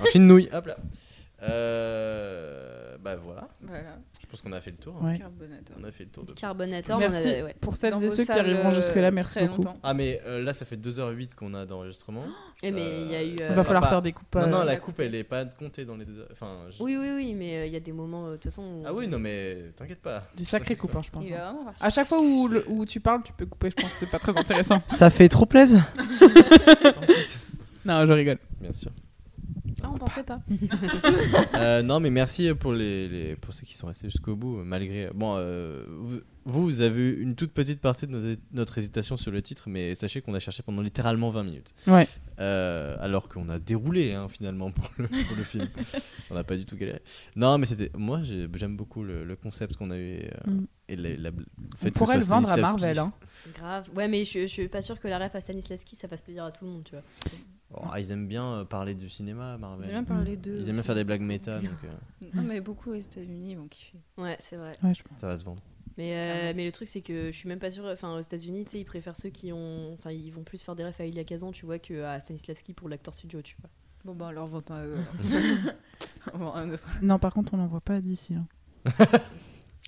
[0.00, 0.48] Un film nouille.
[0.52, 0.76] Hop là.
[1.42, 2.96] Euh...
[3.02, 3.48] Bah voilà.
[3.62, 4.94] Voilà, Je pense qu'on a fait le tour.
[5.00, 5.06] hein.
[5.12, 5.18] Ouais.
[5.18, 5.74] carbonator.
[5.80, 6.32] On a fait le tour de.
[6.32, 7.56] Carbonator, on Merci a- ouais.
[7.58, 9.10] pour celles Dans et vos ceux qui salles, arriveront euh, jusque-là.
[9.10, 9.62] Merci très beaucoup.
[9.62, 9.78] longtemps.
[9.82, 12.24] Ah mais euh, là ça fait 2h08 qu'on a d'enregistrement.
[12.62, 14.34] Eh, mais il y a eu, Il euh, va falloir pas- faire des coupes.
[14.34, 16.28] Non non euh, la coupe elle est pas comptée dans les deux heures.
[16.30, 16.66] Enfin.
[16.70, 18.62] je- Oui, oui, oui, mais euh, il y a des moments, euh, de toute façon.
[18.62, 20.24] où- Ah oui non mais t'inquiète pas.
[20.36, 21.24] Des sacrés coupes, hein, je pense.
[21.24, 23.76] Il va vraiment À chaque fois où, le- où tu parles, tu peux couper, je
[23.76, 24.82] pense que c'est pas très intéressant.
[24.88, 25.82] Ça fait trop plaisir.
[27.84, 28.36] Non, je rigole.
[28.60, 28.90] Bien sûr.
[29.82, 30.40] Ah, on pensait pas.
[31.54, 35.10] Euh, non, mais merci pour, les, les- pour ceux qui sont restés jusqu'au bout, malgré.
[35.14, 39.30] Bon, euh, vous, vous avez eu une toute petite partie de nos- notre hésitation sur
[39.30, 41.74] le titre, mais sachez qu'on a cherché pendant littéralement 20 minutes.
[41.86, 42.06] Ouais.
[42.38, 45.68] Euh, alors qu'on a déroulé, hein, finalement, pour le, pour le film.
[46.30, 47.00] on n'a pas du tout galéré.
[47.36, 47.90] Non, mais c'était.
[47.96, 50.20] Moi, j'ai- j'aime beaucoup le, le concept qu'on a eu.
[50.22, 50.66] euh, Mm.
[50.88, 51.30] Et la-
[51.84, 52.56] On pourrait le vendre à.
[52.56, 52.98] Marvel.
[52.98, 53.12] Hein.
[53.54, 53.88] Grave.
[53.94, 56.44] Ouais, mais je, je suis pas sûre que la ref à Stanislavski, ça fasse plaisir
[56.44, 57.04] à tout le monde, tu vois.
[57.72, 59.86] Oh, ils aiment bien euh, parler du cinéma, Marvel.
[59.86, 60.56] Ils aiment bien parler d'eux.
[60.58, 60.82] Ils aiment bien aussi.
[60.86, 63.98] faire des blagues méta, donc euh, Non, mais beaucoup aux États-Unis vont kiffer.
[64.18, 64.72] Ouais, c'est vrai.
[64.82, 65.18] Ouais, je pense.
[65.20, 65.62] ça va se vendre.
[65.96, 67.84] Mais, euh, mais le truc, c'est que je suis même pas sûre.
[67.86, 69.92] Enfin, aux États-Unis, tu sais, ils préfèrent ceux qui ont.
[69.92, 72.72] Enfin, ils vont plus faire des refs à Elia Kazan, tu vois, que à Stanislavski
[72.72, 73.70] pour l'acteur studio, tu vois.
[74.04, 74.96] Bon, bah, on leur voit pas eux.
[74.96, 75.74] alors.
[76.34, 76.88] on voit un autre.
[77.02, 78.34] Non, par contre, on n'en voit pas d'ici.
[78.34, 78.46] hein.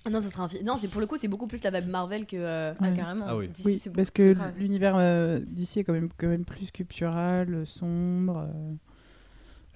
[0.05, 0.65] Ah non, ce sera un film.
[0.65, 2.37] Non, c'est pour le coup, c'est beaucoup plus la vibe Marvel que.
[2.37, 3.25] euh, Ah, carrément.
[3.29, 3.49] Ah oui.
[3.49, 7.63] D'ici, Oui, c'est parce que l'univers euh, d'ici est quand même, quand même plus sculptural,
[7.67, 8.39] sombre.
[8.49, 8.75] euh,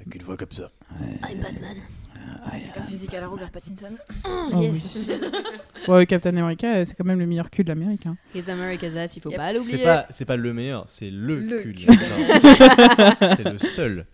[0.01, 0.67] Avec une voix comme ça.
[1.01, 1.77] I'm Batman.
[2.45, 3.93] Avec la physique à la Robert Pattinson.
[4.25, 5.07] Oh, Oh yes.
[5.89, 8.07] Ouais, Captain America, euh, c'est quand même le meilleur cul de l'Amérique.
[8.07, 8.17] hein.
[8.35, 9.39] Les America's Ass, il faut Yep.
[9.39, 9.77] pas l'oublier.
[9.79, 11.75] C'est pas, c'est pas le meilleur, c'est le, Le cul.
[11.75, 11.87] cul.
[13.37, 14.07] c'est le seul.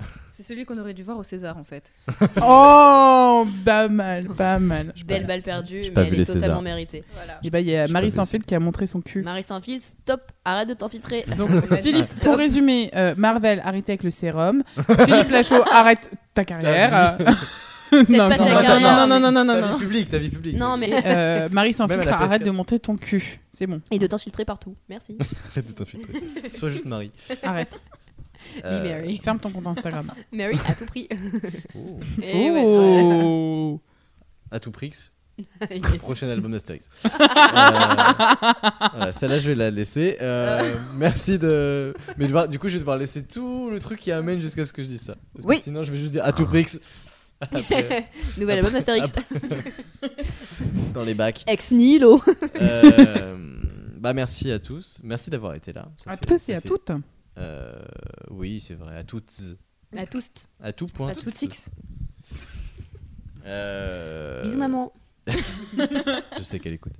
[0.43, 1.93] C'est celui qu'on aurait dû voir au César en fait.
[2.43, 4.93] Oh, pas mal, pas mal.
[5.07, 7.05] Belle balle perdue, mais pas elle est totalement méritée.
[7.15, 7.39] Voilà.
[7.45, 9.23] Et bah, il y a Marie Sanfield qui a montré son cul.
[9.23, 11.25] Marie Saint-Fil, stop, arrête de t'infiltrer.
[11.39, 11.51] Donc.
[11.83, 12.23] Philippe, Stop.
[12.25, 14.65] pour résumer, euh, Marvel, arrêtez avec le sérum.
[15.05, 17.19] Philippe Lachaud, arrête ta carrière.
[17.91, 19.07] Pas ta non, carrière.
[19.07, 19.79] non, non, non, non, Ta non, vie non.
[19.79, 20.59] publique, ta vie publique.
[20.59, 20.91] Non, mais.
[21.07, 22.45] Euh, Marie la arrête PS4.
[22.47, 23.39] de monter ton cul.
[23.53, 24.75] C'est bon, Et de t'infiltrer partout.
[24.89, 25.19] Merci.
[25.53, 26.15] Arrête de t'infiltrer.
[26.53, 27.13] Sois juste Marie.
[27.45, 27.79] arrête.
[28.65, 29.21] Euh, Mary.
[29.23, 30.13] Ferme ton compte Instagram.
[30.33, 31.09] Mary à tout prix.
[31.75, 31.99] oh.
[32.23, 33.25] Et ouais, voilà.
[33.25, 33.81] oh
[34.51, 34.93] À tout prix.
[35.71, 35.97] Yes.
[35.99, 36.91] Prochain album d'Astérix.
[37.05, 37.09] Euh,
[38.95, 40.19] voilà, celle-là, je vais la laisser.
[40.21, 41.95] Euh, merci de.
[42.19, 44.73] Mais devoir- du coup, je vais devoir laisser tout le truc qui amène jusqu'à ce
[44.75, 45.17] que je dise ça.
[45.35, 45.57] Parce Oui.
[45.57, 46.67] que sinon, je vais juste dire à tout prix.
[47.41, 48.09] Après,
[48.39, 49.11] Nouvel album d'Astérix.
[50.93, 51.43] dans les bacs.
[51.47, 52.21] Ex nihilo.
[52.61, 53.37] Euh,
[53.99, 55.01] bah, merci à tous.
[55.03, 55.89] Merci d'avoir été là.
[55.97, 56.93] Ça À fait- tous et à fait- toutes.
[57.39, 57.83] Euh,
[58.31, 58.97] oui, c'est vrai.
[58.97, 59.33] À toutes.
[59.97, 60.31] À tous.
[60.61, 61.09] À tout point.
[61.09, 61.71] À toutes six.
[63.45, 64.93] Euh, Bisous, maman.
[65.27, 66.95] Je sais qu'elle écoute.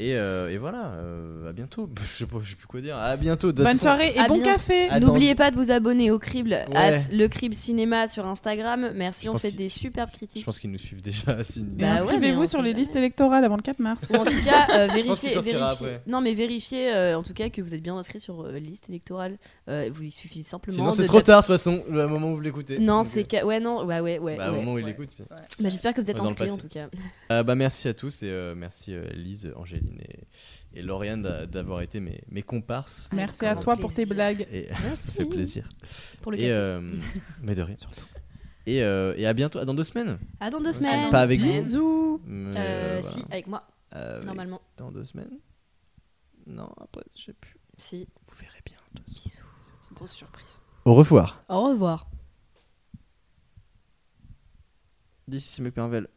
[0.00, 1.90] Et, euh, et voilà, euh, à bientôt.
[2.00, 2.96] Je sais pas, je sais plus quoi dire.
[2.96, 3.52] À bientôt.
[3.52, 4.88] Bonne façon- soirée et à bon bien- café.
[5.00, 6.96] N'oubliez pas de vous abonner au Crible, Ouais.
[7.10, 8.92] le Crible Cinéma sur Instagram.
[8.94, 10.44] Merci, Je on fait des superbes Je critiques.
[10.44, 11.22] pense qu'ils nous suivent déjà
[11.58, 14.02] Bah inscrivez-vous on sur les listes électorales avant le 4 mars.
[14.10, 15.42] Ou en tout cas, euh, vérifiez, sortira
[15.74, 16.02] vérifiez- après.
[16.06, 18.88] Non, mais vérifiez euh, en tout cas que vous êtes bien inscrit sur euh, liste
[18.88, 19.36] électorale.
[19.68, 20.76] Euh, vous il suffit simplement.
[20.78, 22.78] Sinon, c'est trop tard, de toute façon, le moment où vous l'écoutez.
[22.78, 24.36] Non, c'est euh, ouais non ouais ouais ouais.
[24.38, 24.58] bah, au ouais.
[24.60, 24.90] moment où il Ouais.
[24.92, 25.10] l'écoute.
[25.10, 26.88] c'est- Bah, j'espère que vous êtes inscrits en tout cas.
[27.30, 31.44] Euh, bah, merci à tous et euh, merci euh, Lise, Angéline et, et Lauriane d'a-
[31.46, 33.10] d'avoir été mes, mes comparses.
[33.12, 34.46] Merci à toi pour tes blagues.
[34.50, 35.12] Et ça Merci.
[35.18, 35.68] fait plaisir.
[36.22, 36.50] Pour le café.
[36.50, 36.94] euh,
[37.42, 38.04] mais de rien, surtout.
[38.64, 40.18] Et, euh, et à bientôt, à dans deux semaines.
[40.40, 41.10] À dans deux semaines.
[41.10, 41.52] Pas avec vous.
[41.52, 42.22] Bisous.
[42.26, 43.26] Euh, euh, Si, voilà.
[43.32, 44.60] avec moi Avec- normalement.
[44.78, 45.38] Dans deux semaines
[46.46, 47.56] Non, après, je sais plus.
[47.76, 48.08] Si.
[48.26, 48.76] Vous verrez bien.
[48.94, 49.30] de toute façon.
[49.80, 50.62] C'est une grosse surprise.
[50.84, 51.42] Au revoir.
[51.48, 52.06] Au revoir.
[55.26, 56.08] D'ici, c'est Marvel.